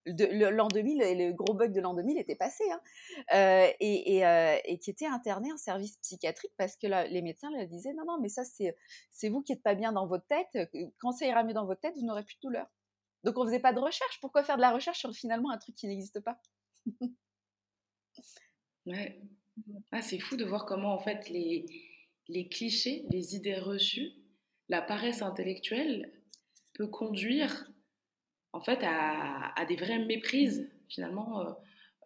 l'an 0.06 0.70
2000, 0.70 1.00
le 1.00 1.34
gros 1.34 1.54
bug 1.54 1.74
de 1.74 1.82
l'an 1.82 1.94
2000 1.94 2.18
était 2.18 2.38
passé, 2.38 2.64
hein, 2.72 2.80
et, 3.82 4.20
et, 4.20 4.80
qui 4.80 4.90
était 4.90 5.06
interné 5.06 5.52
en 5.52 5.58
service 5.58 5.98
psychiatrique 5.98 6.54
parce 6.56 6.78
que 6.78 6.88
les 6.88 7.22
médecins 7.22 7.52
leur 7.52 7.68
disaient 7.68 7.92
non, 7.92 8.06
non, 8.06 8.18
mais 8.22 8.30
ça, 8.30 8.44
c'est 8.46 9.30
vous 9.30 9.42
qui 9.42 9.52
n'êtes 9.52 9.64
pas 9.64 9.76
bien 9.76 9.92
dans 9.92 10.08
votre 10.08 10.26
tête. 10.28 10.72
Quand 11.00 11.12
ça 11.12 11.26
ira 11.26 11.44
mieux 11.44 11.54
dans 11.54 11.66
votre 11.66 11.82
tête, 11.82 11.98
vous 11.98 12.06
n'aurez 12.06 12.24
plus 12.24 12.36
de 12.36 12.42
douleur. 12.42 12.68
Donc 13.26 13.38
on 13.38 13.46
faisait 13.46 13.60
pas 13.60 13.74
de 13.74 13.80
recherche. 13.80 14.20
Pourquoi 14.22 14.44
faire 14.44 14.56
de 14.56 14.62
la 14.62 14.72
recherche 14.72 15.00
sur 15.00 15.12
finalement 15.12 15.52
un 15.52 15.58
truc 15.58 15.76
qui 15.76 15.88
n'existe 15.88 16.22
pas? 16.22 16.40
Ouais. 18.86 19.20
Ah, 19.92 20.02
c'est 20.02 20.20
fou 20.20 20.38
de 20.38 20.46
voir 20.46 20.66
comment 20.66 20.94
en 20.94 21.00
fait 21.00 21.30
les, 21.30 21.66
les 22.30 22.48
clichés, 22.48 23.04
les 23.10 23.36
idées 23.36 23.60
reçues, 23.60 24.14
la 24.70 24.82
paresse 24.82 25.22
intellectuelle 25.22 26.12
peut 26.74 26.88
conduire 26.88 27.70
en 28.54 28.62
fait 28.62 28.80
à, 28.84 29.66
des 29.68 29.76
vraies 29.76 30.06
méprises 30.06 30.70
finalement 30.90 31.42
euh, 31.42 31.52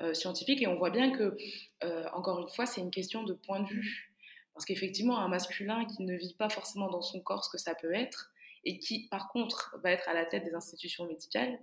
euh, 0.02 0.14
scientifiques. 0.14 0.62
Et 0.62 0.68
on 0.68 0.76
voit 0.76 0.90
bien 0.90 1.12
que, 1.12 1.38
euh, 1.84 2.08
encore 2.14 2.40
une 2.40 2.50
fois, 2.50 2.66
c'est 2.66 2.82
une 2.82 2.92
question 2.92 3.24
de 3.24 3.34
point 3.34 3.60
de 3.60 3.68
vue. 3.68 4.12
Parce 4.54 4.66
qu'effectivement, 4.66 5.20
un 5.20 5.28
masculin 5.28 5.86
qui 5.86 6.04
ne 6.04 6.16
vit 6.16 6.34
pas 6.34 6.50
forcément 6.50 6.90
dans 6.90 7.02
son 7.02 7.22
corps 7.22 7.46
ce 7.46 7.50
que 7.50 7.58
ça 7.58 7.74
peut 7.76 7.94
être, 7.94 8.32
et 8.66 8.80
qui, 8.80 9.08
par 9.08 9.30
contre, 9.30 9.78
va 9.84 9.92
être 9.92 10.10
à 10.10 10.14
la 10.14 10.26
tête 10.26 10.44
des 10.44 10.54
institutions 10.54 11.06
médicales, 11.08 11.58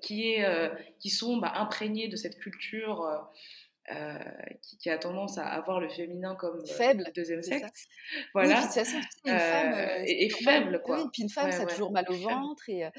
qui, 0.00 0.32
est, 0.32 0.70
qui 0.98 1.10
sont 1.10 1.36
bah, 1.38 1.52
imprégnés 1.54 2.08
de 2.08 2.16
cette 2.16 2.38
culture 2.38 3.30
euh, 3.94 4.18
qui, 4.80 4.90
a 4.90 4.98
tendance 4.98 5.38
à 5.38 5.46
avoir 5.46 5.78
le 5.78 5.88
féminin 5.88 6.34
comme 6.34 6.58
euh, 6.58 6.66
faible, 6.66 7.04
le 7.06 7.12
deuxième 7.12 7.42
sexe. 7.42 7.86
Voilà. 8.34 8.48
Oui, 8.48 8.60
de 8.60 8.66
toute 8.66 8.74
façon, 8.74 8.96
une 9.24 9.38
femme 9.38 9.74
est, 10.04 10.32
euh, 10.32 10.36
faible, 10.42 10.82
quoi. 10.82 11.00
Oui, 11.00 11.08
puis 11.12 11.22
une 11.22 11.28
femme, 11.28 11.52
ça 11.52 11.62
a 11.62 11.66
toujours 11.66 11.92
mal 11.92 12.04
au 12.08 12.14
ventre, 12.14 12.68
et, 12.68 12.90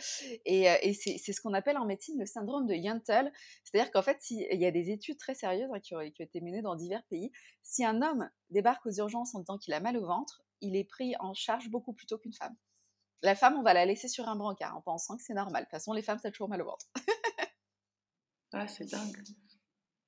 et, 0.45 0.63
et 0.63 0.93
c'est 0.93 1.33
ce 1.33 1.41
qu'on 1.41 1.53
appelle 1.53 1.77
en 1.77 1.85
médecine 1.85 2.17
le 2.17 2.25
syndrome 2.25 2.67
de 2.67 2.73
Yentl. 2.73 3.29
C'est-à-dire 3.65 3.91
qu'en 3.91 4.01
fait, 4.01 4.17
il 4.29 4.61
y 4.61 4.65
a 4.65 4.71
des 4.71 4.89
études 4.89 5.17
très 5.17 5.35
sérieuses 5.35 5.69
hein, 5.73 5.79
qui, 5.81 5.93
ont, 5.93 5.99
qui, 6.09 6.21
ont, 6.21 6.25
été 6.25 6.39
menées 6.39 6.61
dans 6.61 6.75
divers 6.75 7.03
pays. 7.09 7.33
Si 7.63 7.83
un 7.83 8.01
homme 8.01 8.29
débarque 8.49 8.85
aux 8.85 8.93
urgences 8.93 9.35
en 9.35 9.39
disant 9.39 9.57
qu'il 9.57 9.73
a 9.73 9.81
mal 9.81 9.97
au 9.97 10.05
ventre, 10.05 10.45
il 10.61 10.77
est 10.77 10.85
pris 10.85 11.15
en 11.19 11.33
charge 11.33 11.69
beaucoup 11.69 11.91
plus 11.91 12.05
tôt 12.05 12.17
qu'une 12.17 12.33
femme. 12.33 12.55
La 13.23 13.35
femme, 13.35 13.55
on 13.57 13.63
va 13.63 13.73
la 13.73 13.85
laisser 13.85 14.07
sur 14.07 14.27
un 14.27 14.35
brancard 14.35 14.75
en 14.75 14.81
pensant 14.81 15.17
que 15.17 15.23
c'est 15.23 15.33
normal. 15.33 15.63
De 15.63 15.65
toute 15.65 15.71
façon, 15.71 15.93
les 15.93 16.01
femmes, 16.01 16.19
ça 16.19 16.27
a 16.27 16.31
toujours 16.31 16.49
mal 16.49 16.61
au 16.61 16.65
ventre. 16.65 16.85
ah, 18.53 18.67
c'est 18.67 18.89
dingue. 18.89 19.17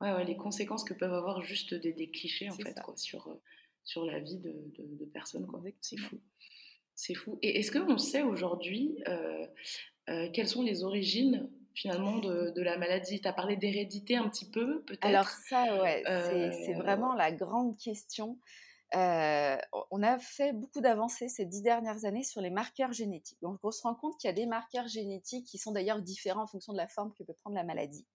Ouais, 0.02 0.24
les 0.24 0.38
conséquences 0.38 0.84
que 0.84 0.94
peuvent 0.94 1.14
avoir 1.14 1.42
juste 1.42 1.74
des, 1.74 1.92
des 1.92 2.10
clichés 2.10 2.50
en 2.50 2.56
fait 2.56 2.80
quoi, 2.82 2.96
sur, 2.96 3.28
euh, 3.28 3.42
sur 3.84 4.06
la 4.06 4.20
vie 4.20 4.38
de, 4.38 4.54
de, 4.78 5.06
personnes. 5.06 5.46
C'est 5.82 5.98
fou. 5.98 6.22
C'est 6.96 7.16
fou. 7.16 7.38
Et 7.42 7.60
est-ce 7.60 7.72
qu'on 7.72 7.98
sait 7.98 8.22
aujourd'hui 8.22 8.96
euh, 9.08 9.46
euh, 10.10 10.30
quelles 10.32 10.48
sont 10.48 10.64
les 10.64 10.84
origines 10.84 11.50
finalement 11.74 12.20
de, 12.20 12.52
de 12.52 12.62
la 12.62 12.78
maladie? 12.78 13.20
Tu 13.20 13.28
as 13.28 13.34
parlé 13.34 13.58
d'hérédité 13.58 14.16
un 14.16 14.30
petit 14.30 14.50
peu 14.50 14.84
peut-être? 14.84 15.06
Alors 15.06 15.28
ça, 15.28 15.82
ouais, 15.82 16.04
c'est 16.66 16.76
vraiment 16.76 17.14
la 17.14 17.34
grande 17.34 17.78
question. 17.78 18.40
On 18.94 20.04
a 20.04 20.20
fait 20.20 20.54
beaucoup 20.54 20.82
d'avancées 20.82 21.30
ces 21.30 21.46
dix 21.46 21.62
dernières 21.62 22.06
années 22.06 22.24
sur 22.24 22.42
les 22.42 22.50
marqueurs 22.50 22.94
génétiques. 22.94 23.40
Donc 23.42 23.60
on 23.64 23.72
se 23.72 23.82
rend 23.84 23.96
compte 23.96 24.18
qu'il 24.18 24.28
y 24.28 24.32
a 24.32 24.34
des 24.34 24.46
marqueurs 24.46 24.88
génétiques 24.88 25.46
qui 25.46 25.58
sont 25.58 25.72
d'ailleurs 25.72 26.02
différents 26.02 26.44
en 26.44 26.48
fonction 26.48 26.74
de 26.74 26.78
la 26.78 26.88
forme 26.88 27.14
que 27.14 27.24
peut 27.24 27.34
prendre 27.34 27.56
la 27.56 27.64
maladie. 27.64 28.06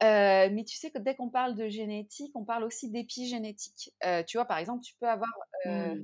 mais 0.00 0.64
tu 0.66 0.76
sais 0.76 0.90
que 0.90 0.98
dès 0.98 1.14
qu'on 1.14 1.30
parle 1.30 1.54
de 1.54 1.68
génétique, 1.68 2.32
on 2.34 2.44
parle 2.44 2.64
aussi 2.64 2.90
d'épigénétique. 2.90 3.94
tu 4.26 4.36
vois, 4.36 4.46
par 4.46 4.58
exemple, 4.58 4.82
tu 4.82 4.94
peux 5.00 5.08
avoir 5.08 5.32
mmh. 5.64 6.00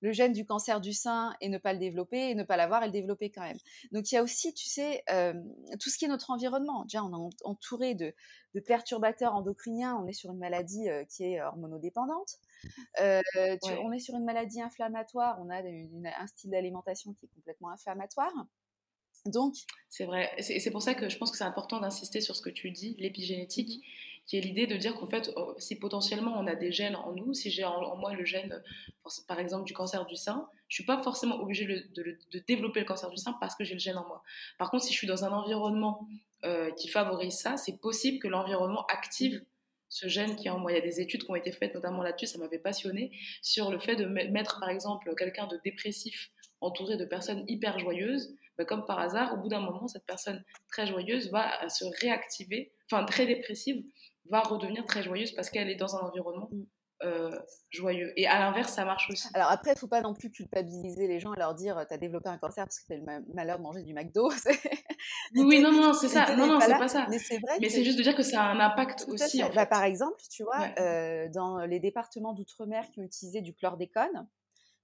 Le 0.00 0.12
gène 0.12 0.32
du 0.32 0.44
cancer 0.44 0.80
du 0.80 0.92
sein 0.92 1.34
et 1.40 1.48
ne 1.48 1.58
pas 1.58 1.72
le 1.72 1.78
développer, 1.78 2.30
et 2.30 2.34
ne 2.34 2.42
pas 2.42 2.56
l'avoir 2.56 2.82
et 2.82 2.86
le 2.86 2.92
développer 2.92 3.30
quand 3.30 3.42
même. 3.42 3.58
Donc, 3.92 4.10
il 4.10 4.14
y 4.14 4.18
a 4.18 4.22
aussi, 4.22 4.52
tu 4.54 4.68
sais, 4.68 5.04
tout 5.80 5.90
ce 5.90 5.98
qui 5.98 6.04
est 6.04 6.08
notre 6.08 6.30
environnement. 6.30 6.84
Déjà, 6.84 7.02
on 7.04 7.30
est 7.30 7.44
entouré 7.44 7.94
de, 7.94 8.14
perturbateurs 8.66 9.34
endocriniens. 9.34 9.96
On 9.96 10.06
est 10.06 10.12
sur 10.12 10.30
une 10.30 10.38
maladie 10.38 10.88
qui 11.08 11.24
est 11.24 11.42
hormonodépendante. 11.42 12.36
On 12.98 13.92
est 13.92 14.00
sur 14.00 14.14
une 14.14 14.24
maladie 14.24 14.60
inflammatoire. 14.60 15.38
On 15.40 15.50
a 15.50 15.60
un 15.60 16.26
style 16.26 16.50
d'alimentation 16.50 17.12
qui 17.14 17.26
est 17.26 17.30
complètement 17.34 17.70
inflammatoire. 17.70 18.32
Donc, 19.26 19.54
c'est 19.88 20.04
vrai. 20.04 20.30
C'est 20.40 20.70
pour 20.70 20.82
ça 20.82 20.94
que 20.94 21.08
je 21.08 21.18
pense 21.18 21.30
que 21.30 21.36
c'est 21.36 21.44
important 21.44 21.80
d'insister 21.80 22.20
sur 22.20 22.36
ce 22.36 22.42
que 22.42 22.50
tu 22.50 22.70
dis, 22.70 22.96
l'épigénétique, 22.98 23.84
qui 24.26 24.36
est 24.36 24.40
l'idée 24.40 24.66
de 24.66 24.76
dire 24.76 24.94
qu'en 24.94 25.06
fait, 25.06 25.30
oh, 25.36 25.54
si 25.58 25.78
potentiellement 25.78 26.34
on 26.36 26.46
a 26.46 26.54
des 26.54 26.72
gènes 26.72 26.96
en 26.96 27.12
nous, 27.12 27.32
si 27.32 27.50
j'ai 27.50 27.64
en, 27.64 27.96
moi 27.96 28.12
le 28.12 28.24
gène, 28.24 28.62
par 29.28 29.38
exemple, 29.38 29.64
du 29.64 29.72
cancer 29.72 30.04
du 30.04 30.16
sein, 30.16 30.48
je 30.68 30.74
suis 30.74 30.84
pas 30.84 31.00
forcément 31.02 31.40
obligée 31.40 31.64
de, 31.66 32.18
développer 32.48 32.80
le 32.80 32.86
cancer 32.86 33.08
du 33.08 33.16
sein 33.16 33.36
parce 33.40 33.54
que 33.54 33.64
j'ai 33.64 33.74
le 33.74 33.80
gène 33.80 33.96
en 33.96 34.06
moi. 34.06 34.22
Par 34.58 34.70
contre, 34.70 34.84
si 34.84 34.92
je 34.92 34.98
suis 34.98 35.06
dans 35.06 35.24
un 35.24 35.30
environnement 35.30 36.06
euh, 36.44 36.72
qui 36.72 36.88
favorise 36.88 37.38
ça, 37.38 37.56
c'est 37.56 37.80
possible 37.80 38.18
que 38.18 38.28
l'environnement 38.28 38.84
active 38.86 39.44
ce 39.88 40.08
gène 40.08 40.34
qui 40.34 40.48
est 40.48 40.50
en 40.50 40.58
moi. 40.58 40.72
Il 40.72 40.74
y 40.74 40.78
a 40.78 40.84
des 40.84 41.00
études 41.00 41.22
qui 41.22 41.30
ont 41.30 41.36
été 41.36 41.52
faites, 41.52 41.72
notamment 41.72 42.02
là-dessus, 42.02 42.26
ça 42.26 42.38
m'avait 42.38 42.58
passionné, 42.58 43.12
sur 43.40 43.70
le 43.70 43.78
fait 43.78 43.94
de 43.94 44.04
mettre, 44.04 44.58
par 44.58 44.68
exemple, 44.68 45.14
quelqu'un 45.16 45.46
de 45.46 45.60
dépressif 45.64 46.32
entouré 46.60 46.96
de 46.96 47.04
personnes 47.04 47.44
hyper 47.46 47.78
joyeuses 47.78 48.34
bah, 48.58 48.64
comme 48.64 48.86
par 48.86 48.98
hasard, 48.98 49.34
au 49.34 49.36
bout 49.36 49.48
d'un 49.48 49.60
moment, 49.60 49.86
cette 49.86 50.06
personne 50.06 50.42
très 50.68 50.86
joyeuse 50.86 51.30
va 51.30 51.62
euh, 51.62 51.68
se 51.68 51.84
réactiver, 52.00 52.72
enfin 52.90 53.04
très 53.04 53.26
dépressive, 53.26 53.84
va 54.30 54.40
redevenir 54.40 54.84
très 54.86 55.02
joyeuse 55.02 55.32
parce 55.32 55.50
qu'elle 55.50 55.68
est 55.68 55.76
dans 55.76 55.96
un 55.96 56.00
environnement 56.00 56.48
mm. 56.50 56.64
euh, 57.04 57.38
joyeux. 57.70 58.12
Et 58.16 58.26
à 58.26 58.38
l'inverse, 58.38 58.72
ça 58.72 58.84
marche 58.84 59.08
aussi. 59.10 59.28
Alors 59.34 59.50
après, 59.50 59.70
il 59.70 59.74
ne 59.74 59.78
faut 59.78 59.88
pas 59.88 60.00
non 60.00 60.14
plus 60.14 60.30
culpabiliser 60.30 61.06
les 61.06 61.20
gens 61.20 61.34
et 61.34 61.38
leur 61.38 61.54
dire 61.54 61.84
tu 61.88 61.94
as 61.94 61.98
développé 61.98 62.28
un 62.28 62.38
cancer 62.38 62.64
parce 62.64 62.80
que 62.80 62.86
tu 62.86 62.92
as 62.92 62.96
le 62.96 63.34
malheur 63.34 63.58
de 63.58 63.62
manger 63.62 63.82
du 63.82 63.94
McDo. 63.94 64.30
oui, 65.34 65.60
non, 65.60 65.72
non, 65.72 65.92
c'est 65.92 66.08
ça. 66.08 66.34
Non, 66.36 66.46
non, 66.46 66.60
c'est 66.60 66.78
pas 66.78 66.88
ça. 66.88 67.06
Mais 67.10 67.18
c'est 67.18 67.38
vrai. 67.38 67.58
Mais 67.60 67.68
c'est 67.68 67.84
juste 67.84 67.98
de 67.98 68.02
dire 68.02 68.16
que 68.16 68.22
ça 68.22 68.42
a 68.42 68.46
un 68.46 68.60
impact 68.60 69.06
aussi. 69.08 69.42
En 69.42 69.50
bah, 69.50 69.66
par 69.66 69.84
exemple, 69.84 70.20
tu 70.30 70.42
vois, 70.42 70.68
euh, 70.78 71.28
dans 71.32 71.58
les 71.66 71.80
départements 71.80 72.32
d'outre-mer 72.32 72.90
qui 72.92 73.00
ont 73.00 73.04
utilisé 73.04 73.40
du 73.40 73.54
chlordécone, 73.54 74.26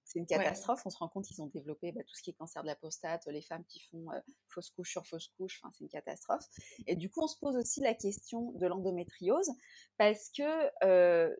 c'est 0.04 0.18
une 0.18 0.26
catastrophe. 0.26 0.82
On 0.84 0.90
se 0.90 0.98
rend 0.98 1.08
compte 1.08 1.24
qu'ils 1.24 1.40
ont 1.42 1.46
développé 1.46 1.92
bah, 1.92 2.02
tout 2.06 2.14
ce 2.14 2.22
qui 2.22 2.30
est 2.30 2.34
cancer 2.34 2.62
de 2.62 2.66
la 2.66 2.76
prostate, 2.76 3.26
les 3.26 3.42
femmes 3.42 3.64
qui 3.64 3.80
font 3.80 4.10
euh, 4.10 4.20
fausse 4.48 4.70
couche 4.70 4.90
sur 4.90 5.06
fausse 5.06 5.28
couche, 5.36 5.60
enfin, 5.62 5.72
c'est 5.72 5.84
une 5.84 5.90
catastrophe. 5.90 6.44
Et 6.86 6.96
du 6.96 7.10
coup, 7.10 7.22
on 7.22 7.28
se 7.28 7.38
pose 7.38 7.56
aussi 7.56 7.80
la 7.80 7.94
question 7.94 8.52
de 8.52 8.66
l'endométriose 8.66 9.50
parce 9.98 10.30
que, 10.30 10.70
euh, 10.84 11.34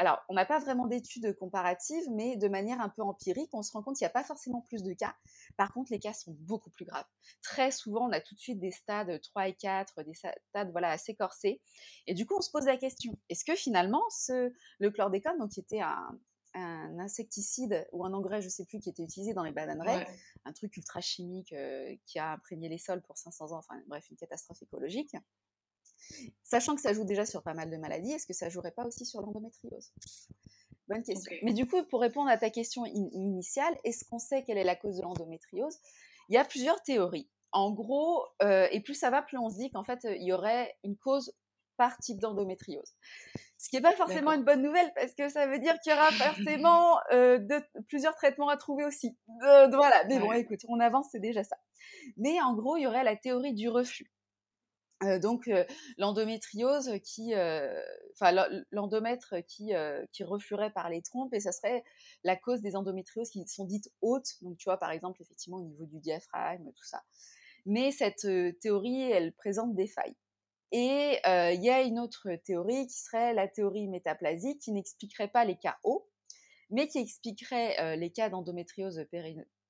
alors, 0.00 0.20
on 0.28 0.34
n'a 0.34 0.46
pas 0.46 0.60
vraiment 0.60 0.86
d'études 0.86 1.36
comparatives, 1.36 2.04
mais 2.12 2.36
de 2.36 2.46
manière 2.46 2.80
un 2.80 2.88
peu 2.88 3.02
empirique, 3.02 3.50
on 3.52 3.62
se 3.62 3.72
rend 3.72 3.82
compte 3.82 3.96
qu'il 3.96 4.04
n'y 4.04 4.10
a 4.10 4.12
pas 4.12 4.22
forcément 4.22 4.60
plus 4.60 4.84
de 4.84 4.92
cas. 4.92 5.16
Par 5.56 5.72
contre, 5.72 5.90
les 5.90 5.98
cas 5.98 6.12
sont 6.12 6.36
beaucoup 6.38 6.70
plus 6.70 6.84
graves. 6.84 7.06
Très 7.42 7.72
souvent, 7.72 8.08
on 8.08 8.12
a 8.12 8.20
tout 8.20 8.36
de 8.36 8.40
suite 8.40 8.60
des 8.60 8.70
stades 8.70 9.20
3 9.20 9.48
et 9.48 9.54
4, 9.54 10.04
des 10.04 10.14
stades 10.14 10.70
voilà, 10.70 10.90
assez 10.90 11.16
corsés. 11.16 11.60
Et 12.06 12.14
du 12.14 12.26
coup, 12.26 12.36
on 12.38 12.40
se 12.40 12.50
pose 12.52 12.66
la 12.66 12.76
question, 12.76 13.18
est-ce 13.28 13.44
que 13.44 13.56
finalement, 13.56 14.02
ce, 14.10 14.52
le 14.78 14.90
chlordécone, 14.92 15.36
donc, 15.38 15.50
qui 15.50 15.60
était 15.60 15.80
un, 15.80 16.16
un 16.58 16.98
insecticide 16.98 17.86
ou 17.92 18.04
un 18.04 18.12
engrais, 18.12 18.40
je 18.42 18.48
sais 18.48 18.64
plus, 18.64 18.78
qui 18.78 18.90
était 18.90 19.02
utilisé 19.02 19.34
dans 19.34 19.44
les 19.44 19.52
bananeraies, 19.52 20.06
un 20.44 20.52
truc 20.52 20.76
ultra 20.76 21.00
chimique 21.00 21.52
euh, 21.52 21.94
qui 22.06 22.18
a 22.18 22.32
imprégné 22.32 22.68
les 22.68 22.78
sols 22.78 23.02
pour 23.02 23.16
500 23.16 23.52
ans, 23.52 23.58
enfin 23.58 23.80
bref, 23.86 24.08
une 24.10 24.16
catastrophe 24.16 24.62
écologique. 24.62 25.16
Sachant 26.42 26.74
que 26.74 26.80
ça 26.80 26.92
joue 26.92 27.04
déjà 27.04 27.26
sur 27.26 27.42
pas 27.42 27.54
mal 27.54 27.70
de 27.70 27.76
maladies, 27.76 28.12
est-ce 28.12 28.26
que 28.26 28.32
ça 28.32 28.48
jouerait 28.48 28.72
pas 28.72 28.86
aussi 28.86 29.04
sur 29.04 29.20
l'endométriose? 29.20 29.92
Bonne 30.88 31.02
question. 31.02 31.36
Mais 31.42 31.52
du 31.52 31.66
coup, 31.66 31.82
pour 31.84 32.00
répondre 32.00 32.30
à 32.30 32.38
ta 32.38 32.50
question 32.50 32.86
initiale, 32.86 33.76
est-ce 33.84 34.04
qu'on 34.04 34.18
sait 34.18 34.42
quelle 34.42 34.58
est 34.58 34.64
la 34.64 34.76
cause 34.76 34.96
de 34.96 35.02
l'endométriose? 35.02 35.76
Il 36.28 36.34
y 36.34 36.38
a 36.38 36.44
plusieurs 36.44 36.82
théories. 36.82 37.28
En 37.52 37.72
gros, 37.72 38.24
euh, 38.42 38.68
et 38.70 38.80
plus 38.80 38.94
ça 38.94 39.10
va, 39.10 39.22
plus 39.22 39.38
on 39.38 39.50
se 39.50 39.56
dit 39.56 39.70
qu'en 39.70 39.84
fait, 39.84 40.00
il 40.04 40.22
y 40.22 40.32
aurait 40.32 40.74
une 40.84 40.96
cause 40.96 41.32
par 41.78 41.96
type 41.98 42.20
d'endométriose. 42.20 42.92
Ce 43.56 43.70
qui 43.70 43.76
n'est 43.76 43.82
pas 43.82 43.94
forcément 43.94 44.32
une 44.32 44.44
bonne 44.44 44.62
nouvelle 44.62 44.92
parce 44.94 45.14
que 45.14 45.28
ça 45.28 45.46
veut 45.46 45.58
dire 45.58 45.78
qu'il 45.80 45.92
y 45.92 45.94
aura 45.94 46.10
forcément 46.12 46.98
euh, 47.12 47.38
plusieurs 47.88 48.14
traitements 48.14 48.48
à 48.48 48.56
trouver 48.56 48.84
aussi. 48.84 49.16
voilà, 49.40 50.04
mais 50.08 50.18
bon, 50.18 50.32
écoute, 50.32 50.60
on 50.68 50.78
avance, 50.80 51.08
c'est 51.12 51.20
déjà 51.20 51.42
ça. 51.42 51.56
Mais 52.16 52.40
en 52.40 52.54
gros, 52.54 52.76
il 52.76 52.82
y 52.82 52.86
aurait 52.86 53.04
la 53.04 53.16
théorie 53.16 53.54
du 53.54 53.68
reflux. 53.68 54.12
Euh, 55.04 55.20
donc 55.20 55.46
euh, 55.46 55.64
l'endométriose 55.96 56.90
qui, 57.04 57.32
enfin 58.14 58.32
l'endomètre 58.72 59.36
qui, 59.46 59.72
qui 60.12 60.24
refluerait 60.24 60.72
par 60.72 60.90
les 60.90 61.02
trompes 61.02 61.32
et 61.32 61.38
ça 61.38 61.52
serait 61.52 61.84
la 62.24 62.34
cause 62.34 62.60
des 62.60 62.74
endométrioses 62.74 63.30
qui 63.30 63.46
sont 63.46 63.64
dites 63.64 63.90
hautes. 64.02 64.34
Donc 64.42 64.56
tu 64.58 64.64
vois 64.64 64.78
par 64.78 64.90
exemple 64.90 65.22
effectivement 65.22 65.58
au 65.58 65.64
niveau 65.64 65.86
du 65.86 66.00
diaphragme, 66.00 66.72
tout 66.76 66.84
ça. 66.84 67.02
Mais 67.66 67.92
cette 67.92 68.26
théorie, 68.60 69.02
elle 69.02 69.32
présente 69.32 69.74
des 69.74 69.86
failles. 69.86 70.16
Et 70.72 71.18
il 71.24 71.62
y 71.62 71.70
a 71.70 71.82
une 71.82 71.98
autre 71.98 72.34
théorie 72.44 72.86
qui 72.86 72.98
serait 72.98 73.34
la 73.34 73.48
théorie 73.48 73.88
métaplasique 73.88 74.60
qui 74.60 74.72
n'expliquerait 74.72 75.28
pas 75.28 75.44
les 75.44 75.56
cas 75.56 75.78
hauts, 75.82 76.08
mais 76.70 76.88
qui 76.88 76.98
expliquerait 76.98 77.96
les 77.96 78.10
cas 78.10 78.28
d'endométriose 78.28 79.02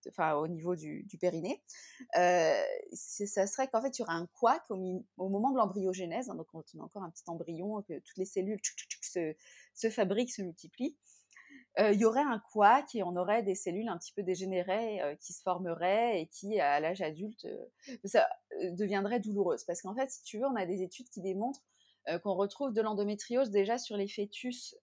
enfin, 0.09 0.35
au 0.35 0.49
niveau 0.49 0.75
du, 0.75 1.07
périnée. 1.21 1.63
ça 2.15 3.47
serait 3.47 3.69
qu'en 3.69 3.83
fait, 3.83 3.99
il 3.99 4.01
y 4.01 4.03
aura 4.03 4.15
un 4.15 4.27
couac 4.27 4.63
au, 4.71 5.29
moment 5.29 5.51
de 5.51 5.57
l'embryogénèse, 5.57 6.31
hein, 6.31 6.35
donc 6.35 6.49
on 6.53 6.61
a 6.61 6.83
encore 6.83 7.03
un 7.03 7.11
petit 7.11 7.25
embryon, 7.29 7.83
que 7.83 7.99
toutes 8.01 8.17
les 8.17 8.25
cellules 8.25 8.61
se, 9.01 9.35
se 9.75 9.91
fabriquent, 9.91 10.33
se 10.33 10.43
multiplient 10.43 10.97
il 11.79 12.01
y 12.01 12.05
aurait 12.05 12.21
un 12.23 12.41
couac 12.41 12.95
et 12.95 13.03
on 13.05 13.15
aurait 13.17 13.43
des 13.43 13.55
cellules 13.55 13.89
un 13.89 13.97
petit 13.99 14.13
peu 14.13 14.23
dégénérées 14.25 15.17
qui 15.21 15.33
se 15.33 15.43
formeraient 15.43 16.21
et 16.21 16.27
qui, 16.27 16.59
à 16.59 16.81
l'âge 16.81 17.03
adulte, 17.03 17.47
ça 18.05 18.29
deviendraient 18.73 19.21
douloureuses. 19.21 19.65
Parce 19.65 19.83
qu'en 19.83 19.95
fait, 19.95 20.11
si 20.11 20.23
tu 20.25 20.39
veux, 20.39 20.47
on 20.47 20.57
a 20.57 20.67
des 20.67 20.83
études 20.83 21.09
qui 21.09 21.21
démontrent 21.21 21.63
qu'on 22.23 22.35
retrouve 22.35 22.73
de 22.73 22.81
l'endométriose 22.81 23.51
déjà 23.51 23.79
sur 23.79 23.97
les 23.97 24.09
fœtus 24.09 24.75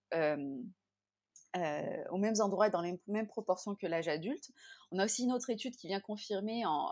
aux 2.10 2.18
mêmes 2.18 2.40
endroits, 2.40 2.70
dans 2.70 2.82
les 2.82 2.98
mêmes 3.06 3.26
proportions 3.26 3.74
que 3.74 3.86
l'âge 3.86 4.08
adulte. 4.08 4.50
On 4.90 4.98
a 4.98 5.04
aussi 5.04 5.24
une 5.24 5.32
autre 5.32 5.50
étude 5.50 5.76
qui 5.76 5.88
vient 5.88 6.00
confirmer 6.00 6.64
en, 6.64 6.88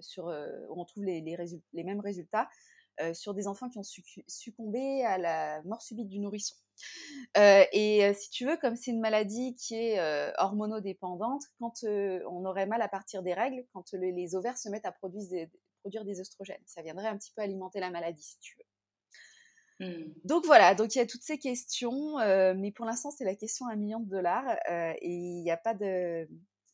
sur, 0.00 0.26
où 0.26 0.80
on 0.80 0.84
trouve 0.84 1.04
les 1.04 1.22
mêmes 1.72 2.00
résultats 2.00 2.48
sur 3.12 3.34
des 3.34 3.46
enfants 3.48 3.68
qui 3.68 3.78
ont 3.78 3.84
succombé 4.26 5.04
à 5.04 5.18
la 5.18 5.62
mort 5.62 5.82
subite 5.82 6.08
du 6.08 6.18
nourrisson. 6.18 6.54
Euh, 7.36 7.64
et 7.72 8.12
si 8.14 8.30
tu 8.30 8.46
veux, 8.46 8.56
comme 8.56 8.76
c'est 8.76 8.90
une 8.90 9.00
maladie 9.00 9.54
qui 9.56 9.74
est 9.74 10.00
hormonodépendante, 10.38 11.42
quand 11.58 11.84
on 11.84 12.44
aurait 12.44 12.66
mal 12.66 12.82
à 12.82 12.88
partir 12.88 13.22
des 13.22 13.34
règles, 13.34 13.64
quand 13.72 13.92
les, 13.92 14.34
ovaires 14.34 14.58
se 14.58 14.68
mettent 14.68 14.86
à 14.86 14.92
produire 14.92 15.28
des, 15.28 15.50
produire 15.80 16.04
des 16.04 16.20
oestrogènes, 16.20 16.62
ça 16.66 16.82
viendrait 16.82 17.08
un 17.08 17.16
petit 17.16 17.32
peu 17.34 17.42
alimenter 17.42 17.80
la 17.80 17.90
maladie, 17.90 18.22
si 18.22 18.38
tu 18.40 18.56
veux. 18.58 18.64
Mmh. 19.86 20.12
Donc 20.24 20.46
voilà, 20.46 20.76
donc 20.76 20.94
il 20.94 20.98
y 20.98 21.00
a 21.00 21.06
toutes 21.06 21.22
ces 21.22 21.38
questions, 21.38 22.18
mais 22.54 22.70
pour 22.70 22.86
l'instant 22.86 23.10
c'est 23.10 23.24
la 23.24 23.34
question 23.34 23.66
à 23.66 23.72
un 23.72 23.76
million 23.76 24.00
de 24.00 24.08
dollars 24.08 24.56
et 24.68 25.10
il 25.10 25.42
n'y 25.42 25.50
a 25.50 25.56
pas 25.56 25.74
de, 25.74 26.28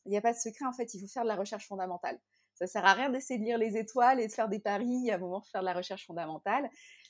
il 0.05 0.15
a 0.15 0.21
pas 0.21 0.33
de 0.33 0.37
secret 0.37 0.65
en 0.65 0.73
fait. 0.73 0.93
Il 0.93 1.01
faut 1.01 1.07
faire 1.07 1.23
de 1.23 1.27
la 1.27 1.35
recherche 1.35 1.67
fondamentale. 1.67 2.19
Ça 2.61 2.67
sert 2.67 2.85
à 2.85 2.93
rien 2.93 3.09
d'essayer 3.09 3.39
de 3.39 3.43
lire 3.43 3.57
les 3.57 3.75
étoiles 3.75 4.19
et 4.19 4.27
de 4.27 4.31
faire 4.31 4.47
des 4.47 4.59
paris. 4.59 5.09
À 5.09 5.15
un 5.15 5.17
moment, 5.17 5.41
faire 5.41 5.61
de 5.61 5.65
la 5.65 5.73
recherche 5.73 6.05
fondamentale. 6.05 6.69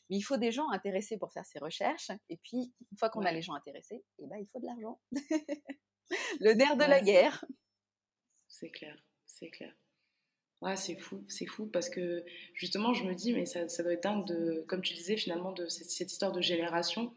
Mais 0.09 0.15
il 0.15 0.21
faut 0.21 0.37
des 0.37 0.51
gens 0.51 0.69
intéressés 0.69 1.17
pour 1.17 1.33
faire 1.33 1.45
ces 1.45 1.59
recherches. 1.59 2.09
Et 2.29 2.37
puis, 2.37 2.73
une 2.89 2.97
fois 2.97 3.09
qu'on 3.09 3.23
a 3.23 3.33
les 3.33 3.41
gens 3.41 3.53
intéressés, 3.53 4.01
eh 4.19 4.27
ben, 4.27 4.37
il 4.37 4.47
faut 4.47 4.61
de 4.61 4.65
l'argent. 4.65 5.01
le 6.39 6.53
nerf 6.53 6.77
de 6.77 6.85
la 6.85 7.01
guerre. 7.01 7.43
C'est 8.47 8.69
clair, 8.69 8.95
c'est 9.25 9.49
clair. 9.49 9.73
Ouais, 10.61 10.77
c'est 10.77 10.95
fou, 10.95 11.25
c'est 11.27 11.47
fou 11.47 11.65
parce 11.65 11.89
que 11.89 12.23
justement, 12.53 12.93
je 12.93 13.03
me 13.03 13.13
dis, 13.13 13.33
mais 13.33 13.45
ça, 13.45 13.67
ça, 13.67 13.83
doit 13.83 13.93
être 13.93 14.03
dingue 14.03 14.25
de, 14.27 14.63
comme 14.69 14.81
tu 14.81 14.93
disais 14.93 15.17
finalement, 15.17 15.51
de 15.51 15.67
cette, 15.67 16.11
histoire 16.11 16.31
de 16.31 16.41
génération. 16.41 17.13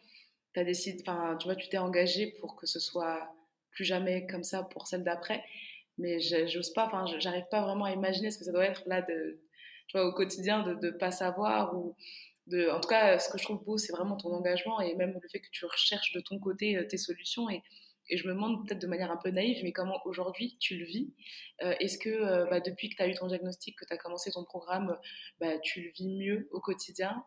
As 0.56 0.64
décidé, 0.64 1.02
tu 1.02 1.44
vois, 1.44 1.56
tu 1.56 1.68
t'es 1.68 1.78
engagé 1.78 2.32
pour 2.40 2.56
que 2.56 2.66
ce 2.66 2.80
soit 2.80 3.32
plus 3.70 3.84
jamais 3.84 4.26
comme 4.26 4.44
ça 4.44 4.62
pour 4.62 4.86
celle 4.88 5.04
d'après. 5.04 5.44
Mais 5.98 6.18
j'ose 6.20 6.72
pas, 6.72 6.86
enfin, 6.86 7.04
j'arrive 7.18 7.46
pas 7.50 7.62
vraiment 7.62 7.84
à 7.84 7.92
imaginer 7.92 8.30
ce 8.30 8.38
que 8.38 8.44
ça 8.44 8.52
doit 8.52 8.64
être 8.64 8.82
là, 8.86 9.02
de, 9.02 9.40
au 9.94 10.12
quotidien, 10.12 10.62
de 10.62 10.74
ne 10.74 10.90
pas 10.90 11.10
savoir 11.10 11.76
ou 11.76 11.96
en 12.52 12.80
tout 12.80 12.88
cas, 12.88 13.18
ce 13.18 13.30
que 13.30 13.38
je 13.38 13.44
trouve 13.44 13.64
beau, 13.64 13.78
c'est 13.78 13.92
vraiment 13.92 14.16
ton 14.16 14.32
engagement 14.32 14.80
et 14.80 14.94
même 14.94 15.18
le 15.20 15.28
fait 15.28 15.40
que 15.40 15.50
tu 15.50 15.64
recherches 15.64 16.12
de 16.12 16.20
ton 16.20 16.38
côté 16.38 16.76
euh, 16.76 16.86
tes 16.86 16.98
solutions. 16.98 17.48
Et, 17.50 17.62
je 18.14 18.28
me 18.28 18.34
demande 18.34 18.66
peut-être 18.66 18.82
de 18.82 18.86
manière 18.86 19.10
un 19.10 19.16
peu 19.16 19.30
naïve, 19.30 19.60
mais 19.64 19.72
comment 19.72 19.98
aujourd'hui 20.04 20.58
tu 20.60 20.76
le 20.76 20.84
vis 20.84 21.14
euh, 21.62 21.74
Est-ce 21.80 21.96
que 21.96 22.10
euh, 22.10 22.44
bah, 22.50 22.60
depuis 22.60 22.90
que 22.90 22.96
tu 22.96 23.02
as 23.02 23.08
eu 23.08 23.14
ton 23.14 23.28
diagnostic, 23.28 23.78
que 23.78 23.86
tu 23.86 23.94
as 23.94 23.96
commencé 23.96 24.30
ton 24.30 24.44
programme, 24.44 24.98
bah, 25.40 25.58
tu 25.60 25.80
le 25.80 25.90
vis 25.90 26.08
mieux 26.08 26.48
au 26.52 26.60
quotidien 26.60 27.24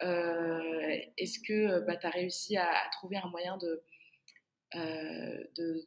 Est-ce 0.00 1.40
que 1.40 1.80
bah, 1.84 1.96
tu 1.96 2.06
as 2.06 2.10
réussi 2.10 2.56
à, 2.56 2.70
trouver 2.92 3.16
un 3.16 3.28
moyen 3.28 3.56
de, 3.56 3.82
de, 4.76 5.50
de, 5.56 5.84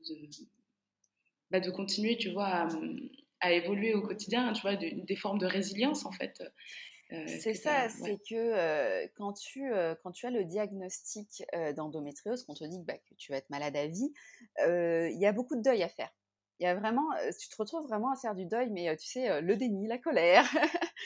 continuer, 1.72 2.18
tu 2.18 2.32
vois, 2.32 2.68
à, 3.41 3.51
évoluer 3.51 3.93
au 3.93 4.01
quotidien, 4.01 4.54
tu 4.54 4.62
vois, 4.62 4.76
des 4.76 5.16
formes 5.16 5.39
de 5.39 5.45
résilience 5.45 6.06
en 6.06 6.12
fait 6.12 6.41
c'est 7.28 7.54
ça, 7.54 7.89
c'est 7.89 8.18
que 8.28 9.08
quand, 9.18 9.34
tu, 9.34 9.72
quand 10.01 10.12
tu 10.12 10.26
as 10.26 10.32
le 10.32 10.45
diagnostic 10.45 11.43
d'endométriose, 11.76 12.43
qu'on 12.43 12.54
te 12.54 12.64
dit 12.64 12.80
bah, 12.80 12.97
que 12.97 13.14
tu 13.16 13.32
vas 13.32 13.38
être 13.38 13.49
malade 13.49 13.76
à 13.76 13.88
vie, 13.88 14.14
il 14.60 15.18
y 15.20 15.26
a 15.26 15.32
beaucoup 15.32 15.56
de 15.56 15.62
deuil 15.62 15.84
à 15.84 15.89
faire. 15.89 16.12
Il 16.60 16.64
y 16.64 16.68
a 16.68 16.76
vraiment, 16.76 17.10
tu 17.39 17.49
te 17.49 17.56
retrouves 17.58 17.88
vraiment 17.88 18.12
à 18.12 18.16
faire 18.16 18.36
du 18.36 18.45
deuil, 18.45 18.70
mais 18.70 18.95
tu 18.97 19.08
sais, 19.08 19.41
le 19.41 19.58
déni, 19.58 19.88
la 19.88 19.97
colère. 19.97 20.45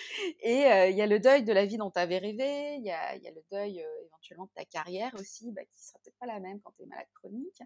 et 0.41 0.65
il 0.89 0.95
y 0.95 1.01
a 1.01 1.07
le 1.07 1.19
deuil 1.19 1.43
de 1.43 1.53
la 1.53 1.65
vie 1.65 1.77
dont 1.77 1.89
tu 1.89 1.99
avais 1.99 2.17
rêvé, 2.17 2.75
il 2.75 2.83
y 2.83 2.91
a, 2.91 3.15
le 3.15 3.43
deuil 3.51 3.83
éventuellement 4.05 4.45
de 4.45 4.51
ta 4.55 4.65
carrière 4.65 5.13
aussi, 5.15 5.51
bah, 5.53 5.63
qui 5.65 5.83
sera 5.83 5.99
peut-être 6.03 6.17
pas 6.19 6.25
la 6.25 6.39
même 6.39 6.59
quand 6.61 6.71
tu 6.75 6.83
es 6.83 6.85
malade 6.85 7.07
chronique. 7.15 7.61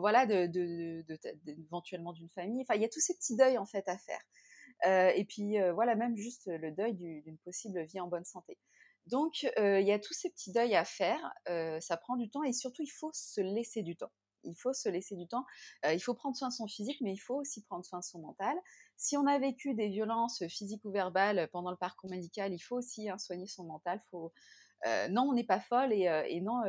voilà, 0.00 0.26
de, 0.26 0.46
de, 0.46 1.04
éventuellement 1.46 2.12
d'une 2.12 2.28
famille. 2.30 2.62
Enfin, 2.62 2.74
il 2.74 2.82
y 2.82 2.84
a 2.84 2.88
tous 2.88 3.00
ces 3.00 3.14
petits 3.14 3.36
deuils 3.36 3.58
en 3.58 3.66
fait 3.66 3.88
à 3.88 3.96
faire. 3.96 5.14
et 5.14 5.24
puis 5.24 5.56
voilà, 5.72 5.94
même 5.94 6.16
juste 6.16 6.46
le 6.46 6.72
deuil 6.72 6.94
d'une 6.94 7.38
possible 7.38 7.84
vie 7.84 8.00
en 8.00 8.08
bonne 8.08 8.24
santé. 8.24 8.58
Donc, 9.06 9.44
il 9.56 9.86
y 9.86 9.92
a 9.92 9.98
tous 10.00 10.14
ces 10.14 10.30
petits 10.30 10.52
deuils 10.52 10.74
à 10.74 10.84
faire. 10.84 11.20
ça 11.80 11.96
prend 11.96 12.16
du 12.16 12.28
temps 12.28 12.42
et 12.42 12.52
surtout, 12.52 12.82
il 12.82 12.90
faut 12.90 13.12
se 13.12 13.40
laisser 13.40 13.82
du 13.82 13.96
temps 13.96 14.10
il 14.46 14.54
faut 14.54 14.72
se 14.72 14.88
laisser 14.88 15.16
du 15.16 15.26
temps. 15.26 15.44
il 15.84 16.00
faut 16.00 16.14
prendre 16.14 16.36
soin 16.36 16.48
de 16.48 16.54
son 16.54 16.66
physique, 16.66 17.00
mais 17.00 17.12
il 17.12 17.18
faut 17.18 17.36
aussi 17.36 17.62
prendre 17.62 17.84
soin 17.84 17.98
de 17.98 18.04
son 18.04 18.20
mental. 18.20 18.56
Si 18.96 19.16
on 19.16 19.26
a 19.26 19.38
vécu 19.38 19.74
des 19.74 19.88
violences 19.88 20.46
physiques 20.48 20.84
ou 20.84 20.90
verbales 20.90 21.48
pendant 21.52 21.70
le 21.70 21.76
parcours 21.76 22.10
médical, 22.10 22.52
il 22.52 22.58
faut 22.58 22.76
aussi 22.76 23.08
hein, 23.10 23.18
soigner 23.18 23.46
son 23.46 23.64
mental. 23.64 24.00
Faut, 24.10 24.32
non, 25.10 25.22
on 25.22 25.32
n'est 25.32 25.44
pas 25.44 25.60
folle 25.60 25.92
et, 25.92 26.40
non, 26.40 26.62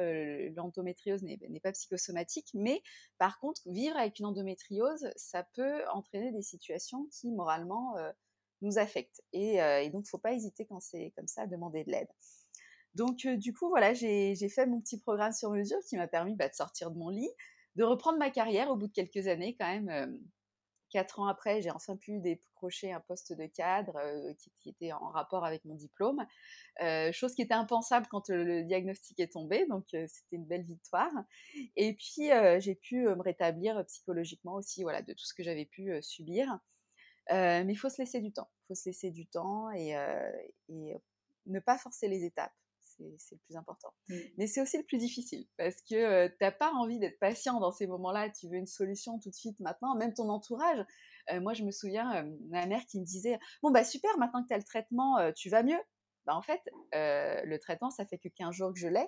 l'endométriose 0.55 1.23
n'est 1.23 1.59
pas 1.61 1.71
psychosomatique, 1.71 2.49
mais 2.53 2.81
par 3.17 3.39
contre, 3.39 3.61
vivre 3.67 3.97
avec 3.97 4.19
une 4.19 4.25
endométriose, 4.25 5.09
ça 5.15 5.43
peut 5.53 5.87
entraîner 5.93 6.31
des 6.31 6.41
situations 6.41 7.07
qui, 7.11 7.31
moralement, 7.31 7.95
nous 8.61 8.77
affectent. 8.79 9.21
Et, 9.33 9.57
donc, 9.91 10.03
il 10.03 10.07
ne 10.07 10.09
faut 10.09 10.17
pas 10.17 10.33
hésiter 10.33 10.65
quand 10.65 10.79
c'est 10.79 11.13
comme 11.15 11.27
ça 11.27 11.43
à 11.43 11.47
demander 11.47 11.83
de 11.83 11.91
l'aide. 11.91 12.09
Donc, 12.95 13.27
du 13.27 13.53
coup, 13.53 13.69
voilà, 13.69 13.93
j'ai 13.93 14.49
fait 14.49 14.65
mon 14.65 14.81
petit 14.81 14.99
programme 14.99 15.33
sur 15.33 15.51
mesure 15.51 15.79
qui 15.87 15.97
m'a 15.97 16.07
permis 16.07 16.35
bah, 16.35 16.49
de 16.49 16.55
sortir 16.55 16.91
de 16.91 16.97
mon 16.97 17.09
lit, 17.09 17.29
de 17.77 17.83
reprendre 17.83 18.17
ma 18.17 18.31
carrière 18.31 18.69
au 18.69 18.75
bout 18.75 18.87
de 18.87 18.91
quelques 18.91 19.27
années 19.27 19.55
quand 19.55 19.67
même. 19.67 20.19
quatre 20.89 21.19
ans 21.19 21.27
après, 21.27 21.61
j'ai 21.61 21.69
enfin 21.69 21.95
pu 21.95 22.19
décrocher 22.19 22.91
un 22.91 22.99
poste 23.01 23.33
de 23.33 23.45
cadre 23.45 23.99
qui, 24.59 24.69
était 24.69 24.91
en 24.91 25.09
rapport 25.09 25.45
avec 25.45 25.63
mon 25.63 25.75
diplôme, 25.75 26.25
chose 27.11 27.35
qui 27.35 27.43
était 27.43 27.53
impensable 27.53 28.07
quand 28.09 28.29
le 28.29 28.63
diagnostic 28.63 29.19
est 29.19 29.33
tombé, 29.33 29.65
donc 29.67 29.85
c'était 29.89 30.35
une 30.35 30.45
belle 30.45 30.63
victoire. 30.63 31.11
Et 31.75 31.93
puis 31.93 32.29
j'ai 32.59 32.75
pu 32.75 33.03
me 33.03 33.21
rétablir 33.21 33.85
psychologiquement 33.85 34.55
aussi, 34.55 34.81
voilà, 34.83 35.03
de 35.03 35.13
tout 35.13 35.25
ce 35.25 35.35
que 35.35 35.43
j'avais 35.43 35.65
pu 35.65 35.91
subir. 36.01 36.59
mais 37.29 37.67
il 37.69 37.75
faut 37.77 37.89
se 37.89 38.01
laisser 38.01 38.21
du 38.21 38.31
temps, 38.31 38.49
il 38.63 38.67
faut 38.69 38.75
se 38.75 38.89
laisser 38.89 39.11
du 39.11 39.27
temps 39.27 39.69
et 39.71 39.95
ne 41.45 41.59
pas 41.59 41.77
forcer 41.77 42.07
les 42.07 42.23
étapes 42.23 42.53
c'est 43.17 43.35
le 43.35 43.41
plus 43.45 43.55
important. 43.55 43.93
Mmh. 44.09 44.15
Mais 44.37 44.47
c'est 44.47 44.61
aussi 44.61 44.77
le 44.77 44.83
plus 44.83 44.97
difficile 44.97 45.45
parce 45.57 45.81
que 45.81 46.27
tu 46.27 46.35
n'as 46.41 46.51
pas 46.51 46.71
envie 46.73 46.99
d'être 46.99 47.19
patient 47.19 47.59
dans 47.59 47.71
ces 47.71 47.87
moments-là. 47.87 48.29
Tu 48.29 48.47
veux 48.47 48.55
une 48.55 48.67
solution 48.67 49.19
tout 49.19 49.29
de 49.29 49.35
suite 49.35 49.59
maintenant. 49.59 49.95
Même 49.95 50.13
ton 50.13 50.29
entourage. 50.29 50.85
moi, 51.41 51.53
je 51.53 51.63
me 51.63 51.71
souviens, 51.71 52.25
ma 52.49 52.65
mère 52.65 52.85
qui 52.85 52.99
me 52.99 53.05
disait 53.05 53.39
Bon, 53.61 53.71
bah 53.71 53.83
super, 53.83 54.17
maintenant 54.17 54.43
que 54.43 54.47
tu 54.47 54.53
as 54.53 54.57
le 54.57 54.63
traitement, 54.63 55.31
tu 55.33 55.49
vas 55.49 55.63
mieux. 55.63 55.79
Bah, 56.25 56.35
en 56.35 56.41
fait, 56.41 56.61
le 56.93 57.57
traitement, 57.57 57.89
ça 57.89 58.05
fait 58.05 58.17
que 58.17 58.29
15 58.29 58.53
jours 58.53 58.73
que 58.73 58.79
je 58.79 58.87
l'ai. 58.87 59.05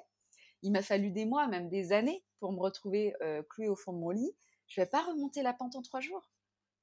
Il 0.62 0.72
m'a 0.72 0.82
fallu 0.82 1.12
des 1.12 1.26
mois, 1.26 1.48
même 1.48 1.70
des 1.70 1.92
années, 1.92 2.24
pour 2.40 2.52
me 2.52 2.60
retrouver 2.60 3.14
clouée 3.50 3.70
au 3.70 3.76
fond 3.76 3.94
de 3.94 4.00
mon 4.00 4.10
lit. 4.10 4.32
Je 4.68 4.80
ne 4.80 4.86
vais 4.86 4.90
pas 4.90 5.02
remonter 5.02 5.42
la 5.42 5.54
pente 5.54 5.76
en 5.76 5.82
trois 5.82 6.00
jours. 6.00 6.32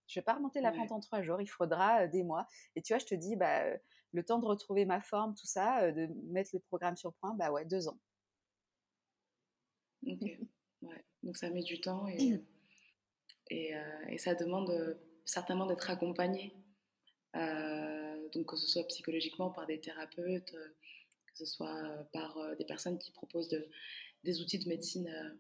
Je 0.07 0.19
ne 0.19 0.23
vais 0.23 0.25
pas 0.25 0.35
remonter 0.35 0.61
la 0.61 0.73
pente 0.73 0.93
en 0.93 1.01
trois 1.01 1.23
jours. 1.23 1.41
Il 1.41 1.47
faudra 1.47 2.07
des 2.07 2.23
mois. 2.23 2.47
Et 2.75 2.83
tu 2.83 2.93
vois, 2.93 2.99
je 2.99 3.07
te 3.07 3.15
dis, 3.15 3.37
bah 3.37 3.65
le 4.17 4.25
temps 4.25 4.39
de 4.39 4.47
retrouver 4.47 4.85
ma 4.87 5.01
forme, 5.01 5.35
tout 5.35 5.47
ça, 5.47 5.93
de 5.93 6.09
mettre 6.25 6.51
le 6.55 6.61
programme 6.61 6.97
sur 6.97 7.13
point, 7.15 7.35
bah 7.35 7.53
ouais, 7.53 7.65
deux 7.67 7.87
ans. 7.87 7.99
Ok, 10.07 10.23
ouais. 10.83 11.05
Donc 11.23 11.37
ça 11.37 11.51
met 11.51 11.63
du 11.63 11.81
temps 11.81 12.09
et, 12.09 12.41
et, 13.51 14.19
ça 14.19 14.35
demande 14.35 14.99
certainement 15.25 15.67
d'être 15.67 15.91
accompagné, 15.91 16.55
donc 17.35 18.47
que 18.47 18.57
ce 18.57 18.67
soit 18.67 18.87
psychologiquement 18.89 19.51
par 19.51 19.67
des 19.67 19.81
thérapeutes, 19.81 20.53
que 20.53 21.37
ce 21.37 21.45
soit 21.45 22.09
par 22.13 22.57
des 22.57 22.65
personnes 22.65 22.99
qui 22.99 23.13
proposent 23.13 23.49
de, 23.49 23.69
des 24.25 24.41
outils 24.41 24.59
de 24.59 24.69
médecine 24.69 25.39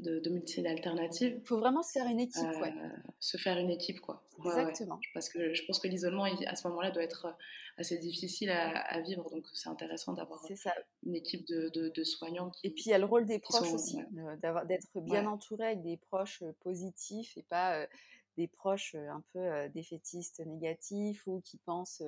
de, 0.00 0.18
de 0.18 0.30
médecine 0.30 0.66
alternative. 0.66 1.38
Il 1.40 1.46
faut 1.46 1.58
vraiment 1.58 1.82
se 1.82 1.92
faire 1.92 2.06
une 2.06 2.20
équipe, 2.20 2.42
ouais. 2.60 2.72
Euh, 2.76 2.88
se 3.18 3.36
faire 3.36 3.58
une 3.58 3.70
équipe, 3.70 4.00
quoi. 4.00 4.22
Exactement. 4.44 4.98
Parce 5.14 5.28
que 5.28 5.54
je 5.54 5.64
pense 5.66 5.78
que 5.78 5.88
l'isolement, 5.88 6.24
à 6.24 6.56
ce 6.56 6.66
moment-là, 6.68 6.90
doit 6.90 7.02
être 7.02 7.36
assez 7.76 7.98
difficile 7.98 8.50
à, 8.50 9.00
vivre. 9.00 9.28
Donc, 9.30 9.46
c'est 9.52 9.68
intéressant 9.68 10.12
d'avoir 10.12 10.44
une 11.04 11.14
équipe 11.14 11.46
de, 11.46 11.68
de, 11.68 12.04
soignants. 12.04 12.52
et 12.62 12.70
puis, 12.70 12.84
il 12.86 12.90
y 12.90 12.94
a 12.94 12.98
le 12.98 13.04
rôle 13.04 13.26
des 13.26 13.38
proches 13.38 13.72
aussi, 13.72 13.98
d'être 14.66 15.00
bien 15.00 15.26
entouré 15.26 15.66
avec 15.66 15.82
des 15.82 15.96
proches 15.96 16.42
euh, 16.42 16.52
positifs 16.60 17.36
et 17.36 17.42
pas 17.42 17.76
euh, 17.76 17.86
des 18.36 18.48
proches 18.48 18.94
un 18.94 19.22
peu 19.32 19.68
défaitistes, 19.74 20.40
négatifs 20.46 21.26
ou 21.26 21.42
qui 21.44 21.58
pensent 21.58 22.02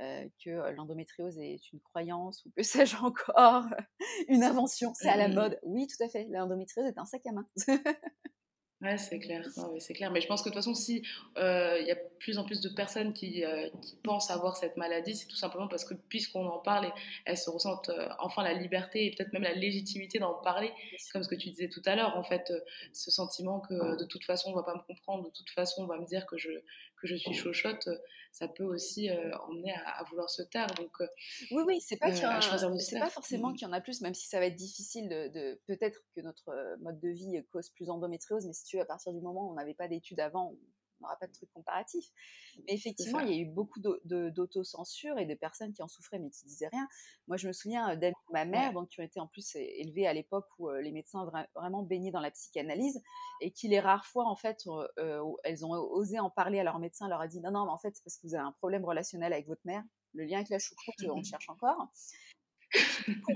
euh, 0.00 0.26
que 0.44 0.72
l'endométriose 0.72 1.38
est 1.38 1.72
une 1.72 1.80
croyance 1.80 2.44
ou 2.44 2.50
que 2.56 2.62
sais-je 2.62 2.96
encore, 2.96 3.64
une 4.28 4.42
invention, 4.42 4.92
c'est 4.94 5.08
à 5.08 5.16
la 5.16 5.28
mmh. 5.28 5.34
mode. 5.34 5.58
Oui, 5.62 5.86
tout 5.86 6.02
à 6.02 6.08
fait, 6.08 6.26
l'endométriose 6.30 6.86
est 6.86 6.98
un 6.98 7.04
sac 7.04 7.22
à 7.26 7.32
main. 7.32 7.46
Ouais, 8.84 8.98
c'est 8.98 9.18
clair. 9.18 9.42
c'est 9.78 9.94
clair. 9.94 10.10
Mais 10.10 10.20
je 10.20 10.26
pense 10.26 10.42
que 10.42 10.50
de 10.50 10.54
toute 10.54 10.62
façon, 10.62 10.74
si 10.74 11.02
euh, 11.38 11.78
il 11.80 11.86
y 11.86 11.90
a 11.90 11.96
plus 12.18 12.38
en 12.38 12.44
plus 12.44 12.60
de 12.60 12.68
personnes 12.68 13.14
qui, 13.14 13.44
euh, 13.44 13.68
qui 13.80 13.96
pensent 14.02 14.30
avoir 14.30 14.56
cette 14.56 14.76
maladie, 14.76 15.14
c'est 15.14 15.26
tout 15.26 15.36
simplement 15.36 15.68
parce 15.68 15.84
que 15.84 15.94
puisqu'on 15.94 16.46
en 16.46 16.58
parle, 16.58 16.92
elles 17.24 17.38
se 17.38 17.48
ressentent 17.48 17.90
enfin 18.18 18.42
la 18.42 18.52
liberté 18.52 19.06
et 19.06 19.10
peut-être 19.12 19.32
même 19.32 19.42
la 19.42 19.54
légitimité 19.54 20.18
d'en 20.18 20.34
parler, 20.34 20.70
comme 21.12 21.22
ce 21.22 21.28
que 21.28 21.34
tu 21.34 21.48
disais 21.50 21.68
tout 21.68 21.82
à 21.86 21.94
l'heure. 21.96 22.16
En 22.16 22.24
fait, 22.24 22.52
ce 22.92 23.10
sentiment 23.10 23.60
que 23.60 23.96
de 23.98 24.04
toute 24.04 24.24
façon 24.24 24.50
on 24.50 24.54
va 24.54 24.64
pas 24.64 24.74
me 24.74 24.82
comprendre, 24.82 25.24
de 25.24 25.30
toute 25.30 25.50
façon 25.50 25.84
on 25.84 25.86
va 25.86 25.98
me 25.98 26.06
dire 26.06 26.26
que 26.26 26.36
je 26.36 26.50
que 27.04 27.08
je 27.08 27.16
suis 27.16 27.34
chochotte, 27.34 27.88
ça 28.32 28.48
peut 28.48 28.64
aussi 28.64 29.10
emmener 29.48 29.72
à, 29.84 30.02
vouloir 30.08 30.30
se 30.30 30.42
taire. 30.42 30.66
Donc, 30.76 30.92
oui, 31.50 31.62
oui, 31.66 31.80
c'est 31.80 31.96
pas, 31.96 32.12
c'est 32.14 32.98
pas 32.98 33.10
forcément 33.10 33.50
mmh. 33.50 33.56
qu'il 33.56 33.68
y 33.68 33.70
en 33.70 33.72
a 33.72 33.80
plus, 33.80 34.00
même 34.00 34.14
si 34.14 34.26
ça 34.26 34.40
va 34.40 34.46
être 34.46 34.56
difficile 34.56 35.08
de, 35.08 35.60
peut-être 35.66 36.00
que 36.16 36.20
notre 36.22 36.50
mode 36.80 36.98
de 37.00 37.08
vie 37.10 37.44
cause 37.52 37.70
plus 37.70 37.90
endométriose, 37.90 38.46
mais 38.46 38.52
si 38.54 38.64
tu 38.64 38.76
veux, 38.76 38.82
à 38.82 38.86
partir 38.86 39.12
du 39.12 39.20
moment 39.20 39.48
où 39.48 39.52
on 39.52 39.54
n'avait 39.54 39.74
pas 39.74 39.88
d'études 39.88 40.20
avant, 40.20 40.54
n'aura 41.04 41.16
pas 41.16 41.26
de 41.26 41.32
truc 41.32 41.50
comparatif. 41.52 42.06
Mais 42.66 42.74
effectivement, 42.74 43.20
il 43.20 43.30
y 43.30 43.38
a 43.38 43.42
eu 43.42 43.46
beaucoup 43.46 43.80
d'autocensure 43.80 45.18
et 45.18 45.26
de 45.26 45.34
personnes 45.34 45.72
qui 45.72 45.82
en 45.82 45.88
souffraient 45.88 46.18
mais 46.18 46.30
qui 46.30 46.44
disaient 46.46 46.68
rien. 46.68 46.86
Moi, 47.28 47.36
je 47.36 47.48
me 47.48 47.52
souviens 47.52 47.90
euh, 47.90 47.96
d'amis 47.96 48.14
de 48.28 48.32
ma 48.32 48.44
mère, 48.44 48.72
donc, 48.72 48.88
qui 48.88 49.00
ont 49.00 49.04
été 49.04 49.20
en 49.20 49.26
plus 49.26 49.54
élevés 49.56 50.06
à 50.06 50.12
l'époque 50.12 50.46
où 50.58 50.68
euh, 50.68 50.80
les 50.80 50.92
médecins 50.92 51.30
vraiment 51.54 51.82
baignaient 51.82 52.10
dans 52.10 52.20
la 52.20 52.30
psychanalyse 52.30 53.00
et 53.40 53.50
qui 53.50 53.68
les 53.68 53.80
rares 53.80 54.06
fois, 54.06 54.26
en 54.26 54.36
fait, 54.36 54.64
euh, 54.98 55.22
elles 55.44 55.64
ont 55.64 55.70
osé 55.70 56.18
en 56.18 56.30
parler 56.30 56.58
à 56.60 56.64
leur 56.64 56.78
médecin, 56.78 57.08
leur 57.08 57.20
a 57.20 57.28
dit 57.28 57.40
non, 57.40 57.50
non, 57.50 57.66
mais 57.66 57.72
en 57.72 57.78
fait, 57.78 57.94
c'est 57.94 58.04
parce 58.04 58.16
que 58.18 58.26
vous 58.26 58.34
avez 58.34 58.44
un 58.44 58.52
problème 58.52 58.84
relationnel 58.84 59.32
avec 59.32 59.46
votre 59.46 59.62
mère. 59.64 59.82
Le 60.14 60.24
lien 60.24 60.36
avec 60.36 60.48
la 60.48 60.58
choucroute, 60.58 60.94
on 61.08 61.18
le 61.18 61.24
cherche 61.24 61.48
encore 61.48 61.88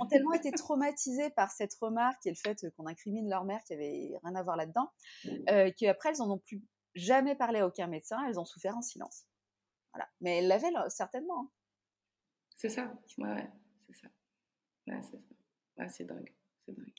ont 0.01 0.07
tellement 0.07 0.33
été 0.33 0.51
traumatisées 0.51 1.31
par 1.31 1.51
cette 1.51 1.75
remarque 1.75 2.27
et 2.27 2.31
le 2.31 2.37
fait 2.37 2.67
qu'on 2.77 2.87
incrimine 2.87 3.29
leur 3.29 3.45
mère 3.45 3.63
qui 3.65 3.75
avait 3.75 4.19
rien 4.23 4.35
à 4.35 4.43
voir 4.43 4.57
là-dedans, 4.57 4.91
euh, 5.51 5.71
qu'après 5.77 6.11
elles 6.11 6.23
en 6.23 6.31
ont 6.31 6.39
plus 6.39 6.63
jamais 6.95 7.35
parlé 7.35 7.61
à 7.61 7.67
aucun 7.67 7.87
médecin, 7.87 8.25
elles 8.29 8.39
ont 8.39 8.45
souffert 8.45 8.77
en 8.77 8.83
silence. 8.83 9.25
Voilà. 9.93 10.09
Mais 10.21 10.39
elles 10.39 10.49
l'avaient 10.49 10.73
certainement. 10.89 11.43
Hein. 11.43 11.51
C'est 12.57 12.69
ça, 12.69 12.93
ouais, 13.19 13.47
c'est 13.87 13.97
ça. 13.97 14.09
Ouais, 14.89 15.01
c'est 15.03 15.21
ça. 15.77 15.89
c'est 15.89 16.05
dingue. 16.05 16.33
C'est 16.67 16.77
dingue. 16.77 16.93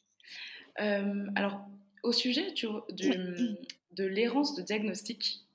Euh, 0.79 1.27
alors, 1.35 1.67
au 2.03 2.11
sujet 2.11 2.51
du, 2.53 2.67
de 3.91 4.05
l'errance 4.05 4.55
de 4.55 4.61
diagnostic, 4.61 5.45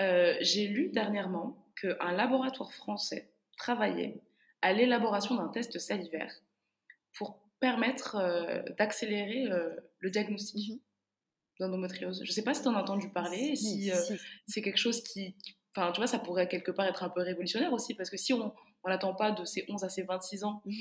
euh, 0.00 0.34
j'ai 0.40 0.66
lu 0.66 0.88
dernièrement 0.88 1.64
qu'un 1.80 2.12
laboratoire 2.12 2.72
français 2.72 3.30
travaillait 3.56 4.20
à 4.62 4.72
l'élaboration 4.72 5.36
d'un 5.36 5.48
test 5.48 5.78
salivaire 5.78 6.34
pour 7.16 7.40
permettre 7.60 8.16
euh, 8.16 8.62
d'accélérer 8.76 9.48
le 10.00 10.10
diagnostic. 10.10 10.82
Mhm 11.58 11.66
d'endométriose. 11.66 12.20
Je 12.24 12.30
ne 12.30 12.34
sais 12.34 12.42
pas 12.42 12.54
si 12.54 12.62
tu 12.62 12.68
en 12.68 12.74
as 12.74 12.80
entendu 12.80 13.10
parler, 13.10 13.56
si, 13.56 13.90
euh, 13.90 13.96
c'est 14.46 14.62
quelque 14.62 14.78
chose 14.78 15.02
qui, 15.02 15.34
enfin, 15.74 15.92
tu 15.92 16.00
vois, 16.00 16.06
ça 16.06 16.18
pourrait 16.18 16.48
quelque 16.48 16.70
part 16.70 16.86
être 16.86 17.02
un 17.02 17.10
peu 17.10 17.20
révolutionnaire 17.20 17.72
aussi, 17.72 17.94
parce 17.94 18.10
que 18.10 18.16
si 18.16 18.32
on 18.32 18.52
n'attend 18.86 19.14
pas 19.14 19.32
de 19.32 19.44
ses 19.44 19.64
11 19.68 19.84
à 19.84 19.88
ses 19.88 20.02
26 20.02 20.44
ans 20.44 20.62
mmh 20.64 20.72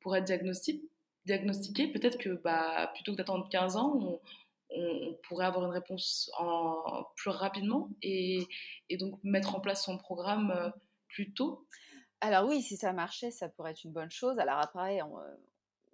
pour 0.00 0.14
être 0.14 0.24
diagnostiqué, 0.24 0.86
diagnostiqué 1.24 1.88
peut-être 1.88 2.18
que 2.18 2.28
bah, 2.44 2.90
plutôt 2.92 3.12
que 3.12 3.16
d'attendre 3.16 3.48
15 3.48 3.76
ans, 3.76 4.20
on, 4.68 5.16
pourrait 5.22 5.46
avoir 5.46 5.64
une 5.64 5.70
réponse 5.70 6.30
en, 6.38 7.06
plus 7.16 7.30
rapidement 7.30 7.88
et, 8.02 8.46
et, 8.90 8.98
donc 8.98 9.18
mettre 9.22 9.54
en 9.54 9.60
place 9.60 9.82
son 9.82 9.96
programme 9.96 10.50
euh, 10.50 10.68
plus 11.08 11.32
tôt. 11.32 11.66
Alors 12.20 12.46
oui, 12.46 12.60
si 12.60 12.76
ça 12.76 12.92
marchait, 12.92 13.30
ça 13.30 13.48
pourrait 13.48 13.70
être 13.70 13.84
une 13.84 13.92
bonne 13.92 14.10
chose. 14.10 14.38
Alors 14.38 14.58
après, 14.58 15.00
on, 15.00 15.18
euh, 15.18 15.36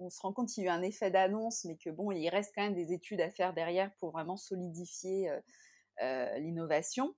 on 0.01 0.09
se 0.09 0.21
rend 0.21 0.33
compte 0.33 0.49
qu'il 0.49 0.65
y 0.65 0.69
a 0.69 0.71
eu 0.71 0.75
un 0.75 0.83
effet 0.83 1.11
d'annonce, 1.11 1.65
mais 1.65 1.77
que 1.77 1.91
bon, 1.91 2.11
il 2.11 2.29
reste 2.31 2.53
quand 2.55 2.63
même 2.63 2.75
des 2.75 2.93
études 2.93 3.21
à 3.21 3.31
faire 3.31 3.53
derrière 3.53 3.93
pour 3.99 4.11
vraiment 4.11 4.37
solidifier 4.37 5.31
euh, 6.01 6.39
l'innovation. 6.39 7.15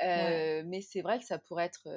Mais 0.00 0.80
c'est 0.82 1.00
vrai 1.00 1.18
que 1.18 1.24
ça 1.24 1.38
pourrait 1.38 1.64
être 1.64 1.88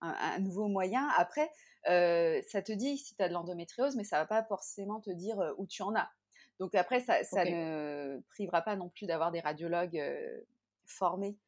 un, 0.00 0.38
nouveau 0.40 0.68
moyen. 0.68 1.08
Après, 1.16 1.48
ça 1.84 2.62
te 2.62 2.72
dit 2.72 2.98
si 2.98 3.14
tu 3.14 3.22
as 3.22 3.28
de 3.28 3.34
l'endométriose, 3.34 3.94
mais 3.94 4.04
ça 4.04 4.18
va 4.18 4.26
pas 4.26 4.42
forcément 4.42 5.00
te 5.00 5.10
dire 5.10 5.54
où 5.58 5.66
tu 5.66 5.82
en 5.82 5.94
as. 5.94 6.10
Donc 6.58 6.74
après, 6.74 7.00
ça, 7.00 7.20
ne 7.44 8.20
privera 8.30 8.62
pas 8.62 8.74
non 8.74 8.88
plus 8.88 9.06
d'avoir 9.06 9.30
des 9.30 9.40
radiologues 9.40 10.02
formés 10.86 11.38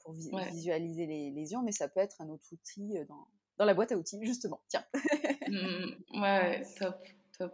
pour 0.00 0.12
visualiser 0.12 1.06
les 1.06 1.30
lésions, 1.30 1.62
mais 1.62 1.72
ça 1.72 1.88
peut 1.88 2.00
être 2.00 2.20
un 2.20 2.28
autre 2.28 2.46
outil 2.52 2.94
dans, 3.08 3.26
dans 3.62 3.66
la 3.66 3.74
boîte 3.74 3.92
à 3.92 3.96
outils, 3.96 4.18
justement. 4.22 4.60
Tiens. 4.68 4.84
Mmh, 5.48 6.22
ouais, 6.22 6.62
top, 6.78 6.96
top. 7.36 7.52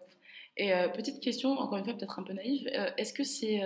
Et 0.56 0.70
petite 0.94 1.20
question, 1.20 1.50
encore 1.50 1.78
une 1.78 1.84
fois, 1.84 1.94
peut-être 1.94 2.20
un 2.20 2.22
peu 2.22 2.32
naïve, 2.32 2.68
est-ce 2.96 3.12
que 3.12 3.24
c'est 3.24 3.60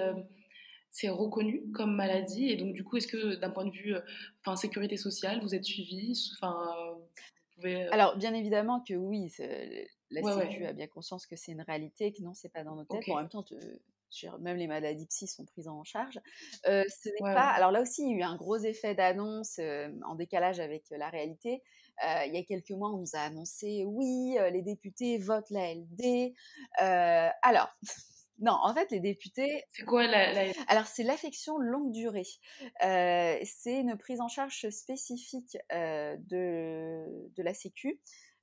c'est 0.90 1.10
reconnu 1.10 1.70
comme 1.72 1.94
maladie? 1.94 2.48
Et 2.48 2.56
donc 2.56 2.72
du 2.72 2.82
coup 2.82 2.96
est-ce 2.96 3.08
que 3.08 3.34
d'un 3.34 3.50
point 3.50 3.66
de 3.66 3.70
vue 3.70 3.94
enfin 4.40 4.56
sécurité 4.56 4.96
sociale 4.96 5.40
vous 5.42 5.54
êtes 5.54 5.64
suivi? 5.64 6.18
Enfin 6.36 6.56
alors 7.90 8.16
bien 8.16 8.32
évidemment 8.32 8.80
que 8.80 8.94
oui 8.94 9.30
la 10.10 10.22
Sécu 10.22 10.64
a 10.64 10.72
bien 10.72 10.86
conscience 10.86 11.26
que 11.26 11.36
c'est 11.36 11.52
une 11.52 11.62
réalité 11.62 12.12
que 12.12 12.22
non 12.22 12.32
c'est 12.32 12.52
pas 12.52 12.64
dans 12.64 12.76
nos 12.76 12.84
têtes 12.84 13.06
en 13.08 13.16
même 13.16 13.28
temps 13.28 13.44
même 14.40 14.56
les 14.56 14.66
maladies 14.66 15.06
psy 15.06 15.26
sont 15.26 15.44
prises 15.44 15.68
en 15.68 15.82
charge. 15.84 16.20
ce 16.64 17.08
n'est 17.08 17.34
pas. 17.34 17.48
Alors 17.48 17.70
là 17.70 17.80
aussi, 17.80 18.02
il 18.02 18.10
y 18.10 18.14
a 18.14 18.18
eu 18.18 18.22
un 18.22 18.36
gros 18.36 18.58
effet 18.58 18.94
d'annonce 18.94 19.58
en 19.58 20.14
décalage 20.14 20.60
avec 20.60 20.84
la 20.90 21.08
réalité. 21.08 21.62
Il 22.00 22.34
y 22.34 22.38
a 22.38 22.42
quelques 22.42 22.70
mois, 22.70 22.90
on 22.90 22.98
nous 22.98 23.14
a 23.14 23.20
annoncé 23.20 23.84
oui, 23.86 24.36
les 24.52 24.62
députés 24.62 25.18
votent 25.18 25.50
la 25.50 25.74
LD. 25.74 26.32
alors, 26.78 27.68
non, 28.42 28.58
en 28.60 28.74
fait, 28.74 28.90
les 28.90 29.00
députés. 29.00 29.64
C'est 29.70 29.84
quoi 29.84 30.06
la. 30.06 30.52
Alors, 30.66 30.86
c'est 30.86 31.04
l'affection 31.04 31.58
longue 31.58 31.92
durée. 31.92 32.26
Euh, 32.84 33.38
c'est 33.44 33.80
une 33.80 33.96
prise 33.96 34.20
en 34.20 34.28
charge 34.28 34.68
spécifique 34.70 35.56
euh, 35.72 36.16
de, 36.18 37.04
de 37.36 37.42
la 37.42 37.54
Sécu 37.54 38.00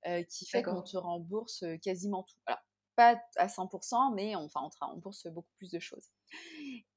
euh, 0.07 0.23
qui 0.23 0.45
fait 0.45 0.63
qu'on 0.63 0.81
te 0.81 0.95
rembourse 0.95 1.65
quasiment 1.83 2.23
tout. 2.23 2.35
Alors, 2.45 2.61
pas 2.99 3.17
à 3.37 3.47
100%, 3.47 4.13
mais 4.13 4.35
on, 4.35 4.43
enfin, 4.43 4.59
on 4.61 4.85
rembourse 4.85 5.25
beaucoup 5.27 5.53
plus 5.55 5.71
de 5.71 5.79
choses. 5.79 6.11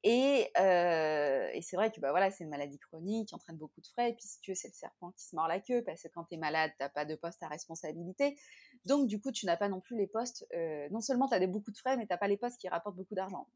Et, 0.03 0.50
et 0.57 1.62
c'est 1.62 1.76
vrai 1.76 1.92
que 1.92 2.00
bah, 2.00 2.11
voilà, 2.11 2.32
c'est 2.32 2.42
une 2.42 2.50
maladie 2.50 2.80
chronique 2.80 3.28
qui 3.28 3.34
entraîne 3.36 3.57
beaucoup 3.57 3.80
de 3.80 3.86
frais. 3.86 4.11
Et 4.11 4.14
puis, 4.14 4.26
si 4.26 4.40
tu 4.40 4.50
veux, 4.50 4.55
c'est 4.57 4.66
le 4.66 4.74
serpent 4.74 5.12
qui 5.12 5.24
se 5.24 5.36
mord 5.36 5.46
la 5.46 5.61
queue 5.61 5.84
parce 5.84 6.03
que 6.03 6.09
quand 6.09 6.24
tu 6.24 6.34
es 6.34 6.38
malade, 6.38 6.72
tu 6.76 6.82
n'as 6.82 6.88
pas 6.88 7.05
de 7.05 7.14
poste 7.14 7.40
à 7.44 7.46
responsabilité. 7.46 8.36
Donc, 8.84 9.07
du 9.07 9.20
coup, 9.20 9.30
tu 9.30 9.46
n'as 9.46 9.57
pas 9.57 9.68
non 9.68 9.80
plus 9.80 9.96
les 9.96 10.09
postes. 10.09 10.44
non 10.90 11.00
seulement 11.00 11.28
tu 11.28 11.34
as 11.34 11.38
des, 11.38 11.46
beaucoup 11.46 11.70
de 11.70 11.78
frais, 11.78 11.96
mais 11.96 12.05
tu 12.09 12.12
n'as 12.12 12.18
pas 12.18 12.26
les 12.26 12.36
postes 12.36 12.59
qui 12.61 12.68
rapportent 12.68 12.96
beaucoup 12.96 13.14
d'argent. 13.14 13.46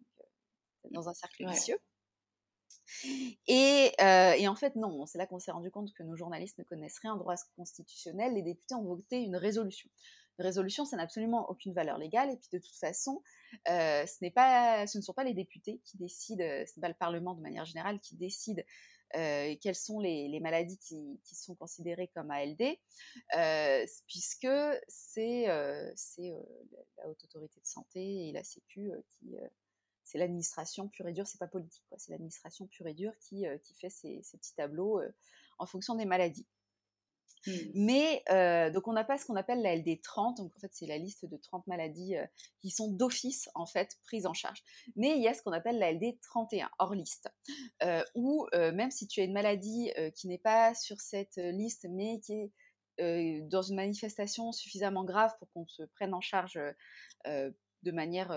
dans 0.92 1.08
un 1.08 1.14
cercle 1.14 1.48
vicieux. 1.48 1.80
Et, 3.48 3.90
et, 3.98 4.46
en 4.46 4.54
fait, 4.54 4.76
non, 4.76 5.04
c'est 5.06 5.18
là 5.18 5.26
qu'on 5.26 5.40
s'est 5.40 5.50
rendu 5.50 5.72
compte 5.72 5.92
que 5.94 6.04
nos 6.04 6.14
journalistes 6.14 6.58
ne 6.58 6.64
connaissent 6.64 7.00
rien 7.00 7.14
en 7.14 7.16
droit 7.16 7.34
constitutionnel. 7.56 8.34
Les 8.34 8.42
députés 8.42 8.76
ont 8.76 8.84
voté 8.84 9.18
une 9.18 9.34
résolution 9.34 9.90
résolution, 10.42 10.84
ça 10.84 10.96
n'a 10.96 11.02
absolument 11.02 11.48
aucune 11.50 11.72
valeur 11.72 11.98
légale. 11.98 12.30
Et 12.30 12.36
puis 12.36 12.48
de 12.52 12.58
toute 12.58 12.76
façon, 12.76 13.22
euh, 13.68 14.06
ce, 14.06 14.30
pas, 14.30 14.86
ce 14.86 14.98
ne 14.98 15.02
sont 15.02 15.12
pas 15.12 15.24
les 15.24 15.34
députés 15.34 15.80
qui 15.84 15.96
décident, 15.96 16.44
euh, 16.44 16.64
ce 16.66 16.72
n'est 16.76 16.80
pas 16.80 16.88
le 16.88 16.94
Parlement 16.94 17.34
de 17.34 17.40
manière 17.40 17.64
générale 17.64 18.00
qui 18.00 18.16
décide 18.16 18.64
euh, 19.16 19.54
quelles 19.60 19.76
sont 19.76 20.00
les, 20.00 20.40
maladies 20.40 20.78
qui, 20.78 21.20
sont 21.24 21.54
considérées 21.54 22.08
comme 22.08 22.30
ALD, 22.30 22.76
puisque 24.06 24.48
c'est 24.88 25.46
la 25.46 27.08
haute 27.08 27.24
autorité 27.24 27.60
de 27.60 27.66
santé 27.66 28.28
et 28.28 28.32
la 28.32 28.44
Sécu 28.44 28.90
qui 29.10 29.36
c'est 30.02 30.18
l'administration 30.18 30.86
pure 30.88 31.08
et 31.08 31.12
dure, 31.12 31.26
c'est 31.26 31.38
pas 31.38 31.48
politique, 31.48 31.84
c'est 31.96 32.12
l'administration 32.12 32.68
pure 32.68 32.86
et 32.86 32.94
dure 32.94 33.12
qui, 33.18 33.44
qui 33.64 33.74
fait 33.74 33.90
ces 33.90 34.22
petits 34.38 34.54
tableaux 34.54 35.00
en 35.58 35.66
fonction 35.66 35.94
des 35.94 36.04
maladies. 36.04 36.46
Mmh. 37.46 37.52
Mais 37.74 38.22
donc 38.72 38.88
on 38.88 38.92
n'a 38.92 39.04
pas 39.04 39.18
ce 39.18 39.26
qu'on 39.26 39.36
appelle 39.36 39.62
la 39.62 39.76
LD30, 39.76 40.36
donc 40.36 40.52
en 40.56 40.58
fait 40.60 40.70
c'est 40.72 40.86
la 40.86 40.98
liste 40.98 41.26
de 41.26 41.36
30 41.36 41.66
maladies 41.66 42.14
qui 42.60 42.70
sont 42.70 42.90
d'office 42.90 43.48
en 43.54 43.66
fait 43.66 43.96
prises 44.04 44.26
en 44.26 44.34
charge. 44.34 44.62
Mais 44.96 45.16
il 45.16 45.22
y 45.22 45.28
a 45.28 45.34
ce 45.34 45.42
qu'on 45.42 45.52
appelle 45.52 45.78
la 45.78 45.92
LD31 45.92 46.68
hors 46.78 46.94
liste, 46.94 47.28
où 48.14 48.46
même 48.52 48.90
si 48.90 49.06
tu 49.06 49.20
as 49.20 49.24
une 49.24 49.32
maladie 49.32 49.92
qui 50.14 50.28
n'est 50.28 50.38
pas 50.38 50.74
sur 50.74 51.00
cette 51.00 51.36
liste 51.36 51.86
mais 51.90 52.20
qui 52.20 52.50
est 52.98 53.42
dans 53.42 53.62
une 53.62 53.76
manifestation 53.76 54.52
suffisamment 54.52 55.04
grave 55.04 55.34
pour 55.38 55.50
qu'on 55.52 55.66
se 55.66 55.82
prenne 55.94 56.14
en 56.14 56.20
charge 56.20 56.58
de 57.26 57.92
manière 57.92 58.32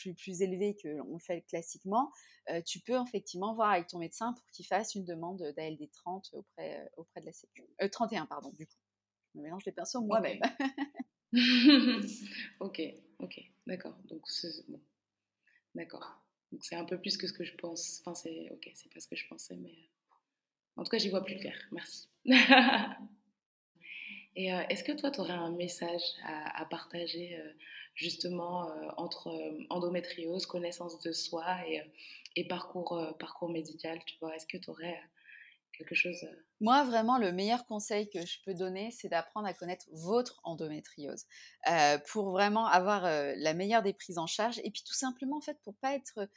plus, 0.00 0.14
plus 0.14 0.42
élevé 0.42 0.76
que 0.82 0.88
l'on 0.88 1.18
fait 1.18 1.42
classiquement, 1.42 2.10
euh, 2.50 2.60
tu 2.62 2.80
peux 2.80 2.98
effectivement 3.06 3.54
voir 3.54 3.70
avec 3.70 3.86
ton 3.88 3.98
médecin 3.98 4.32
pour 4.32 4.50
qu'il 4.50 4.66
fasse 4.66 4.94
une 4.94 5.04
demande 5.04 5.42
d'ALD 5.56 5.90
30 5.92 6.30
auprès, 6.32 6.80
euh, 6.80 6.88
auprès 6.96 7.20
de 7.20 7.26
la 7.26 7.32
Sécu. 7.32 7.64
31, 7.92 8.22
euh, 8.22 8.26
pardon, 8.26 8.50
du 8.50 8.66
coup. 8.66 8.78
Je 9.32 9.38
me 9.38 9.44
mélange 9.44 9.64
les 9.64 9.72
pinceaux 9.72 10.00
moi-même. 10.00 10.40
ok, 12.60 12.82
ok, 13.20 13.40
d'accord. 13.66 13.96
Donc, 14.04 14.24
bon. 14.68 14.80
d'accord. 15.74 16.20
Donc, 16.50 16.64
c'est 16.64 16.74
un 16.74 16.84
peu 16.84 17.00
plus 17.00 17.16
que 17.16 17.28
ce 17.28 17.32
que 17.32 17.44
je 17.44 17.54
pense. 17.56 18.00
Enfin, 18.00 18.14
c'est 18.14 18.50
ok, 18.50 18.70
c'est 18.74 18.92
pas 18.92 18.98
ce 18.98 19.06
que 19.06 19.16
je 19.16 19.28
pensais, 19.28 19.56
mais 19.56 19.90
en 20.76 20.82
tout 20.82 20.90
cas, 20.90 20.98
j'y 20.98 21.10
vois 21.10 21.24
plus 21.24 21.36
clair. 21.36 21.56
Merci. 21.70 22.08
Et 24.40 24.46
est-ce 24.70 24.82
que 24.82 24.92
toi, 24.92 25.10
tu 25.10 25.20
aurais 25.20 25.34
un 25.34 25.50
message 25.50 26.00
à, 26.24 26.64
partager 26.64 27.38
justement 27.94 28.70
euh, 28.70 28.88
entre 28.96 29.28
euh, 29.28 29.66
endométriose, 29.68 30.46
connaissance 30.46 30.98
de 31.00 31.12
soi 31.12 31.44
et, 31.68 31.80
euh, 31.80 32.48
parcours, 32.48 33.14
parcours 33.18 33.50
médical, 33.50 33.98
tu 34.06 34.16
vois? 34.20 34.34
Est-ce 34.34 34.46
que 34.46 34.56
tu 34.56 34.70
aurais 34.70 34.98
quelque 35.76 35.94
chose 35.94 36.26
Moi, 36.60 36.84
vraiment, 36.84 37.18
le 37.18 37.32
meilleur 37.32 37.66
conseil 37.66 38.08
que 38.08 38.24
je 38.24 38.38
peux 38.44 38.54
donner, 38.54 38.90
c'est 38.92 39.08
d'apprendre 39.08 39.46
à 39.46 39.52
connaître 39.52 39.86
votre 39.92 40.40
endométriose 40.44 41.26
pour 42.08 42.30
vraiment 42.30 42.66
avoir 42.66 43.02
la 43.02 43.54
meilleure 43.54 43.82
des 43.82 43.92
prises 43.92 44.16
en 44.16 44.26
charge 44.26 44.58
et 44.64 44.70
puis 44.70 44.82
tout 44.86 44.94
simplement, 44.94 45.36
en 45.36 45.42
fait, 45.42 45.58
pour 45.62 45.74
pas 45.76 45.94
être 45.94 46.28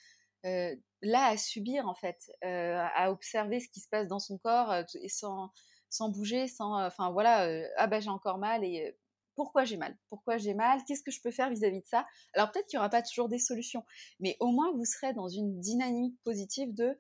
là 0.43 1.26
à 1.28 1.38
subir, 1.38 1.88
en 1.88 1.95
fait, 1.95 2.32
à 2.41 3.12
observer 3.12 3.62
ce 3.62 3.70
qui 3.70 3.80
se 3.80 3.88
passe 3.88 4.08
dans 4.08 4.20
son 4.20 4.38
corps 4.38 4.74
et 4.74 5.10
sans, 5.10 5.51
sans 5.94 6.10
bouger, 6.10 6.48
sans, 6.48 6.86
enfin 6.86 7.12
voilà, 7.12 7.48
ah 7.78 7.88
ben 7.88 8.02
j'ai 8.02 8.10
encore 8.10 8.39
mal 8.39 8.64
et 8.64 8.96
pourquoi 9.36 9.64
j'ai 9.64 9.78
mal? 9.78 9.98
Pourquoi 10.10 10.38
j'ai 10.38 10.54
mal? 10.54 10.80
Qu'est-ce 10.88 11.04
que 11.04 11.12
je 11.12 11.22
peux 11.22 11.32
faire 11.32 11.50
vis-à-vis 11.50 11.82
de 11.82 11.86
ça? 11.86 12.06
Alors 12.34 12.52
peut-être 12.52 12.68
qu'il 12.68 12.78
n'y 12.78 12.82
aura 12.82 12.89
pas 12.89 13.02
toujours 13.02 13.30
des 13.30 13.39
solutions, 13.39 13.84
mais 14.20 14.38
au 14.39 14.52
moins 14.52 14.72
vous 14.74 14.86
serez 14.86 15.14
dans 15.14 15.28
une 15.28 15.60
dynamique 15.60 16.18
positive 16.24 16.74
de 16.74 16.98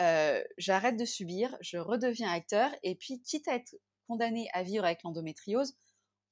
euh, 0.00 0.42
j'arrête 0.58 0.96
de 0.96 1.04
subir, 1.04 1.56
je 1.60 1.78
redeviens 1.78 2.30
acteur, 2.30 2.70
et 2.82 2.96
puis 2.96 3.22
quitte 3.22 3.46
à 3.48 3.54
être 3.54 3.76
condamné 4.08 4.48
à 4.52 4.62
vivre 4.62 4.84
avec 4.84 5.02
l'endométriose, 5.04 5.76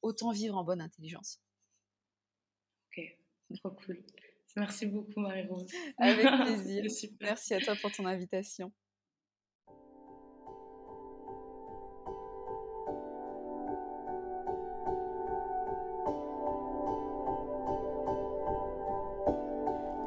autant 0.02 0.32
vivre 0.32 0.56
en 0.56 0.64
bonne 0.64 0.80
intelligence. 0.80 1.40
Ok, 2.88 3.04
trop 3.56 3.70
cool. 3.70 4.02
Merci 4.56 4.86
beaucoup 4.86 5.20
Marie-Rose. 5.20 5.66
Avec 5.96 6.26
plaisir. 6.44 6.84
Merci 7.20 7.54
à 7.54 7.60
toi 7.60 7.74
pour 7.80 7.92
ton 7.92 8.04
invitation. 8.04 8.72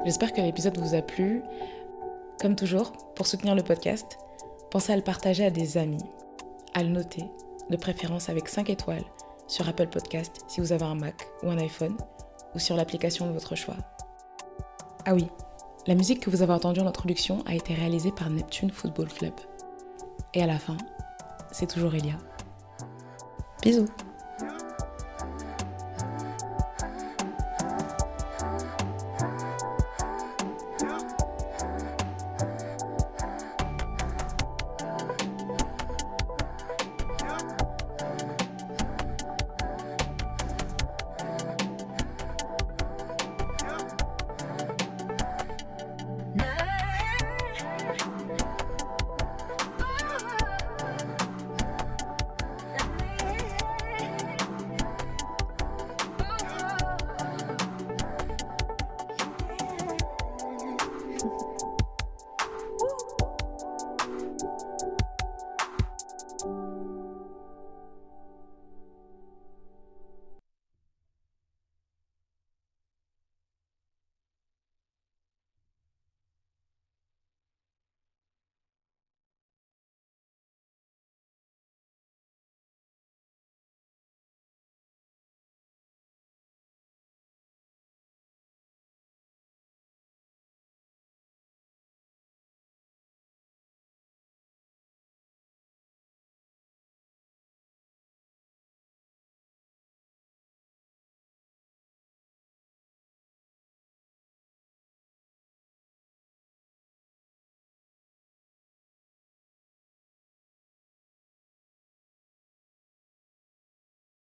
J'espère 0.06 0.32
que 0.32 0.40
l'épisode 0.40 0.78
vous 0.78 0.94
a 0.94 1.02
plu. 1.02 1.42
Comme 2.40 2.54
toujours, 2.54 2.92
pour 3.16 3.26
soutenir 3.26 3.56
le 3.56 3.64
podcast, 3.64 4.18
pensez 4.70 4.92
à 4.92 4.96
le 4.96 5.02
partager 5.02 5.44
à 5.44 5.50
des 5.50 5.78
amis, 5.78 6.04
à 6.74 6.84
le 6.84 6.90
noter, 6.90 7.24
de 7.70 7.76
préférence 7.76 8.28
avec 8.28 8.48
5 8.48 8.70
étoiles, 8.70 9.02
sur 9.48 9.68
Apple 9.68 9.88
Podcast 9.88 10.44
si 10.46 10.60
vous 10.60 10.70
avez 10.70 10.84
un 10.84 10.94
Mac 10.94 11.26
ou 11.42 11.50
un 11.50 11.58
iPhone, 11.58 11.96
ou 12.54 12.60
sur 12.60 12.76
l'application 12.76 13.26
de 13.26 13.32
votre 13.32 13.56
choix. 13.56 13.74
Ah 15.06 15.14
oui, 15.14 15.26
la 15.88 15.96
musique 15.96 16.20
que 16.20 16.30
vous 16.30 16.42
avez 16.42 16.52
entendue 16.52 16.78
en 16.78 16.86
introduction 16.86 17.42
a 17.44 17.56
été 17.56 17.74
réalisée 17.74 18.12
par 18.12 18.30
Neptune 18.30 18.70
Football 18.70 19.08
Club. 19.08 19.34
Et 20.34 20.42
à 20.42 20.46
la 20.46 20.60
fin, 20.60 20.76
c'est 21.50 21.68
toujours 21.68 21.96
Elia. 21.96 22.14
Bisous 23.60 23.88